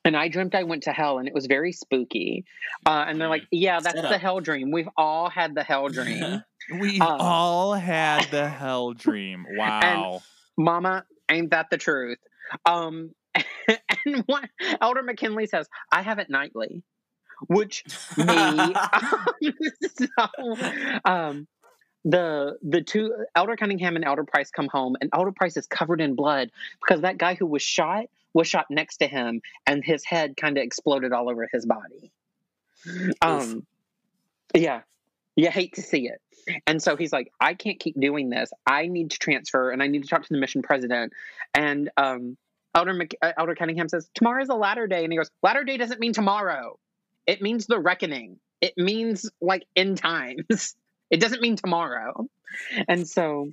[0.05, 2.45] And I dreamt I went to hell, and it was very spooky.
[2.85, 4.73] Uh, and they're like, "Yeah, that's the hell dream.
[4.73, 6.43] We've all had the hell dream."
[6.81, 9.47] We've Um, all had the hell dream.
[9.57, 10.23] Wow.
[10.57, 12.19] Mama, ain't that the truth?
[12.67, 14.49] Um, and one,
[14.81, 16.83] Elder McKinley says, I have it nightly,
[17.49, 17.85] which
[18.17, 18.27] me.
[19.99, 20.57] so,
[21.05, 21.47] um,
[22.05, 26.01] the the two Elder Cunningham and Elder Price come home, and Elder Price is covered
[26.01, 26.51] in blood
[26.81, 30.59] because that guy who was shot was shot next to him, and his head kind
[30.59, 32.11] of exploded all over his body.
[33.21, 33.67] Um,
[34.55, 34.81] yeah,
[35.37, 36.21] you hate to see it.
[36.67, 38.51] And so he's like, I can't keep doing this.
[38.67, 41.13] I need to transfer, and I need to talk to the mission president.
[41.55, 42.37] And um,
[42.75, 45.77] Elder Mc- uh, Elder Cunningham says, "Tomorrow's a latter day," and he goes, "Latter day
[45.77, 46.79] doesn't mean tomorrow.
[47.27, 48.39] It means the reckoning.
[48.61, 50.75] It means like end times.
[51.11, 52.27] It doesn't mean tomorrow."
[52.89, 53.53] And so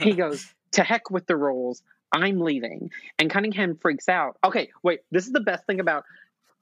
[0.00, 1.82] he goes, "To heck with the rules.
[2.10, 4.38] I'm leaving." And Cunningham freaks out.
[4.42, 5.00] Okay, wait.
[5.10, 6.04] This is the best thing about.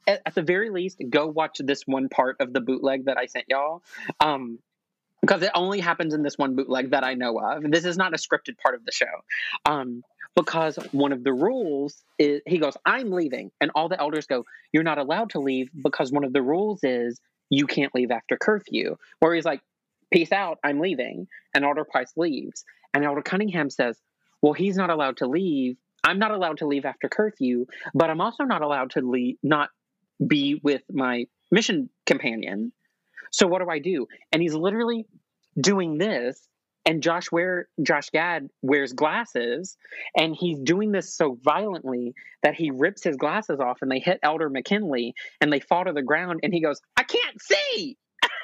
[0.07, 3.27] At, at the very least, go watch this one part of the bootleg that I
[3.27, 3.83] sent y'all.
[4.21, 4.59] Um,
[5.23, 7.69] because it only happens in this one bootleg that I know of.
[7.71, 9.07] This is not a scripted part of the show.
[9.65, 10.03] Um,
[10.37, 13.51] because one of the rules is he goes, I'm leaving.
[13.61, 16.81] And all the elders go, You're not allowed to leave because one of the rules
[16.83, 17.21] is
[17.51, 18.97] you can't leave after curfew.
[19.19, 19.63] Where he's like,
[20.13, 21.27] Peace out, I'm leaving.
[21.55, 22.65] And Elder Price leaves.
[22.95, 23.99] And Elder Cunningham says,
[24.43, 25.77] Well, he's not allowed to leave.
[26.05, 29.71] I'm not allowed to leave after curfew, but I'm also not allowed to leave, not
[30.25, 32.73] be with my mission companion.
[33.33, 34.07] So what do I do?
[34.33, 35.07] And he's literally
[35.61, 36.47] doing this.
[36.89, 39.77] And Josh wear Josh Gad wears glasses,
[40.17, 42.15] and he's doing this so violently
[42.45, 45.93] that he rips his glasses off, and they hit Elder McKinley, and they fall to
[45.93, 47.97] the ground, and he goes, "I can't see,"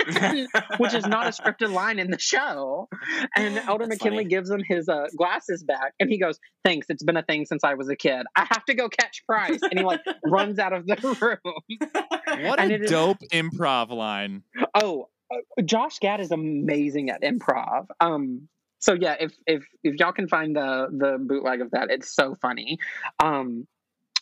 [0.78, 2.88] which is not a scripted line in the show.
[3.36, 4.28] And Elder That's McKinley funny.
[4.30, 7.64] gives him his uh, glasses back, and he goes, "Thanks, it's been a thing since
[7.64, 8.24] I was a kid.
[8.36, 10.96] I have to go catch Price," and he like runs out of the
[11.44, 12.40] room.
[12.46, 14.42] what and a it is- dope improv line.
[14.74, 17.86] Oh, uh, Josh Gad is amazing at improv.
[18.00, 18.48] Um,
[18.78, 22.34] so yeah, if if if y'all can find the the bootleg of that, it's so
[22.42, 22.78] funny.
[23.22, 23.66] Um,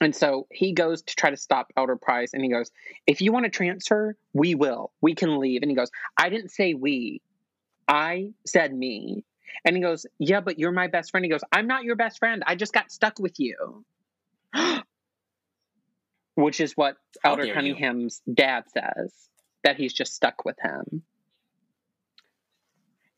[0.01, 2.71] and so he goes to try to stop Elder Price, and he goes,
[3.07, 4.93] "If you want to transfer, we will.
[5.01, 7.21] We can leave." And he goes, "I didn't say we.
[7.87, 9.25] I said me."
[9.65, 12.19] And he goes, "Yeah, but you're my best friend." He goes, "I'm not your best
[12.19, 12.43] friend.
[12.47, 13.85] I just got stuck with you."
[16.35, 17.55] Which is what How Elder dare you.
[17.55, 19.13] Cunningham's dad says
[19.65, 21.03] that he's just stuck with him.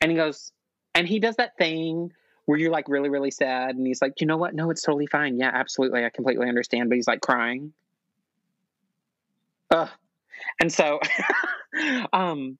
[0.01, 0.53] And he goes,
[0.95, 2.13] and he does that thing
[2.47, 3.77] where you're like really, really sad.
[3.77, 4.55] And he's like, you know what?
[4.55, 5.37] No, it's totally fine.
[5.37, 6.05] Yeah, absolutely.
[6.05, 6.89] I completely understand.
[6.89, 7.73] But he's like crying.
[9.71, 9.89] Ugh.
[10.61, 11.01] And so,
[12.13, 12.59] um,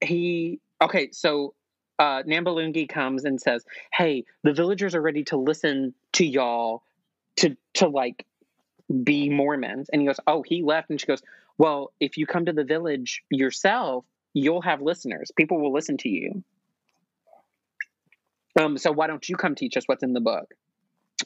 [0.00, 1.54] he, okay, so
[1.98, 6.82] uh, Nambalungi comes and says, hey, the villagers are ready to listen to y'all
[7.36, 8.26] to, to like
[9.04, 9.88] be Mormons.
[9.90, 10.90] And he goes, oh, he left.
[10.90, 11.22] And she goes,
[11.56, 14.04] well, if you come to the village yourself,
[14.34, 15.30] you'll have listeners.
[15.36, 16.42] People will listen to you.
[18.58, 20.54] Um, so why don't you come teach us what's in the book?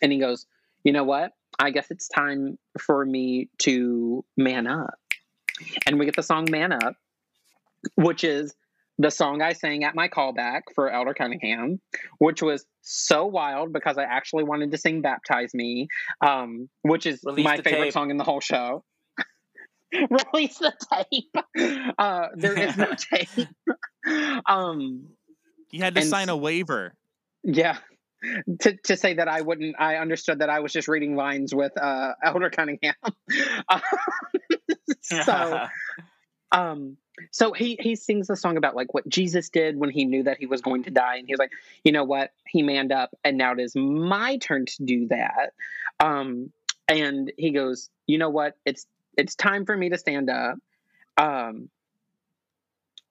[0.02, 0.46] and he goes,
[0.84, 1.32] "You know what?
[1.58, 4.98] I guess it's time for me to man up."
[5.86, 6.96] And we get the song "Man Up,"
[7.94, 8.54] which is
[8.98, 11.80] the song I sang at my callback for Elder Cunningham,
[12.18, 15.88] which was so wild because I actually wanted to sing "Baptize Me,"
[16.20, 17.92] um, which is Release my favorite tape.
[17.94, 18.84] song in the whole show.
[19.94, 21.94] Release the tape.
[21.98, 23.48] Uh, there is no tape.
[24.46, 25.06] um,
[25.70, 26.92] He had to sign a waiver.
[27.46, 27.78] Yeah.
[28.60, 31.72] To, to say that I wouldn't, I understood that I was just reading lines with
[31.80, 32.94] uh, Elder Cunningham.
[33.68, 33.80] Um,
[35.00, 35.66] so,
[36.52, 36.96] um,
[37.30, 40.38] so he he sings the song about like what Jesus did when he knew that
[40.38, 41.52] he was going to die, and he was like,
[41.84, 45.52] you know what, he manned up, and now it is my turn to do that.
[46.00, 46.52] Um,
[46.88, 48.86] and he goes, you know what, it's
[49.16, 50.58] it's time for me to stand up.
[51.16, 51.68] Um,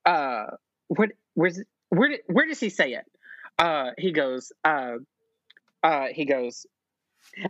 [0.05, 0.47] uh,
[0.87, 3.05] what where's where did, where does he say it?
[3.57, 4.95] Uh, he goes, uh,
[5.83, 6.65] uh, he goes,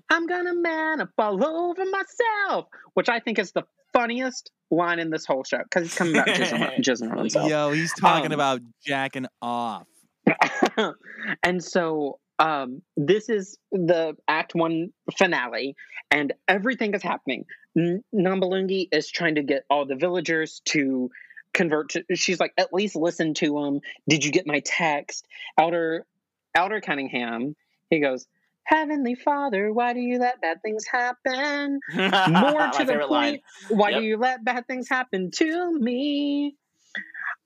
[0.10, 3.64] I'm gonna man up all over myself, which I think is the
[3.94, 7.49] funniest line in this whole show because he's coming about jizzing, jizzing on himself.
[7.49, 9.86] Yo, he's talking Um, about jacking off.
[11.44, 15.76] and so um, this is the act one finale
[16.11, 17.45] and everything is happening
[17.77, 21.10] N- nambalungi is trying to get all the villagers to
[21.56, 25.26] convert to she's like at least listen to him did you get my text
[25.57, 26.06] elder
[26.53, 27.56] elder cunningham
[27.90, 28.27] he goes
[28.64, 32.10] heavenly father why do you let bad things happen more
[32.72, 33.32] to the favorite line.
[33.34, 33.99] point, why Yep.
[33.99, 36.56] do you let bad things happen to me?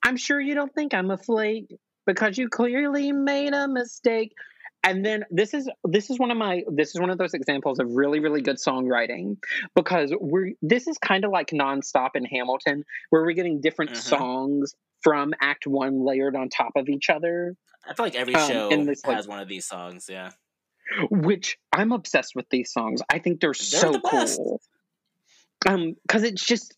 [0.02, 1.76] I'm sure you don't think I'm a flake
[2.06, 4.32] because you clearly made a mistake.
[4.82, 7.78] And then this is this is one of my this is one of those examples
[7.80, 9.36] of really really good songwriting
[9.74, 13.96] because we're this is kind of like nonstop in Hamilton where we're getting different Mhm.
[13.96, 18.50] songs from Act One layered on top of each other, I feel like every Um,
[18.50, 20.06] show in this, like- has one of these songs.
[20.10, 20.30] Yeah.
[21.10, 23.00] which I'm obsessed with these songs.
[23.08, 24.60] I think they're, so the cool.
[25.68, 26.74] Um, because it's just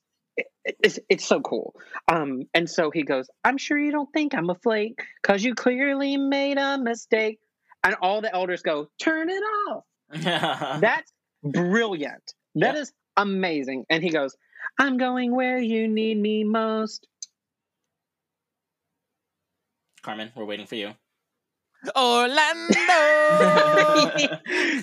[0.64, 1.74] it's it's so cool.
[2.08, 5.54] Um, and so he goes, "I'm sure you don't think I'm a flake, cause you
[5.54, 7.38] clearly made a mistake."
[7.84, 9.84] And all the elders go, "Turn it off."
[10.80, 12.22] That's brilliant.
[12.54, 13.84] That is amazing.
[13.90, 14.36] And he goes,
[14.78, 17.06] "I'm going where you need me most."
[20.02, 20.92] Carmen, we're waiting for you.
[21.96, 22.74] Orlando.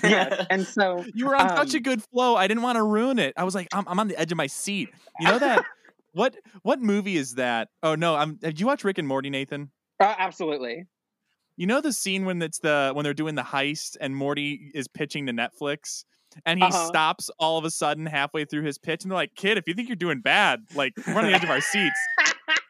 [0.02, 0.46] yes.
[0.50, 2.36] And so you were on such a Um, good flow.
[2.36, 3.32] I didn't want to ruin it.
[3.36, 4.90] I was like, I'm, I'm on the edge of my seat.
[5.18, 5.64] You know that?
[6.12, 7.68] what what movie is that?
[7.82, 8.34] Oh no, I'm.
[8.36, 9.70] Did you watch Rick and Morty, Nathan?
[10.00, 10.84] uh, absolutely.
[11.60, 14.88] You know the scene when it's the when they're doing the heist and Morty is
[14.88, 16.04] pitching to Netflix
[16.46, 16.86] and he Uh-huh.
[16.86, 19.74] stops all of a sudden halfway through his pitch and they're like, "Kid, if you
[19.74, 22.00] think you're doing bad, like we're on the edge of our seats."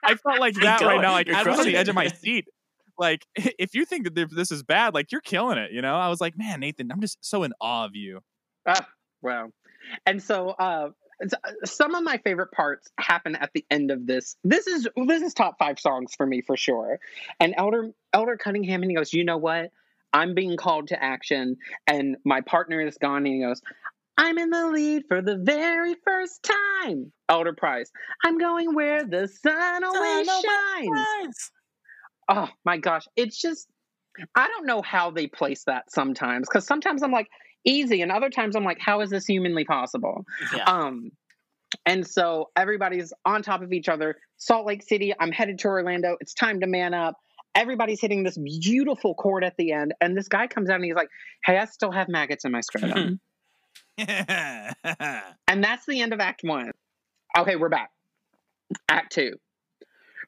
[0.03, 1.13] I felt like that right now.
[1.13, 2.47] Like You're I was on the edge of my seat.
[2.99, 5.71] Like if you think that this is bad, like you're killing it.
[5.71, 8.19] You know, I was like, man, Nathan, I'm just so in awe of you.
[8.67, 8.89] Ah,
[9.23, 9.53] wow.
[10.05, 10.89] And so uh
[11.23, 14.37] Uh, some of my favorite parts happen at the end of this.
[14.45, 16.99] This is this is top 5 songs for me for sure.
[17.39, 19.71] And Elder Elder Cunningham and he goes, "You know what?
[20.13, 21.57] I'm being called to action
[21.87, 23.61] and my partner is gone." And he goes,
[24.17, 26.49] "I'm in the lead for the very first
[26.83, 27.91] time." Elder Price,
[28.25, 31.51] "I'm going where the sun always always shines." Nice.
[32.29, 33.69] Oh my gosh, it's just
[34.35, 37.29] I don't know how they place that sometimes because sometimes I'm like
[37.65, 40.25] easy, and other times I'm like, how is this humanly possible?
[40.55, 40.65] Yeah.
[40.65, 41.13] Um,
[41.87, 44.17] and so everybody's on top of each other.
[44.37, 46.17] Salt Lake City, I'm headed to Orlando.
[46.21, 47.15] It's time to man up.
[47.55, 50.95] Everybody's hitting this beautiful chord at the end, and this guy comes out and he's
[50.95, 51.09] like,
[51.45, 53.21] "Hey, I still have maggots in my scrotum,"
[53.99, 56.71] and that's the end of Act One.
[57.37, 57.91] Okay, we're back.
[58.89, 59.35] Act Two.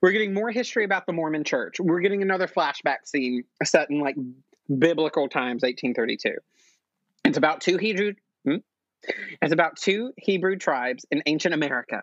[0.01, 1.79] We're getting more history about the Mormon Church.
[1.79, 4.17] We're getting another flashback scene set in like
[4.79, 6.35] biblical times, 1832.
[7.25, 8.15] It's about two Hebrew.
[8.45, 8.57] hmm?
[9.41, 12.03] It's about two Hebrew tribes in ancient America,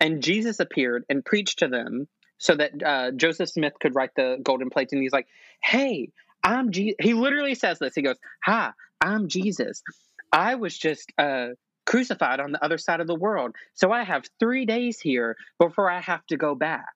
[0.00, 4.38] and Jesus appeared and preached to them so that uh, Joseph Smith could write the
[4.42, 4.92] golden plates.
[4.92, 5.28] And he's like,
[5.62, 6.10] "Hey,
[6.42, 7.94] I'm Jesus." He literally says this.
[7.94, 8.70] He goes, "Hi,
[9.00, 9.82] I'm Jesus.
[10.32, 11.48] I was just uh,
[11.84, 15.90] crucified on the other side of the world, so I have three days here before
[15.90, 16.86] I have to go back."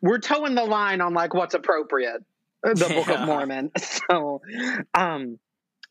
[0.00, 2.24] We're towing the line on like what's appropriate,
[2.62, 3.70] the Book of Mormon.
[4.10, 4.42] So,
[4.94, 5.38] um,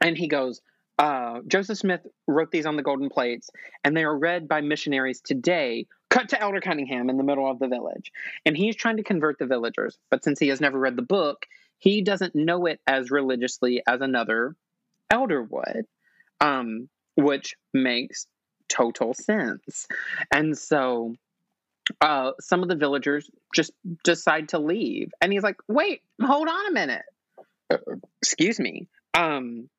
[0.01, 0.61] and he goes,
[0.97, 3.49] uh, Joseph Smith wrote these on the golden plates,
[3.83, 5.87] and they are read by missionaries today.
[6.09, 8.11] Cut to Elder Cunningham in the middle of the village,
[8.45, 9.97] and he's trying to convert the villagers.
[10.09, 11.45] But since he has never read the book,
[11.77, 14.55] he doesn't know it as religiously as another
[15.09, 15.85] elder would,
[16.41, 18.27] um, which makes
[18.67, 19.87] total sense.
[20.31, 21.15] And so,
[22.01, 23.71] uh, some of the villagers just
[24.03, 27.05] decide to leave, and he's like, "Wait, hold on a minute.
[27.69, 27.77] Uh,
[28.21, 29.69] excuse me." Um,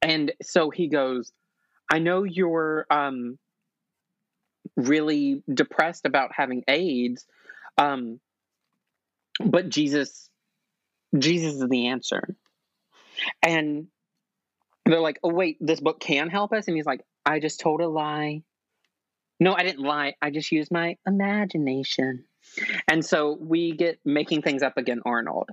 [0.00, 1.32] and so he goes,
[1.90, 3.38] I know you're um,
[4.76, 7.26] really depressed about having AIDS,
[7.78, 8.20] um,
[9.44, 10.28] but Jesus,
[11.16, 12.34] Jesus is the answer.
[13.42, 13.88] And
[14.86, 16.66] they're like, oh, wait, this book can help us?
[16.66, 18.42] And he's like, I just told a lie.
[19.42, 20.14] No, I didn't lie.
[20.22, 22.26] I just used my imagination.
[22.88, 25.48] And so we get making things up again, Arnold.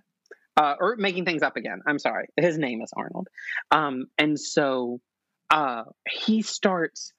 [0.55, 1.81] Uh, or making things up again.
[1.87, 2.27] I'm sorry.
[2.37, 3.29] His name is Arnold.
[3.71, 4.99] Um, and so
[5.49, 7.13] uh, he starts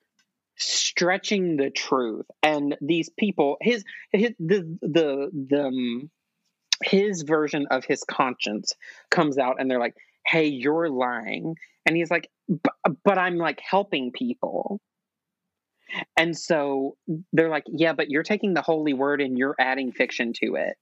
[0.57, 2.27] stretching the truth.
[2.41, 3.83] And these people, his,
[4.13, 6.11] his the the the um,
[6.85, 8.75] his version of his conscience
[9.11, 14.13] comes out, and they're like, "Hey, you're lying." And he's like, "But I'm like helping
[14.13, 14.81] people."
[16.17, 16.97] And so
[17.33, 20.77] they're like, yeah, but you're taking the holy word and you're adding fiction to it.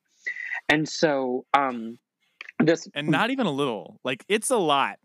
[0.68, 1.98] And so um
[2.60, 4.00] this and not even a little.
[4.04, 4.98] Like it's a lot.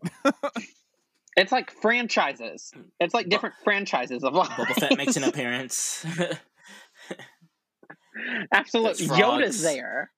[1.36, 2.72] it's like franchises.
[3.00, 4.48] It's like different franchises of life.
[4.50, 6.04] Boba Fett makes an appearance.
[8.52, 9.06] Absolutely.
[9.06, 10.10] Yoda's there.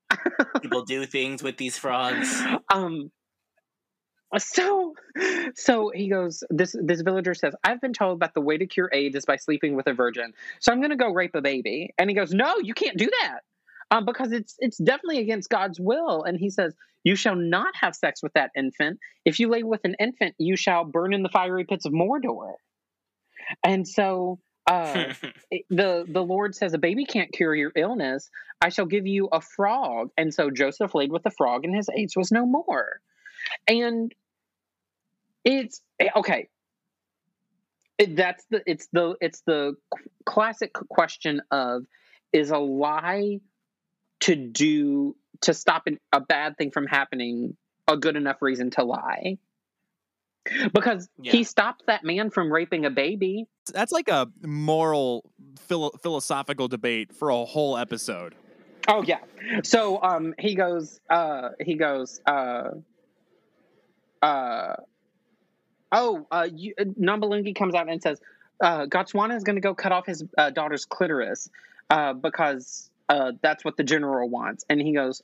[0.60, 2.42] People do things with these frogs.
[2.72, 3.10] Um
[4.38, 4.94] so
[5.54, 8.90] so he goes this this villager says i've been told that the way to cure
[8.92, 10.32] aids is by sleeping with a virgin.
[10.60, 11.94] So i'm going to go rape a baby.
[11.98, 13.40] And he goes no you can't do that
[13.90, 16.24] um, because it's it's definitely against god's will.
[16.24, 16.74] And he says
[17.04, 18.98] you shall not have sex with that infant.
[19.24, 22.54] If you lay with an infant you shall burn in the fiery pits of mordor.
[23.62, 25.14] And so uh,
[25.70, 28.28] the the Lord says a baby can't cure your illness.
[28.60, 31.88] I shall give you a frog, and so Joseph laid with the frog, and his
[31.94, 33.00] AIDS was no more.
[33.66, 34.14] And
[35.44, 36.48] it's eh, okay.
[37.98, 39.76] It, that's the it's the it's the
[40.26, 41.84] classic question of
[42.32, 43.40] is a lie
[44.20, 47.56] to do to stop an, a bad thing from happening
[47.88, 49.38] a good enough reason to lie
[50.72, 51.32] because yeah.
[51.32, 57.14] he stopped that man from raping a baby that's like a moral philo- philosophical debate
[57.14, 58.34] for a whole episode
[58.88, 59.18] oh yeah
[59.62, 62.70] so um he goes uh he goes uh
[64.22, 64.74] uh
[65.92, 68.20] oh uh you, uh, Nambalungi comes out and says
[68.60, 71.50] uh Gotswana is going to go cut off his uh, daughter's clitoris
[71.90, 75.22] uh because uh that's what the general wants and he goes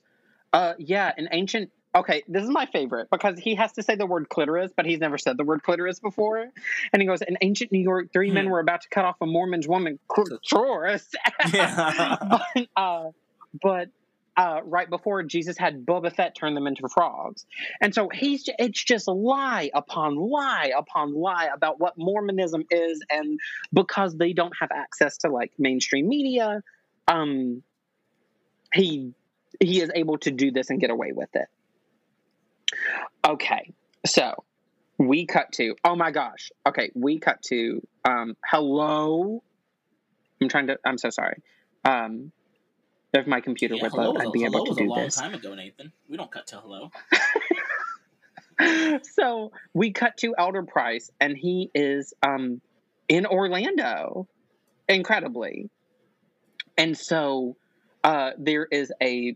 [0.53, 4.05] uh yeah an ancient okay, this is my favorite because he has to say the
[4.05, 6.49] word clitoris, but he's never said the word clitoris before.
[6.91, 8.35] And he goes, In ancient New York, three hmm.
[8.35, 11.09] men were about to cut off a Mormon's woman clitoris.
[11.53, 12.17] Yeah.
[12.55, 13.09] but, uh,
[13.61, 13.89] but
[14.37, 17.45] uh, right before Jesus had Boba Fett turn them into frogs.
[17.81, 23.39] And so he's it's just lie upon lie upon lie about what Mormonism is and
[23.71, 26.63] because they don't have access to like mainstream media,
[27.07, 27.63] um
[28.73, 29.13] he
[29.59, 31.47] he is able to do this and get away with it.
[33.25, 33.73] Okay,
[34.05, 34.43] so
[34.97, 36.51] we cut to oh my gosh.
[36.67, 39.43] Okay, we cut to um, hello.
[40.41, 40.77] I'm trying to.
[40.85, 41.41] I'm so sorry.
[41.85, 42.31] Um,
[43.13, 45.17] if my computer yeah, would load, I'd be able to do this.
[45.17, 45.91] a long time ago, Nathan.
[46.09, 46.91] We don't cut to hello.
[49.15, 52.61] so we cut to Elder Price, and he is um,
[53.07, 54.27] in Orlando,
[54.87, 55.69] incredibly.
[56.77, 57.55] And so
[58.03, 59.35] uh, there is a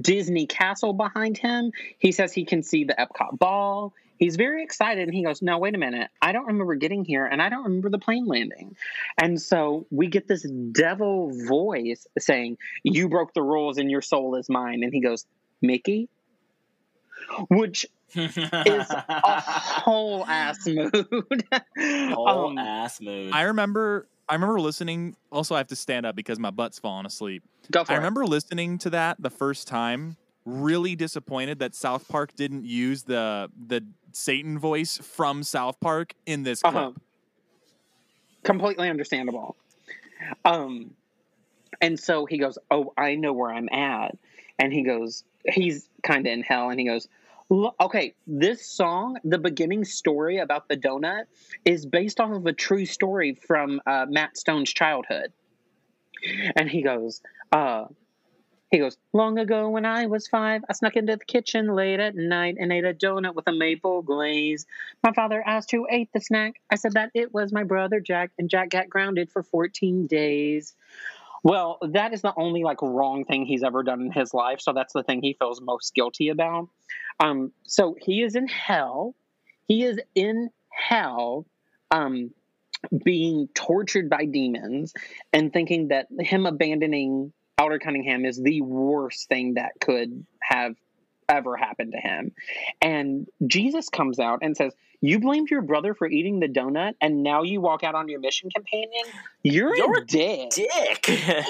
[0.00, 1.70] Disney castle behind him.
[1.98, 3.94] He says he can see the Epcot ball.
[4.22, 6.08] He's very excited and he goes, No, wait a minute.
[6.20, 8.76] I don't remember getting here and I don't remember the plane landing.
[9.20, 14.36] And so we get this devil voice saying, You broke the rules and your soul
[14.36, 14.84] is mine.
[14.84, 15.26] And he goes,
[15.60, 16.08] Mickey?
[17.48, 17.84] Which
[18.14, 20.92] is a whole ass mood.
[22.14, 23.32] whole um, ass mood.
[23.32, 25.16] I remember I remember listening.
[25.32, 27.42] Also, I have to stand up because my butt's falling asleep.
[27.72, 27.98] Go for I it.
[27.98, 30.16] remember listening to that the first time.
[30.44, 33.84] Really disappointed that South Park didn't use the the
[34.16, 36.74] Satan voice from South Park in this clip.
[36.74, 36.92] Uh-huh.
[38.42, 39.56] Completely understandable.
[40.44, 40.94] Um,
[41.80, 44.16] and so he goes, "Oh, I know where I'm at,"
[44.58, 47.08] and he goes, he's kind of in hell, and he goes,
[47.80, 51.24] okay, this song, the beginning story about the donut,
[51.64, 55.32] is based off of a true story from uh, Matt Stone's childhood.
[56.56, 57.20] And he goes,
[57.50, 57.86] uh,
[58.72, 62.16] he goes, Long ago when I was five, I snuck into the kitchen late at
[62.16, 64.66] night and ate a donut with a maple glaze.
[65.04, 66.54] My father asked who ate the snack.
[66.70, 70.74] I said that it was my brother Jack, and Jack got grounded for 14 days.
[71.44, 74.60] Well, that is the only like wrong thing he's ever done in his life.
[74.62, 76.70] So that's the thing he feels most guilty about.
[77.20, 79.14] Um, so he is in hell.
[79.68, 81.44] He is in hell,
[81.90, 82.30] um,
[83.04, 84.94] being tortured by demons
[85.32, 90.74] and thinking that him abandoning Elder Cunningham is the worst thing that could have
[91.28, 92.32] ever happened to him.
[92.80, 97.22] And Jesus comes out and says, You blamed your brother for eating the donut, and
[97.22, 99.04] now you walk out on your mission companion?
[99.44, 100.50] You're, You're a dick.
[100.50, 101.08] Dick.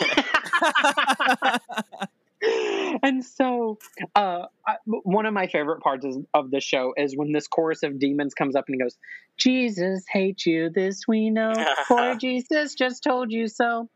[3.03, 3.79] and so,
[4.17, 7.83] uh, I, one of my favorite parts is, of the show is when this chorus
[7.83, 8.97] of demons comes up and he goes,
[9.37, 11.53] Jesus hates you, this we know,
[11.87, 13.89] for Jesus just told you so.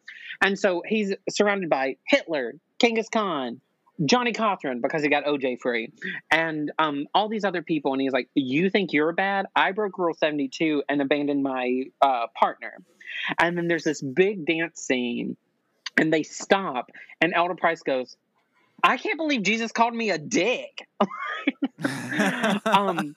[0.42, 3.60] And so he's surrounded by Hitler, Genghis Khan,
[4.04, 5.92] Johnnie Cochran because he got OJ free,
[6.30, 7.92] and um, all these other people.
[7.92, 9.46] And he's like, "You think you're bad?
[9.56, 12.74] I broke Rule 72 and abandoned my uh, partner."
[13.38, 15.36] And then there's this big dance scene,
[15.96, 16.90] and they stop,
[17.20, 18.16] and Elder Price goes,
[18.82, 20.86] "I can't believe Jesus called me a dick."
[22.66, 23.14] um,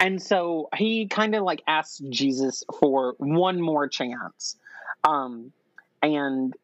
[0.00, 4.56] and so he kind of like asked Jesus for one more chance.
[5.04, 5.52] Um,
[6.02, 6.54] and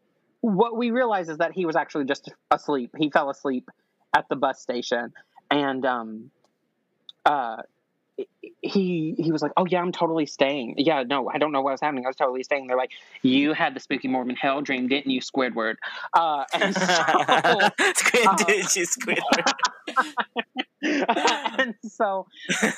[0.40, 2.90] what we realize is that he was actually just asleep.
[2.96, 3.70] He fell asleep
[4.14, 5.12] at the bus station,
[5.50, 6.30] and um,
[7.24, 7.62] uh,
[8.62, 11.72] he he was like, "Oh yeah, I'm totally staying." Yeah, no, I don't know what
[11.72, 12.04] was happening.
[12.04, 12.66] I was totally staying.
[12.66, 12.92] They're like,
[13.22, 15.76] "You had the spooky Mormon hell dream, didn't you, Squidward?"
[16.14, 16.92] Uh, and so,
[17.94, 19.52] Squid, uh, did you Squidward?
[21.58, 22.26] and so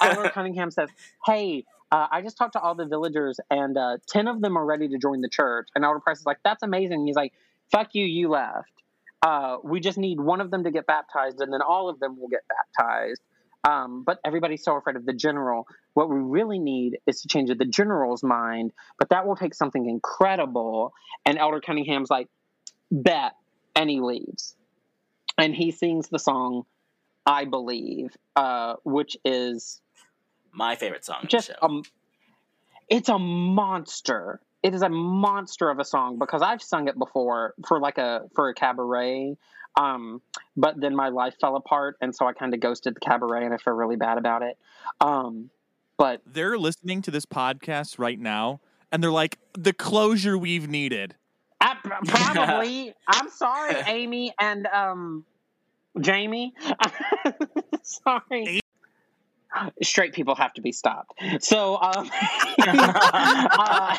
[0.01, 0.91] Oliver Cunningham says,
[1.27, 4.65] "Hey." Uh, I just talked to all the villagers, and uh, ten of them are
[4.65, 5.69] ready to join the church.
[5.75, 7.35] And Elder Price is like, "That's amazing." He's like,
[7.71, 8.73] "Fuck you, you left.
[9.21, 12.19] Uh, we just need one of them to get baptized, and then all of them
[12.19, 13.21] will get baptized."
[13.69, 15.67] Um, but everybody's so afraid of the general.
[15.95, 19.89] What we really need is to change the general's mind, but that will take something
[19.89, 20.93] incredible.
[21.25, 22.29] And Elder Cunningham's like,
[22.91, 23.33] bet.
[23.77, 24.57] And he leaves.
[25.39, 26.65] And he sings the song,
[27.25, 29.81] I Believe, uh, which is
[30.53, 31.25] My favorite song.
[31.29, 31.75] just in the show.
[31.77, 31.83] um,
[32.89, 34.41] it's a monster.
[34.63, 38.29] It is a monster of a song because I've sung it before for like a
[38.35, 39.37] for a cabaret.
[39.77, 40.21] Um,
[40.57, 43.55] but then my life fell apart, and so I kind of ghosted the cabaret, and
[43.55, 44.59] I feel really bad about it.
[45.01, 45.51] Um,
[45.99, 51.15] but They're listening to this podcast right now, and they're like, "The closure we've needed."
[51.61, 51.77] I,
[52.07, 55.25] probably, I'm sorry, Amy and um,
[56.01, 56.55] Jamie.
[57.83, 58.61] sorry.
[59.83, 61.13] Straight people have to be stopped.
[61.41, 62.11] So um,
[62.67, 63.97] uh,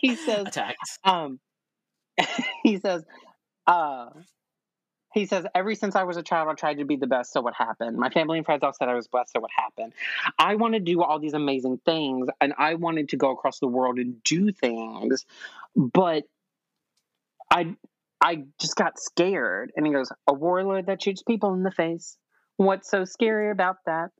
[0.00, 0.98] he says, Attacked.
[1.02, 1.40] um,
[2.62, 3.04] he says,
[3.66, 4.06] uh,
[5.14, 7.32] he says, ever since I was a child, I tried to be the best.
[7.32, 7.96] So what happened?
[7.96, 9.32] My family and friends all said I was blessed.
[9.32, 9.92] So what happened?
[10.38, 13.68] I want to do all these amazing things, and I wanted to go across the
[13.68, 15.24] world and do things,
[15.76, 16.24] but
[17.48, 17.76] I,
[18.20, 19.72] I just got scared.
[19.76, 22.18] And he goes, a warlord that shoots people in the face.
[22.56, 24.10] What's so scary about that?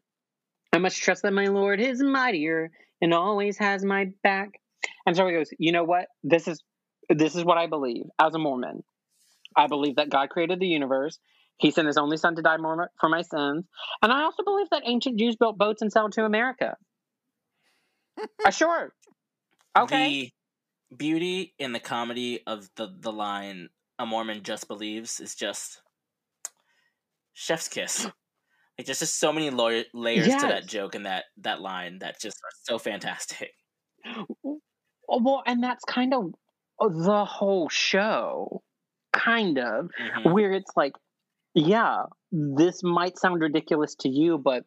[0.72, 4.60] I must trust that my Lord is mightier and always has my back.
[5.06, 6.06] And so he goes, you know what?
[6.22, 6.62] This is
[7.08, 8.82] this is what I believe as a Mormon.
[9.56, 11.18] I believe that God created the universe.
[11.58, 13.64] He sent his only son to die more for my sins.
[14.02, 16.76] And I also believe that ancient Jews built boats and sailed to America.
[18.44, 18.92] uh, sure.
[19.76, 20.30] Okay.
[20.90, 23.68] The beauty in the comedy of the the line
[23.98, 25.80] "A Mormon just believes" is just
[27.32, 28.06] chef's kiss.
[28.76, 32.20] Like there's just so many lawyer, layers to that joke and that that line that
[32.20, 33.52] just are so fantastic.
[35.08, 36.34] Oh, well, and that's kind of
[36.80, 38.62] the whole show.
[39.14, 39.90] Kind of.
[39.98, 40.32] Mhm.
[40.32, 40.94] where it's like,
[41.54, 44.64] yeah, this might sound ridiculous to you, but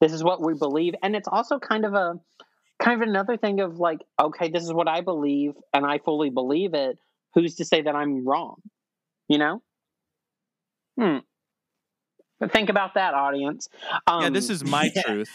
[0.00, 2.20] this is what we believe, and it's also kind of a
[2.78, 6.30] kind of another thing of like, okay, this is what I believe, and I fully
[6.30, 6.98] believe it.
[7.34, 8.56] Who's to say that I'm wrong?
[9.28, 9.62] You know?
[10.98, 11.18] Hmm.
[12.38, 13.68] But think about that, audience.
[14.06, 15.02] Um, yeah, this is my yeah.
[15.06, 15.30] truth.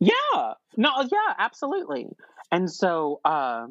[0.00, 0.54] yeah.
[0.76, 2.08] No, yeah, absolutely.
[2.52, 3.66] And so uh,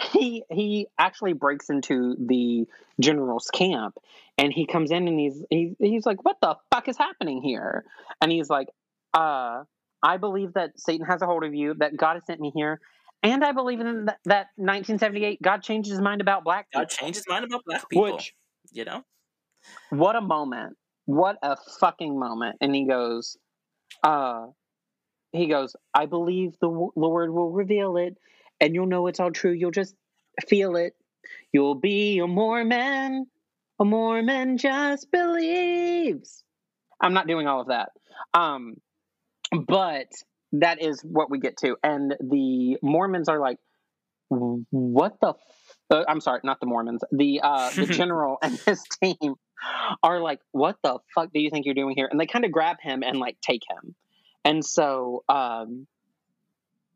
[0.00, 2.66] he he actually breaks into the
[3.00, 3.96] general's camp
[4.38, 7.84] and he comes in and he's he, he's like, What the fuck is happening here?
[8.20, 8.68] And he's like,
[9.12, 9.62] uh,
[10.02, 12.80] I believe that Satan has a hold of you, that God has sent me here,
[13.22, 16.82] and I believe in that, that 1978 God changed his mind about black people.
[16.82, 18.12] God changed his mind about black people.
[18.12, 18.34] Which
[18.72, 19.04] you know,
[19.90, 20.76] what a moment
[21.06, 23.36] what a fucking moment and he goes
[24.02, 24.46] uh
[25.32, 28.16] he goes i believe the w- lord will reveal it
[28.60, 29.52] and you'll know it's all true.
[29.52, 29.94] You'll just
[30.48, 30.94] feel it.
[31.52, 33.26] You'll be a mormon.
[33.80, 36.42] A mormon just believes.
[37.00, 37.90] I'm not doing all of that.
[38.32, 38.76] Um
[39.66, 40.08] but
[40.52, 41.76] that is what we get to.
[41.82, 43.58] And the mormons are like
[44.28, 45.36] what the f-
[45.90, 47.02] uh, i'm sorry not the mormons.
[47.12, 49.34] The uh the general and his team
[50.02, 52.08] are like what the fuck do you think you're doing here?
[52.10, 53.94] And they kind of grab him and like take him.
[54.44, 55.86] And so um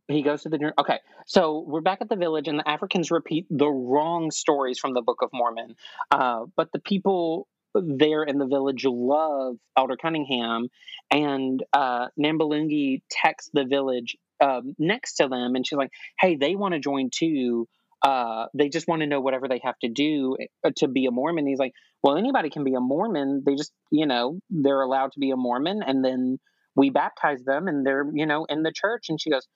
[0.09, 3.11] he goes to the gen- okay so we're back at the village and the africans
[3.11, 5.75] repeat the wrong stories from the book of mormon
[6.11, 10.69] uh but the people there in the village love Elder Cunningham,
[11.11, 16.55] and uh, Nambalungi texts the village um, next to them, and she's like, "Hey, they
[16.55, 17.69] want to join too.
[18.03, 21.11] Uh, they just want to know whatever they have to do uh, to be a
[21.11, 21.73] Mormon." He's like,
[22.03, 23.43] "Well, anybody can be a Mormon.
[23.45, 26.39] They just, you know, they're allowed to be a Mormon, and then
[26.75, 29.47] we baptize them, and they're, you know, in the church." And she goes,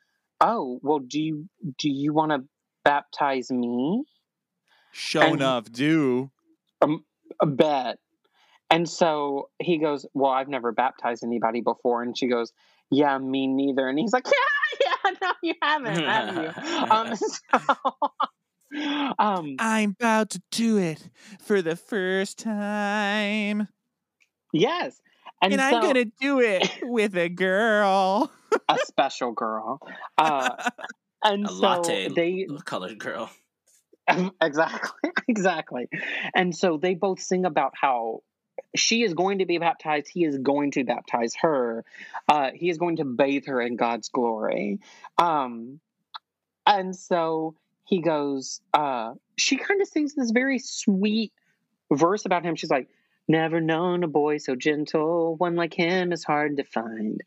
[0.42, 1.48] "Oh, well, do you
[1.78, 2.40] do you want to
[2.84, 4.04] baptize me?"
[4.92, 6.30] Show And- enough, do.
[7.40, 7.98] a bet.
[8.68, 12.02] And so he goes, Well, I've never baptized anybody before.
[12.02, 12.52] And she goes,
[12.90, 13.86] Yeah, me neither.
[13.88, 14.26] And he's like,
[14.80, 16.90] Yeah, yeah, no, you haven't, have you?
[16.90, 21.08] Um, so, um, I'm about to do it
[21.40, 23.68] for the first time.
[24.52, 25.00] yes.
[25.42, 28.30] And, And, so, I'm gonna do it with a girl.
[28.68, 29.80] a special girl.
[30.16, 30.70] Uh,
[31.24, 33.30] and A so latte they colored girl.
[34.42, 35.88] exactly exactly
[36.34, 38.20] and so they both sing about how
[38.74, 41.84] she is going to be baptized he is going to baptize her
[42.28, 44.80] uh, he is going to bathe her in god's glory
[45.18, 45.78] um,
[46.66, 47.54] and so
[47.84, 51.32] he goes uh, she kind of sings this very sweet
[51.92, 52.88] verse about him she's like
[53.32, 57.22] never known a boy so gentle one like him is hard to find.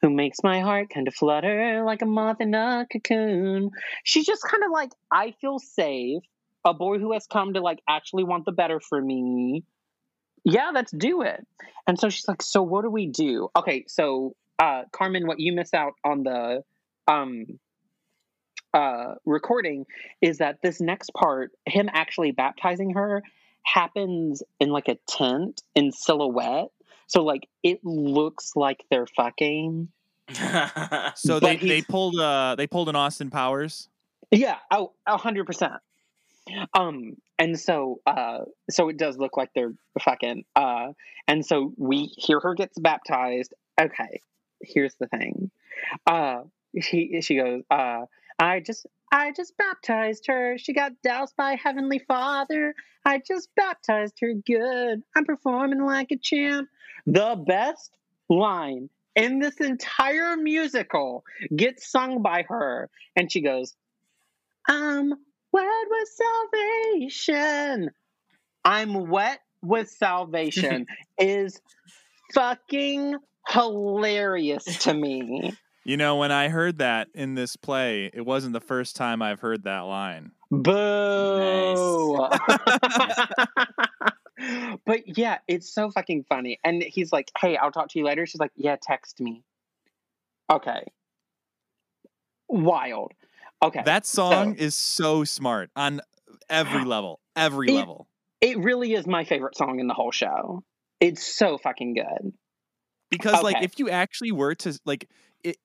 [0.00, 3.70] Who makes my heart kind of flutter like a moth in a cocoon.
[4.02, 6.22] She's just kind of like i feel safe.
[6.64, 9.62] A boy who has come to like actually want the better for me.
[10.44, 11.46] Yeah let's do it.
[11.86, 13.50] And so she's like so what do we do?
[13.54, 16.64] Okay so uh carmen what you miss out on the
[17.06, 17.44] um
[18.72, 19.84] uh recording
[20.22, 23.22] is that this next part him actually baptizing her
[23.62, 26.70] happens in like a tent in silhouette
[27.06, 29.88] so like it looks like they're fucking
[31.16, 33.88] So they, they pulled uh they pulled an Austin Powers.
[34.30, 35.74] Yeah, oh, a hundred percent.
[36.74, 40.44] Um, and so, uh, so it does look like they're fucking.
[40.56, 40.92] Uh,
[41.28, 43.54] and so we hear her gets baptized.
[43.80, 44.20] Okay,
[44.62, 45.50] here's the thing.
[46.06, 46.42] Uh,
[46.80, 47.62] she she goes.
[47.70, 48.02] Uh,
[48.40, 50.56] I just I just baptized her.
[50.56, 52.74] She got doused by Heavenly Father.
[53.04, 55.02] I just baptized her good.
[55.14, 56.68] I'm performing like a champ.
[57.06, 57.90] The best
[58.30, 63.76] line in this entire musical gets sung by her, and she goes.
[64.66, 65.12] I'm
[65.52, 66.08] wet with
[66.92, 67.90] salvation.
[68.64, 70.86] I'm wet with salvation
[71.18, 71.60] is
[72.32, 73.16] fucking
[73.48, 75.52] hilarious to me.
[75.84, 79.40] You know, when I heard that in this play, it wasn't the first time I've
[79.40, 80.32] heard that line.
[80.50, 82.28] Boo.
[84.84, 86.58] but yeah, it's so fucking funny.
[86.64, 88.26] And he's like, hey, I'll talk to you later.
[88.26, 89.42] She's like, yeah, text me.
[90.50, 90.82] Okay.
[92.48, 93.12] Wild.
[93.62, 93.82] Okay.
[93.84, 96.00] That song is so smart on
[96.48, 97.20] every level.
[97.36, 98.06] Every It- level.
[98.40, 100.62] it really is my favorite song in the whole show.
[101.00, 102.32] It's so fucking good.
[103.10, 105.08] Because like if you actually were to like
[105.44, 105.56] it,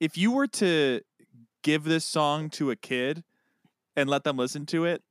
[0.00, 1.00] if you were to
[1.62, 3.24] give this song to a kid
[3.96, 5.02] and let them listen to it,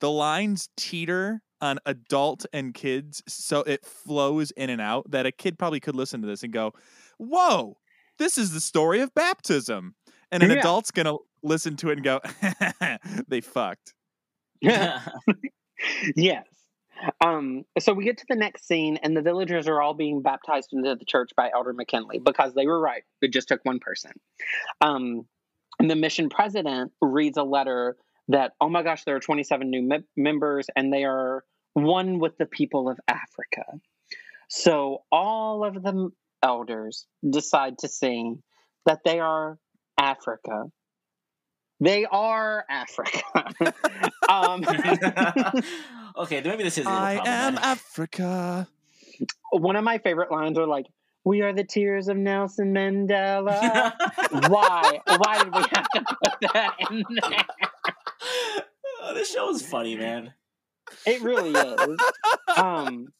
[0.00, 5.32] the lines teeter on adult and kids so it flows in and out that a
[5.32, 6.72] kid probably could listen to this and go,
[7.18, 7.78] "Whoa,
[8.18, 9.94] this is the story of baptism."
[10.30, 10.58] And an Yeah.
[10.58, 12.20] adult's going to listen to it and go,
[13.28, 13.94] "They fucked."
[14.60, 15.00] Yeah.
[16.16, 16.46] yes.
[17.24, 20.70] Um, so we get to the next scene, and the villagers are all being baptized
[20.72, 23.02] into the church by Elder McKinley because they were right.
[23.22, 24.12] It just took one person.
[24.80, 25.26] Um,
[25.78, 27.96] and the mission president reads a letter
[28.28, 31.44] that, oh my gosh, there are 27 new mem- members, and they are
[31.74, 33.64] one with the people of Africa.
[34.48, 36.10] So all of the
[36.42, 38.42] elders decide to sing
[38.86, 39.58] that they are
[39.98, 40.64] Africa.
[41.80, 43.22] They are Africa.
[44.28, 44.64] um,
[46.18, 47.58] okay, maybe this is I am.
[47.58, 48.68] Africa.
[49.50, 50.86] one of my favorite lines are like,
[51.24, 53.92] "We are the tears of Nelson Mandela."
[54.50, 55.00] Why?
[55.06, 57.44] Why did we have to put that in there?
[59.02, 60.32] oh, this show is funny, man.
[61.06, 61.98] It really is.
[62.56, 63.12] Um,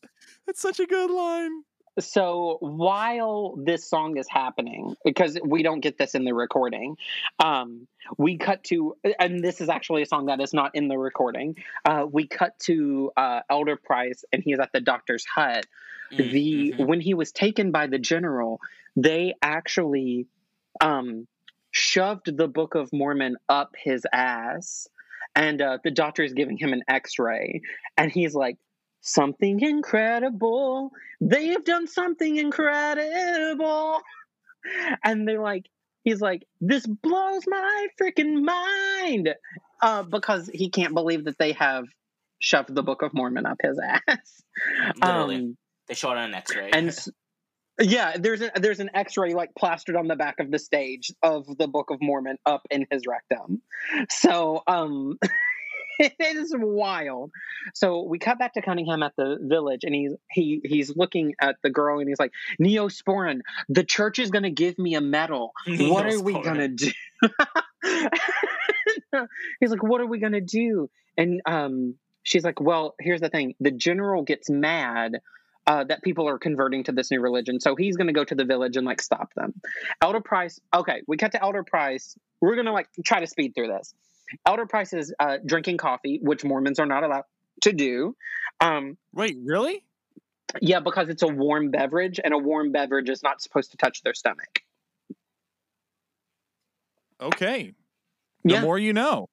[0.48, 1.62] It's such a good line.
[1.98, 6.96] So while this song is happening, because we don't get this in the recording,
[7.42, 10.96] um, we cut to, and this is actually a song that is not in the
[10.98, 11.56] recording.
[11.84, 15.66] Uh, we cut to uh, Elder Price, and he is at the doctor's hut.
[16.12, 16.86] Mm, the mhm.
[16.86, 18.60] when he was taken by the general
[18.96, 20.26] they actually
[20.80, 21.26] um
[21.70, 24.88] shoved the book of mormon up his ass
[25.34, 27.60] and uh, the doctor is giving him an x-ray
[27.98, 28.56] and he's like
[29.00, 34.00] something incredible they have done something incredible
[35.04, 35.66] and they're like
[36.04, 39.34] he's like this blows my freaking mind
[39.82, 41.84] uh, because he can't believe that they have
[42.38, 44.42] shoved the Book of Mormon up his ass.
[44.96, 45.36] Literally.
[45.36, 45.56] Um,
[45.88, 46.70] they showed it on an X-ray.
[46.72, 46.96] and
[47.80, 51.46] yeah, there's a, there's an X-ray like plastered on the back of the stage of
[51.58, 53.62] the Book of Mormon up in his rectum.
[54.10, 55.18] So um,
[56.18, 57.32] it is wild.
[57.74, 61.56] So we cut back to Cunningham at the village, and he's he he's looking at
[61.62, 65.52] the girl, and he's like, Neosporin, the church is gonna give me a medal.
[65.78, 66.90] What are we gonna do?
[69.60, 70.90] he's like, what are we gonna do?
[71.16, 75.18] And um, she's like, well, here's the thing: the general gets mad
[75.66, 77.60] uh, that people are converting to this new religion.
[77.60, 79.52] So he's going to go to the village and like stop them.
[80.00, 82.16] Elder Price, okay, we cut to Elder Price.
[82.40, 83.94] We're going to like try to speed through this.
[84.46, 87.24] Elder Price is uh, drinking coffee, which Mormons are not allowed
[87.62, 88.16] to do.
[88.60, 89.84] Um, Wait, really?
[90.60, 94.02] yeah, because it's a warm beverage, and a warm beverage is not supposed to touch
[94.02, 94.62] their stomach.
[97.20, 97.74] Okay.
[98.44, 98.60] The Yeah.
[98.62, 99.28] more you know.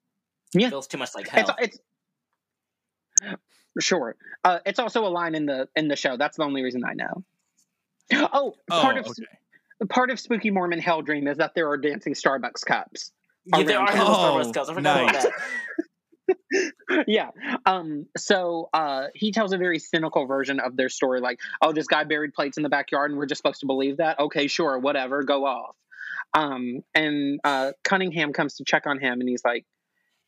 [0.52, 0.70] Yeah.
[0.70, 1.56] feels too much like It's, hell.
[1.58, 1.78] it's
[3.80, 4.16] sure.
[4.42, 6.16] Uh, it's also a line in the in the show.
[6.16, 7.24] That's the only reason I know.
[8.12, 9.86] Oh, Oh, of okay.
[9.88, 13.12] part of Spooky Mormon Hell Dream is that there are dancing Starbucks cups.
[13.46, 14.44] Yeah, there are around hella town.
[14.44, 14.68] Starbucks cups.
[14.68, 15.10] I forgot nice.
[15.10, 15.32] about that.
[17.06, 17.30] yeah.
[17.64, 18.06] Um.
[18.16, 22.04] So, uh, he tells a very cynical version of their story, like, "Oh, this guy
[22.04, 25.22] buried plates in the backyard, and we're just supposed to believe that." Okay, sure, whatever,
[25.22, 25.76] go off.
[26.34, 26.80] Um.
[26.94, 29.64] And uh, Cunningham comes to check on him, and he's like,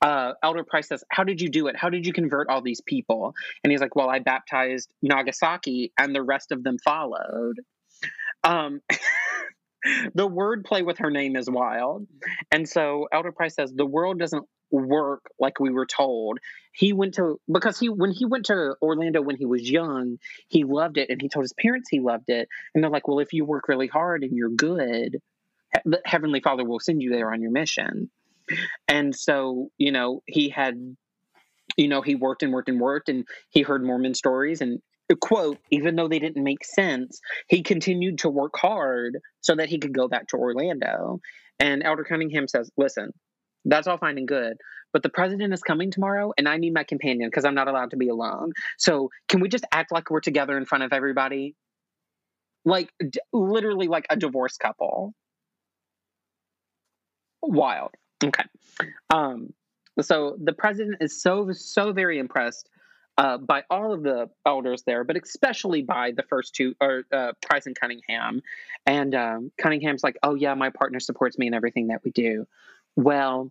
[0.00, 1.76] uh, Elder Price says, "How did you do it?
[1.76, 3.34] How did you convert all these people?"
[3.64, 7.56] And he's like, "Well, I baptized Nagasaki, and the rest of them followed."
[8.44, 8.80] Um.
[10.14, 12.06] the wordplay with her name is wild.
[12.50, 16.38] And so Elder Price says the world doesn't work like we were told.
[16.72, 20.64] He went to because he when he went to Orlando when he was young, he
[20.64, 22.48] loved it and he told his parents he loved it.
[22.74, 25.18] And they're like, "Well, if you work really hard and you're good,
[25.84, 28.10] the Heavenly Father will send you there on your mission."
[28.86, 30.96] And so, you know, he had
[31.76, 34.80] you know, he worked and worked and worked and he heard Mormon stories and
[35.16, 39.78] quote, even though they didn't make sense, he continued to work hard so that he
[39.78, 41.20] could go back to Orlando.
[41.58, 43.12] And Elder Cunningham says, Listen,
[43.64, 44.56] that's all fine and good,
[44.92, 47.90] but the president is coming tomorrow and I need my companion because I'm not allowed
[47.90, 48.52] to be alone.
[48.78, 51.54] So can we just act like we're together in front of everybody?
[52.64, 55.14] Like, d- literally, like a divorced couple.
[57.42, 57.90] Wild.
[58.22, 58.44] Okay.
[59.10, 59.54] Um,
[60.00, 62.68] so the president is so, so very impressed
[63.18, 67.32] uh, by all of the elders there, but especially by the first two, or uh,
[67.42, 68.40] Price and Cunningham.
[68.86, 72.46] And um, Cunningham's like, "Oh yeah, my partner supports me in everything that we do."
[72.96, 73.50] Well,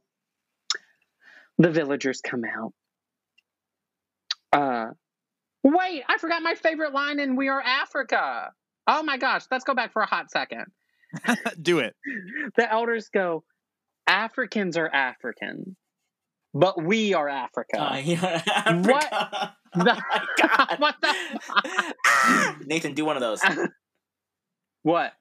[1.57, 2.73] the villagers come out.
[4.53, 4.91] Uh,
[5.63, 8.51] wait, I forgot my favorite line in "We Are Africa."
[8.87, 10.65] Oh my gosh, let's go back for a hot second.
[11.61, 11.93] Do it.
[12.55, 13.43] The elders go,
[14.07, 15.75] "Africans are African,
[16.53, 18.41] but we are Africa." Uh, yeah,
[18.81, 19.11] What?
[19.11, 19.29] Africa.
[19.31, 19.56] The-
[19.87, 20.75] Oh my god.
[20.79, 22.55] what the?
[22.65, 23.41] Nathan, do one of those.
[24.83, 25.13] what?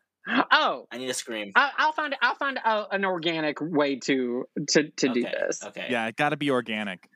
[0.50, 1.52] Oh, I need to scream.
[1.54, 5.62] I, I'll find I'll find a, an organic way to to to do this.
[5.62, 5.86] Okay.
[5.88, 7.08] Yeah, it got to be organic.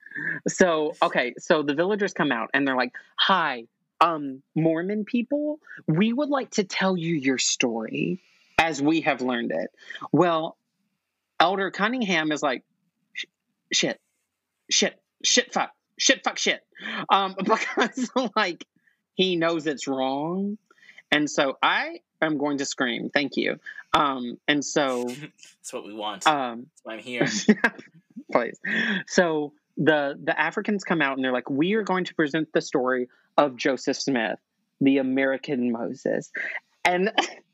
[0.49, 3.65] So okay, so the villagers come out and they're like, "Hi,
[4.01, 8.21] um, Mormon people, we would like to tell you your story
[8.59, 9.71] as we have learned it."
[10.13, 10.57] Well,
[11.41, 12.65] Elder Cunningham is like,
[13.73, 14.01] "Shit,
[14.71, 15.71] shit, shit, fuck,
[16.01, 16.61] shit, fuck, shit,"
[17.11, 18.67] um, because like
[19.15, 20.59] he knows it's wrong,
[21.13, 23.11] and so I am going to scream.
[23.13, 23.59] Thank you.
[23.93, 26.27] Um, and so That's what we want.
[26.27, 27.27] um, That's why I'm here.
[28.33, 28.59] please.
[29.07, 32.61] So the the Africans come out and they're like, we are going to present the
[32.61, 34.39] story of Joseph Smith,
[34.81, 36.31] the American Moses,
[36.85, 37.11] and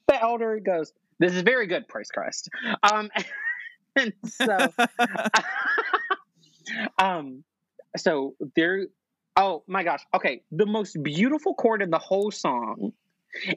[0.09, 2.48] the elder goes, "This is very good, praise Christ."
[2.82, 3.10] Um,
[3.97, 4.73] and so,
[6.98, 7.44] um,
[7.97, 8.86] so there.
[9.36, 10.02] Oh my gosh.
[10.14, 12.93] Okay, the most beautiful chord in the whole song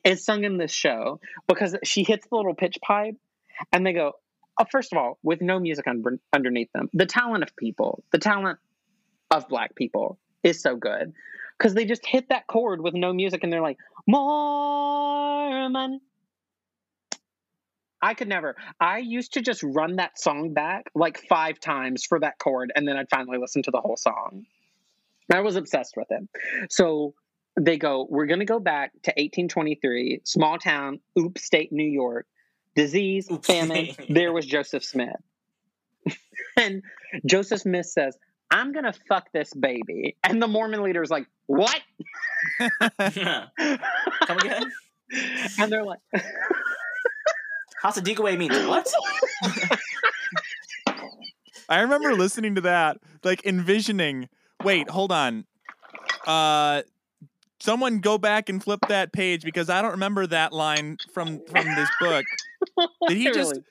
[0.03, 3.15] is sung in this show because she hits the little pitch pipe,
[3.71, 4.13] and they go,
[4.57, 8.17] uh, first of all, with no music un- underneath them, the talent of people, the
[8.17, 8.59] talent
[9.31, 11.13] of black people is so good
[11.57, 15.99] because they just hit that chord with no music and they're like, Mormon.
[18.01, 18.55] I could never.
[18.79, 22.87] I used to just run that song back like five times for that chord and
[22.87, 24.45] then I'd finally listen to the whole song.
[25.31, 26.27] I was obsessed with it.
[26.71, 27.13] So
[27.59, 32.25] they go, We're going to go back to 1823, small town, Oop State, New York
[32.75, 33.89] disease, famine.
[34.09, 35.21] there was Joseph Smith.
[36.57, 36.81] and
[37.25, 38.17] Joseph Smith says,
[38.51, 40.15] I'm going to fuck this baby.
[40.23, 41.79] And the Mormon leader's like, What?
[42.99, 44.71] Come again?
[45.59, 45.99] and they're like,
[47.83, 48.87] Hasadigwe means what?
[51.69, 54.27] I remember listening to that, like envisioning.
[54.63, 55.45] Wait, hold on.
[56.25, 56.81] Uh,
[57.59, 61.65] someone go back and flip that page because I don't remember that line from from
[61.75, 62.25] this book.
[63.07, 63.63] Did he just Literally.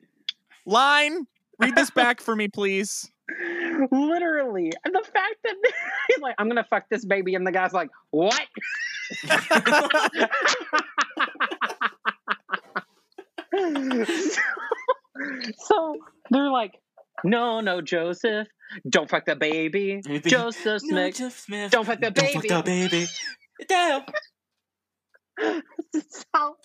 [0.65, 1.27] line?
[1.59, 3.11] Read this back for me, please.
[3.91, 4.73] Literally.
[4.85, 5.55] And the fact that
[6.09, 8.41] he's like, I'm gonna fuck this baby, and the guy's like, What?
[13.59, 14.05] so,
[15.59, 15.97] so
[16.31, 16.73] they're like,
[17.25, 18.49] No, no, Joseph,
[18.89, 20.01] don't fuck the baby.
[20.25, 21.71] Joseph Smith, Jeff Smith.
[21.71, 22.55] don't fuck the Don't fuck baby.
[22.55, 23.07] the baby.
[23.69, 24.03] Damn.
[26.11, 26.57] so,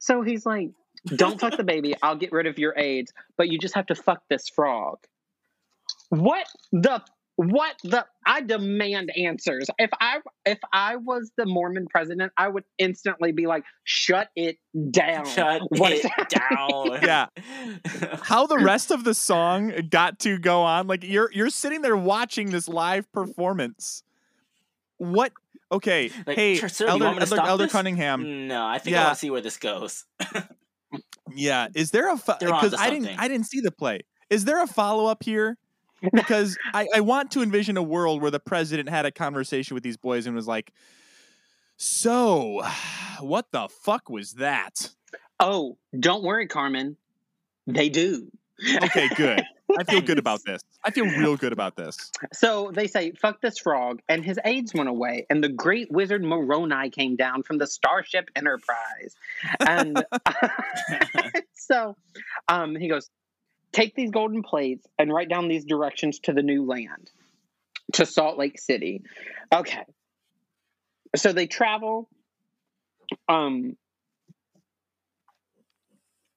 [0.00, 0.70] so he's like,
[1.06, 1.94] Don't fuck the baby.
[2.02, 4.98] I'll get rid of your AIDS, but you just have to fuck this frog.
[6.10, 7.02] What the
[7.40, 9.70] what the I demand answers.
[9.78, 14.58] If I if I was the Mormon president, I would instantly be like, shut it
[14.90, 15.24] down.
[15.24, 17.00] Shut What is it down.
[17.02, 17.26] Yeah.
[18.24, 20.86] How the rest of the song got to go on?
[20.86, 24.02] Like you're you're sitting there watching this live performance.
[24.98, 25.32] What?
[25.72, 26.10] Okay.
[26.26, 27.68] Like, hey, "Sir, sir, do you Elder want me to Elder, Elder?
[27.68, 28.48] Cunningham.
[28.48, 29.04] No, I think I Yeah.
[29.06, 30.04] want to see where this goes.
[31.34, 31.68] Yeah.
[31.74, 33.18] Is there a because onto I didn't.
[33.18, 34.00] I didn't see the play.
[34.28, 35.56] Is there a follow up here?
[36.12, 39.82] Because I, I want to envision a world where the president had a conversation with
[39.82, 40.72] these boys and was like,
[41.76, 42.62] "So,
[43.20, 44.90] what the fuck was that?"
[45.38, 46.96] Oh, don't worry, Carmen.
[47.66, 48.30] They do.
[48.82, 49.42] Okay, good.
[49.78, 50.60] I feel good about this.
[50.84, 52.10] I feel real good about this.
[52.32, 56.24] So they say, fuck this frog, and his AIDS went away, and the great wizard
[56.24, 59.14] Moroni came down from the Starship Enterprise.
[59.60, 60.04] And
[61.54, 61.96] so
[62.48, 63.10] um, he goes,
[63.72, 67.10] take these golden plates and write down these directions to the new land,
[67.94, 69.02] to Salt Lake City.
[69.54, 69.84] Okay.
[71.16, 72.08] So they travel.
[73.28, 73.76] Um,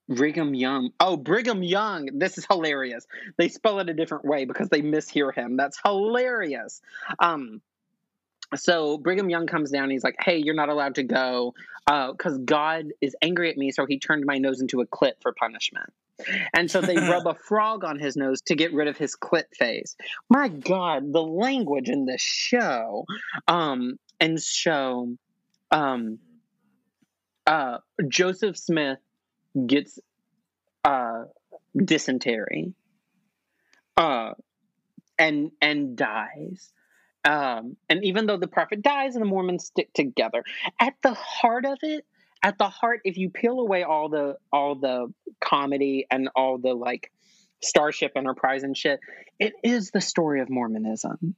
[0.09, 0.91] Brigham Young.
[0.99, 2.09] Oh, Brigham Young.
[2.13, 3.05] This is hilarious.
[3.37, 5.55] They spell it a different way because they mishear him.
[5.55, 6.81] That's hilarious.
[7.19, 7.61] Um,
[8.55, 9.89] so Brigham Young comes down.
[9.89, 11.53] He's like, "Hey, you're not allowed to go
[11.87, 15.33] because God is angry at me, so He turned my nose into a clit for
[15.33, 15.91] punishment."
[16.53, 19.45] And so they rub a frog on his nose to get rid of his clit
[19.57, 19.95] face.
[20.29, 23.05] My God, the language in this show.
[23.47, 25.15] Um, and so,
[25.71, 26.19] um,
[27.45, 27.77] uh,
[28.07, 28.99] Joseph Smith
[29.67, 29.99] gets
[30.83, 31.23] uh
[31.75, 32.73] dysentery
[33.97, 34.31] uh
[35.17, 36.71] and and dies
[37.23, 40.43] um and even though the prophet dies and the mormons stick together
[40.79, 42.05] at the heart of it
[42.43, 46.73] at the heart if you peel away all the all the comedy and all the
[46.73, 47.11] like
[47.61, 48.99] starship enterprise and shit
[49.39, 51.35] it is the story of mormonism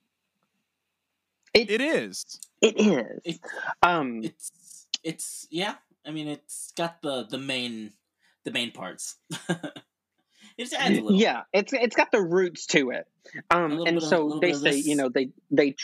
[1.54, 2.40] it, It is.
[2.62, 3.40] it is It-
[3.82, 5.76] um it's it's yeah.
[6.06, 7.94] I mean, it's got the the main
[8.44, 9.16] the main parts.
[10.58, 11.14] it's adds a little.
[11.20, 13.08] Yeah, it's it's got the roots to it.
[13.52, 14.86] Um, and bit of- so they say, this.
[14.88, 15.76] you know, they they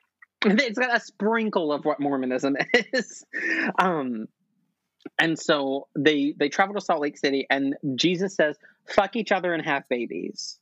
[0.44, 2.56] it's got a sprinkle of what Mormonism
[2.92, 3.24] is.
[3.78, 4.26] Um,
[5.18, 8.56] and so they they travel to Salt Lake City, and Jesus says,
[8.86, 10.58] "Fuck each other and have babies."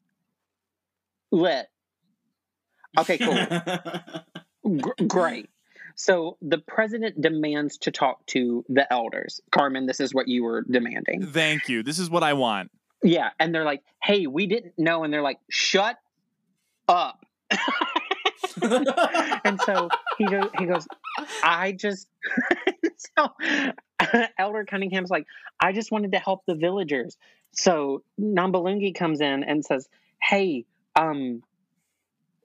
[1.31, 1.67] Lit.
[2.99, 3.47] Okay, cool.
[4.81, 5.49] Gr- great.
[5.95, 9.41] So the president demands to talk to the elders.
[9.51, 11.27] Carmen, this is what you were demanding.
[11.27, 11.83] Thank you.
[11.83, 12.71] This is what I want.
[13.03, 15.99] Yeah, and they're like, "Hey, we didn't know," and they're like, "Shut
[16.89, 17.25] up."
[18.63, 19.89] and so
[20.19, 20.87] he goes, he goes,
[21.43, 22.07] "I just."
[23.17, 23.29] so
[24.39, 25.27] Elder Cunningham's like,
[25.61, 27.17] "I just wanted to help the villagers."
[27.53, 29.89] So Nambalungi comes in and says,
[30.23, 30.65] "Hey,
[30.97, 31.43] um,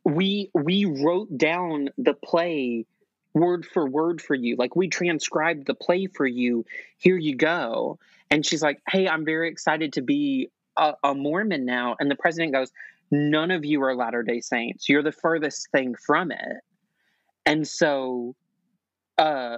[0.04, 2.86] we we wrote down the play."
[3.34, 4.56] Word for word for you.
[4.58, 6.66] Like we transcribed the play for you.
[6.98, 8.00] Here you go.
[8.32, 11.96] And she's like, Hey, I'm very excited to be a, a Mormon now.
[12.00, 12.72] And the president goes,
[13.12, 14.90] None of you are Latter day Saints.
[14.90, 16.58] You're the furthest thing from it.
[17.46, 18.36] And so
[19.18, 19.58] uh,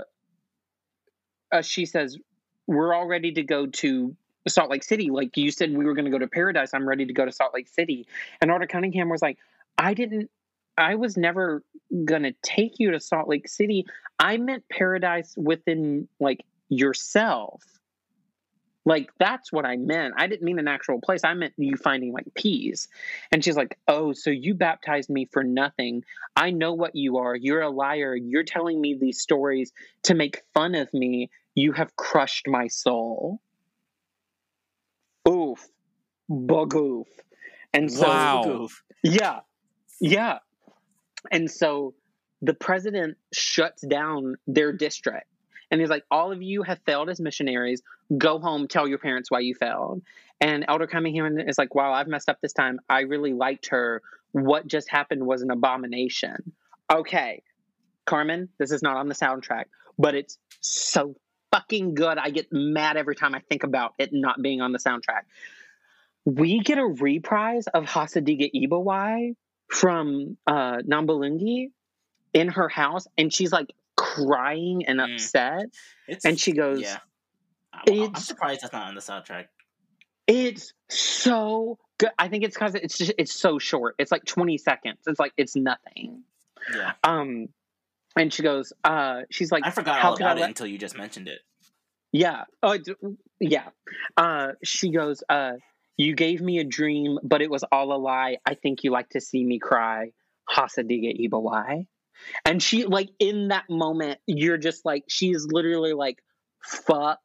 [1.51, 2.17] uh, she says,
[2.67, 4.15] We're all ready to go to
[4.47, 5.09] Salt Lake City.
[5.09, 6.73] Like you said, we were going to go to Paradise.
[6.73, 8.07] I'm ready to go to Salt Lake City.
[8.41, 9.37] And Arthur Cunningham was like,
[9.77, 10.29] I didn't,
[10.77, 11.63] I was never
[12.05, 13.85] going to take you to Salt Lake City.
[14.17, 17.63] I meant paradise within like yourself.
[18.89, 20.15] Like that's what I meant.
[20.17, 21.23] I didn't mean an actual place.
[21.23, 22.87] I meant you finding like peas.
[23.31, 26.03] And she's like, "Oh, so you baptized me for nothing.
[26.35, 27.35] I know what you are.
[27.35, 28.15] You're a liar.
[28.15, 29.71] You're telling me these stories
[30.03, 31.29] to make fun of me.
[31.53, 33.39] You have crushed my soul."
[35.27, 35.67] Oof.
[36.27, 37.05] Bugoof.
[37.71, 38.67] And so Wow.
[39.03, 39.41] Yeah.
[40.01, 40.39] Yeah.
[41.31, 41.93] And so
[42.41, 45.27] the president shuts down their district.
[45.71, 47.81] And he's like, all of you have failed as missionaries.
[48.17, 50.01] Go home, tell your parents why you failed.
[50.41, 52.79] And Elder Cunningham is like, wow, I've messed up this time.
[52.89, 54.01] I really liked her.
[54.31, 56.53] What just happened was an abomination.
[56.91, 57.43] Okay.
[58.05, 59.65] Carmen, this is not on the soundtrack,
[59.97, 61.15] but it's so
[61.51, 62.17] fucking good.
[62.17, 65.23] I get mad every time I think about it not being on the soundtrack.
[66.25, 69.35] We get a reprise of Hasa Diga Eebowai
[69.67, 71.71] from uh, Nambalungi
[72.33, 73.73] in her house, and she's like
[74.27, 75.13] crying and Mm.
[75.15, 75.65] upset.
[76.07, 76.97] It's, And she goes, yeah.
[77.73, 79.45] I'm, I'm surprised that's not on the soundtrack.
[80.27, 82.11] It's so good.
[82.19, 83.95] I think it's because it's just it's so short.
[83.97, 84.99] It's like 20 seconds.
[85.07, 86.23] It's like it's nothing.
[86.75, 86.93] Yeah.
[87.03, 87.47] Um,
[88.15, 90.77] and she goes, uh, she's like, I forgot how all about it let- until you
[90.77, 91.39] just mentioned it.
[92.11, 92.45] Yeah.
[92.63, 92.77] Oh,
[93.39, 93.69] yeah.
[94.17, 95.53] Uh, she goes, uh,
[95.95, 98.37] you gave me a dream, but it was all a lie.
[98.45, 100.11] I think you like to see me cry.
[100.49, 101.85] Hasa Diga Eebowai.
[102.45, 106.21] And she, like, in that moment, you're just like, she's literally like,
[106.61, 107.19] fuck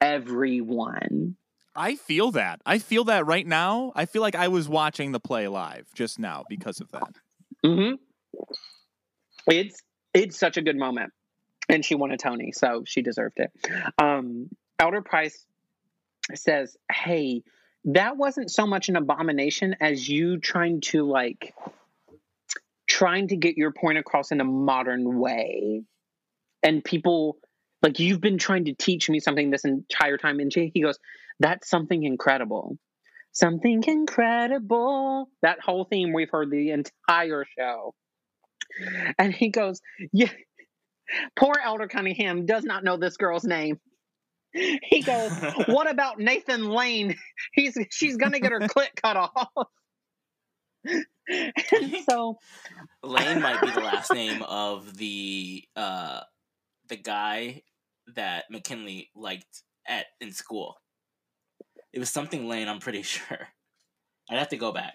[0.00, 1.36] everyone.
[1.74, 2.60] I feel that.
[2.66, 3.92] I feel that right now.
[3.94, 7.14] I feel like I was watching the play live just now because of that.
[7.64, 7.94] Mm-hmm.
[9.46, 9.82] It's
[10.14, 11.12] it's such a good moment,
[11.68, 13.50] and she won a Tony, so she deserved it.
[13.98, 15.46] Um, Elder Price
[16.34, 17.42] says, "Hey,
[17.86, 21.54] that wasn't so much an abomination as you trying to like
[23.02, 25.82] trying to get your point across in a modern way,
[26.62, 27.38] and people."
[27.82, 30.98] Like you've been trying to teach me something this entire time, and she- he goes,
[31.40, 32.78] "That's something incredible,
[33.32, 37.94] something incredible." That whole theme we've heard the entire show.
[39.18, 39.80] And he goes,
[40.12, 40.30] Yeah,
[41.36, 43.78] poor Elder Cunningham does not know this girl's name.
[44.52, 45.30] He goes,
[45.68, 47.16] What about Nathan Lane?
[47.52, 49.68] He's she's gonna get her clit cut off.
[51.28, 51.52] And
[52.08, 52.38] so
[53.02, 56.20] Lane might be the last name of the uh
[56.88, 57.62] the guy
[58.14, 60.76] that McKinley liked at in school.
[61.92, 63.48] It was something Lane, I'm pretty sure.
[64.30, 64.94] I'd have to go back.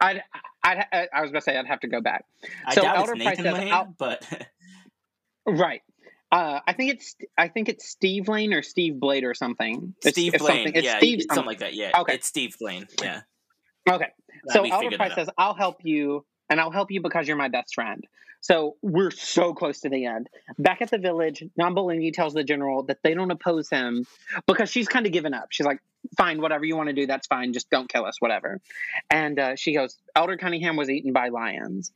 [0.00, 0.22] I'd,
[0.62, 2.24] I'd I I was gonna say I'd have to go back.
[2.66, 4.48] I So doubt Elder it's Price Nathan says, Lane, "I'll- but
[5.46, 5.82] Right.
[6.32, 9.94] Uh, I think it's I think it's Steve Lane or Steve Blade or something.
[10.00, 10.64] Steve it's Blaine.
[10.64, 10.74] something.
[10.74, 11.46] It's yeah, Steve something something.
[11.46, 11.74] like that.
[11.74, 12.14] Yeah, Okay.
[12.14, 12.86] it's Steve Blaine.
[13.00, 13.20] Yeah.
[13.88, 14.08] Okay.
[14.48, 17.74] So Elder Price says, "I'll help you, and I'll help you because you're my best
[17.74, 18.06] friend."
[18.40, 20.28] So we're so close to the end.
[20.58, 24.04] Back at the village, Nambalini tells the general that they don't oppose him
[24.46, 25.46] because she's kind of given up.
[25.50, 25.80] She's like,
[26.16, 27.52] "Fine, whatever you want to do, that's fine.
[27.54, 28.60] Just don't kill us, whatever."
[29.10, 31.92] And uh, she goes, "Elder Cunningham was eaten by lions."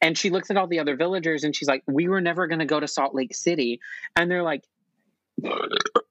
[0.00, 2.60] And she looks at all the other villagers and she's like, "We were never going
[2.60, 3.80] to go to Salt Lake City,"
[4.16, 4.64] and they're like,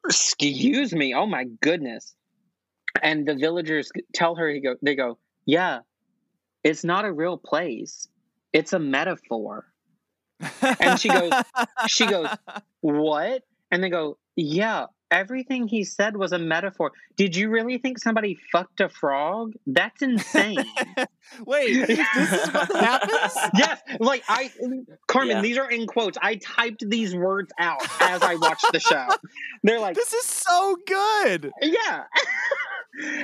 [0.05, 2.15] "Excuse me, oh my goodness."
[3.01, 5.79] And the villagers tell her, he go, they go, "Yeah,
[6.63, 8.07] it's not a real place.
[8.53, 9.65] It's a metaphor."
[10.79, 11.31] And she goes-
[11.87, 12.27] she goes,
[12.81, 13.43] What?
[13.71, 16.91] And they go, Yeah, everything he said was a metaphor.
[17.15, 19.53] Did you really think somebody fucked a frog?
[19.65, 20.57] That's insane.
[21.45, 23.33] Wait, this is what happens?
[23.55, 24.51] yes, like I,
[25.07, 25.41] Carmen, Yeah.
[25.41, 26.17] these are in quotes.
[26.21, 29.07] I typed these words out as I watched the show.
[29.63, 31.51] They're like, This is so good.
[31.61, 32.03] Yeah.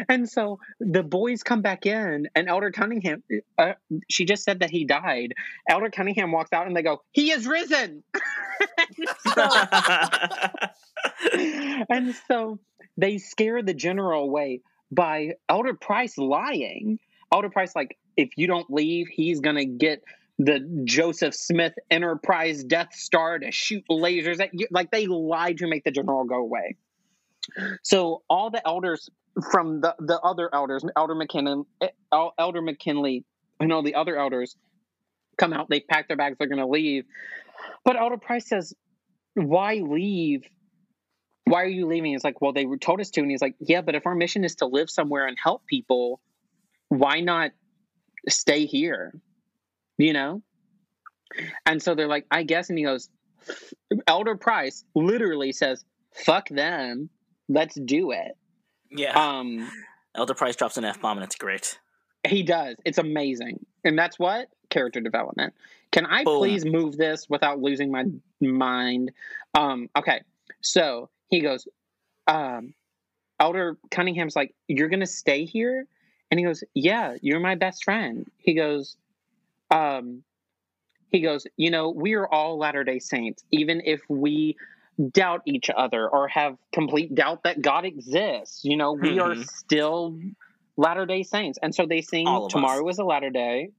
[0.10, 3.24] And so the boys come back in, and Elder Cunningham,
[3.58, 3.74] uh,
[4.10, 5.34] she just said that he died.
[5.70, 8.04] Elder Cunningham walks out, and they go, He is risen.
[11.90, 12.60] and so
[12.98, 14.62] they scare the general away
[14.92, 17.00] by Elder Price lying.
[17.32, 20.04] Elder Price, like, if you don't leave, he's gonna get
[20.38, 24.68] the Joseph Smith Enterprise Death Star to shoot lasers at you.
[24.72, 26.76] Like they lied to make the general go away.
[27.84, 29.10] So all the elders
[29.52, 31.90] from the the other elders, Elder McKinnon, eh,
[32.38, 33.26] Elder McKinley,
[33.60, 34.56] and all the other elders
[35.38, 35.70] come out.
[35.70, 36.38] They pack their bags.
[36.38, 37.06] They're gonna leave.
[37.84, 38.74] But Elder Price says,
[39.34, 40.44] "Why leave?
[41.46, 43.82] Why are you leaving?" It's like, "Well, they told us to." And he's like, "Yeah,
[43.82, 46.22] but if our mission is to live somewhere and help people,
[46.90, 47.52] why not
[48.30, 49.14] stay here?"
[49.98, 50.42] You know.
[51.66, 53.10] And so they're like, "I guess." And he goes,
[54.08, 57.10] "Elder Price literally says, fuck them.
[57.52, 58.38] Let's do it."
[58.90, 59.14] yeah.
[59.20, 59.70] Um,
[60.16, 61.80] Elder Price drops an F bomb and it's great.
[62.28, 62.76] he does.
[62.86, 65.54] It's amazing, and that's what character development.
[65.92, 66.40] Can I Boom.
[66.40, 68.06] please move this without losing my
[68.40, 69.12] mind?
[69.54, 70.22] Um, okay,
[70.62, 71.68] so he goes,
[72.28, 72.74] um,
[73.40, 75.86] Elder Cunningham's like, "You're gonna stay here,"
[76.30, 78.96] and he goes, "Yeah, you're my best friend." He goes,
[79.70, 80.24] um,
[81.10, 84.58] he goes, "You know, we are all Latter Day Saints, even if we."
[85.10, 88.62] Doubt each other or have complete doubt that God exists.
[88.64, 89.46] You know, we are Mhm.
[89.48, 90.20] still
[90.78, 91.60] Latter day Saints.
[91.62, 92.52] And so they sing All of us.
[92.54, 93.70] Tomorrow is a Latter Day,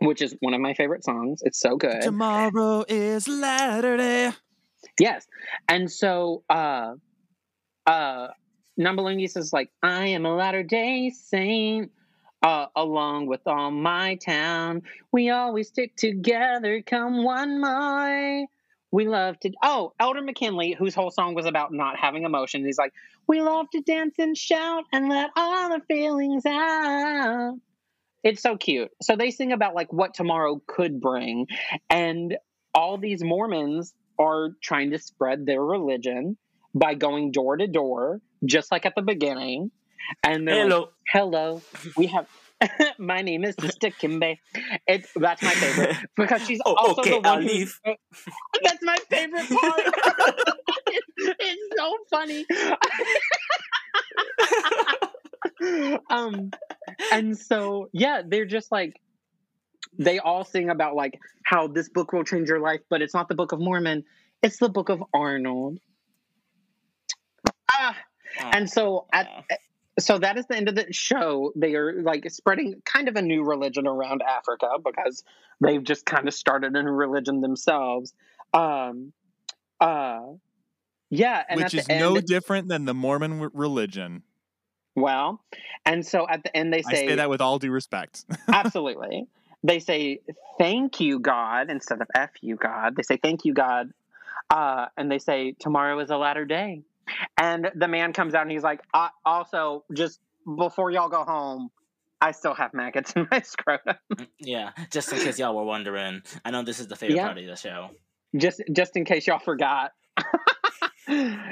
[0.00, 1.42] which is one of my favorite songs.
[1.42, 2.00] It's so good.
[2.02, 4.32] Tomorrow is Latter Day.
[4.98, 5.26] Yes.
[5.68, 6.94] And so uh
[7.86, 8.28] uh
[8.78, 11.90] Numbalungi says like, I am a latter day saint.
[12.40, 16.80] Uh, along with all my town, we always stick together.
[16.82, 18.46] Come one more.
[18.90, 19.52] We love to.
[19.62, 22.64] Oh, Elder McKinley, whose whole song was about not having emotion.
[22.64, 22.92] He's like,
[23.26, 27.54] we love to dance and shout and let all the feelings out.
[28.24, 28.90] It's so cute.
[29.02, 31.46] So they sing about like what tomorrow could bring,
[31.90, 32.36] and
[32.74, 36.36] all these Mormons are trying to spread their religion
[36.74, 39.70] by going door to door, just like at the beginning.
[40.22, 40.80] And they're Hello.
[40.80, 41.62] like, "Hello,
[41.96, 42.26] we have."
[42.98, 44.38] my name is Sister Kimbe.
[44.86, 47.66] It's that's my favorite because she's Oh, also okay, the one who-
[48.62, 49.80] That's my favorite part.
[50.88, 52.46] it's, it's so funny.
[56.10, 56.50] um,
[57.12, 59.00] and so yeah, they're just like
[59.98, 63.28] they all sing about like how this book will change your life, but it's not
[63.28, 64.04] the Book of Mormon;
[64.42, 65.78] it's the Book of Arnold.
[67.70, 67.96] Ah,
[68.52, 69.28] and so at.
[69.98, 71.52] So that is the end of the show.
[71.56, 75.24] They are like spreading kind of a new religion around Africa because
[75.60, 78.12] they've just kind of started a new religion themselves.
[78.54, 79.12] Um,
[79.80, 80.20] uh,
[81.10, 84.22] yeah, and which is end, no different than the Mormon religion.
[84.94, 85.42] well,
[85.84, 88.24] and so at the end they I say that with all due respect.
[88.52, 89.26] Absolutely.
[89.64, 90.20] They say,
[90.58, 92.94] thank you, God, instead of F you, God.
[92.94, 93.90] They say, thank you, God.
[94.50, 96.82] Uh, and they say, tomorrow is a latter day.
[97.40, 100.20] And the man comes out and he's like, uh, also, just
[100.56, 101.70] before y'all go home,
[102.20, 103.96] I still have maggots in my scrotum.
[104.40, 107.26] Yeah, just in case y'all were wondering, I know this is the favorite Yeah.
[107.26, 107.90] part of the show.
[108.36, 109.92] just, just in case y'all forgot.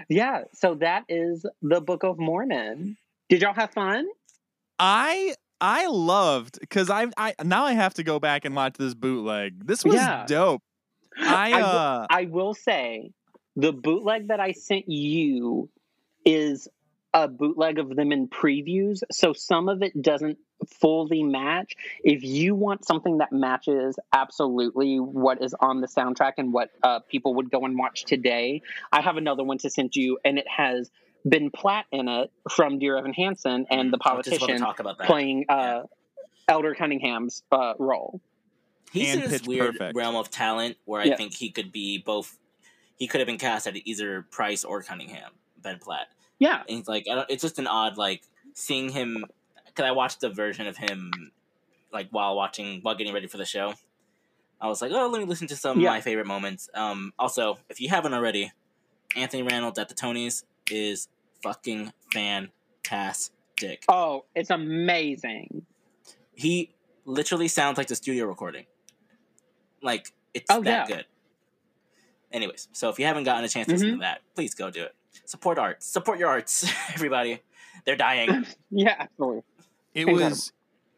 [0.08, 0.42] yeah.
[0.52, 2.96] So that is the Book of Mormon.
[3.28, 4.06] Did y'all have fun?
[4.78, 8.94] I I loved because I I now I have to go back and watch this
[8.94, 9.66] bootleg.
[9.66, 10.24] This was Yeah.
[10.26, 10.62] dope.
[11.18, 13.10] I I uh I will say
[13.56, 15.68] the bootleg that I sent you
[16.24, 16.68] is
[17.14, 20.38] a bootleg of them in previews, so some of it doesn't
[20.80, 21.74] fully match.
[22.04, 27.00] If you want something that matches absolutely what is on the soundtrack and what uh,
[27.08, 28.60] people would go and watch today,
[28.92, 30.90] I have another one to send you, and it has
[31.24, 34.52] Ben Platt in it from Dear Evan Hansen and the I was just about to
[34.52, 35.82] politician talk about playing uh,
[36.48, 38.20] Elder Cunningham's uh, role.
[38.92, 39.96] He's And in this weird Perfect.
[39.96, 41.16] realm of talent where I Yeah.
[41.16, 42.38] think he could be both.
[42.96, 45.32] He could have been cast at either Price or Cunningham,
[45.62, 46.08] Ben Platt.
[46.38, 48.22] Yeah, And he's like, I don't, it's just an odd like
[48.54, 49.24] seeing him.
[49.66, 51.32] Because I watched the version of him,
[51.92, 53.74] like while watching while getting ready for the show.
[54.60, 55.88] I was like, oh, let me listen to some Yeah.
[55.90, 56.70] of my favorite moments.
[56.74, 58.52] Um, also, if you haven't already,
[59.14, 61.08] Anthony Reynolds at the Tonys is
[61.42, 63.84] fucking fantastic.
[63.88, 65.66] Oh, it's amazing.
[66.34, 66.70] He
[67.04, 68.64] literally sounds like the studio recording.
[69.82, 70.96] Like it's Oh, that yeah.
[70.96, 71.06] good.
[72.32, 73.96] Anyways, so if you haven't gotten a chance to listen Mm-hmm.
[73.98, 74.94] to that, please go do it.
[75.24, 75.82] Support art.
[75.82, 77.40] Support your arts, everybody.
[77.84, 78.46] They're dying.
[78.70, 79.42] Yeah, absolutely.
[79.94, 80.24] it incredible.
[80.30, 80.52] was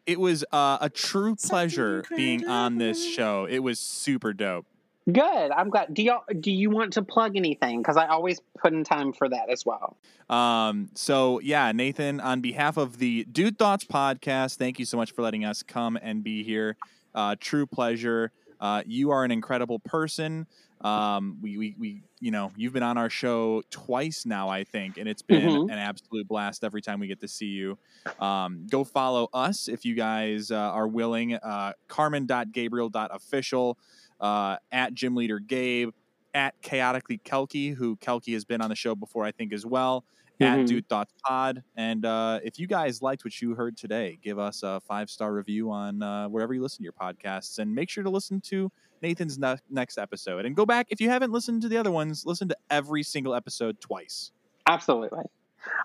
[0.05, 3.45] it was uh, a true Something pleasure being on this show.
[3.49, 4.65] It was super dope.
[5.11, 5.51] Good.
[5.51, 5.93] I'm glad.
[5.93, 7.81] Do y'all do you want to plug anything?
[7.81, 9.97] Because I always put in time for that as well.
[10.29, 15.11] Um, so yeah, Nathan, on behalf of the Dude Thoughts podcast, thank you so much
[15.11, 16.75] for letting us come and be here.
[17.15, 18.31] Uh, true pleasure.
[18.59, 20.45] Uh, you are an incredible person.
[20.81, 24.97] Um, we, we, we, you know, you've been on our show twice now, I think,
[24.97, 25.63] and it's been Mhm.
[25.63, 27.77] an absolute blast every time we get to see you.
[28.19, 31.35] Um, go follow us if you guys uh, are willing.
[31.35, 33.77] Uh, Carmen.Gabriel.official,
[34.19, 35.89] uh, at Gym Leader Gabe,
[36.33, 40.05] at Chaotically Kelky, who Kelky has been on the show before, I think, as well
[40.41, 40.67] at Mhm.
[40.67, 41.63] Dude Thoughts Pod.
[41.75, 45.33] And uh, if you guys liked what you heard today, give us a five star
[45.33, 48.71] review on uh, wherever you listen to your podcasts, and make sure to listen to
[49.01, 50.45] Nathan's ne- next episode.
[50.45, 53.35] And go back if you haven't listened to the other ones, listen to every single
[53.35, 54.31] episode twice.
[54.67, 55.23] Absolutely.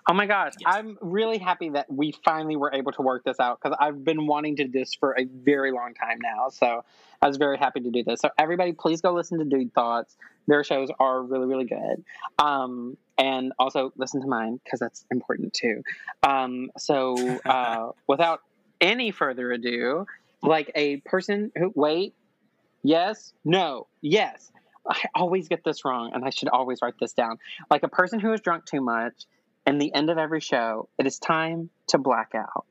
[0.09, 0.73] Oh my gosh, Yes.
[0.73, 4.25] I'm really happy that we finally were able to work this out because I've been
[4.25, 6.49] wanting to do this for a very long time now.
[6.49, 6.83] So
[7.21, 8.21] I was very happy to do this.
[8.21, 10.15] So everybody, please go listen to Dude Thoughts.
[10.47, 12.03] Their shows are really, really good.
[12.39, 15.83] Um, and also listen to mine because that's important too.
[16.23, 17.15] Um, so
[17.45, 18.41] uh, without
[18.79, 20.05] any further ado,
[20.41, 22.13] like a person who wait,
[22.87, 24.51] yes, no, yes.
[24.87, 27.37] I always get this wrong, and I should always write this down.
[27.69, 29.25] Like a person who has drunk too much,
[29.65, 32.65] in the end of every show, it is time to black out.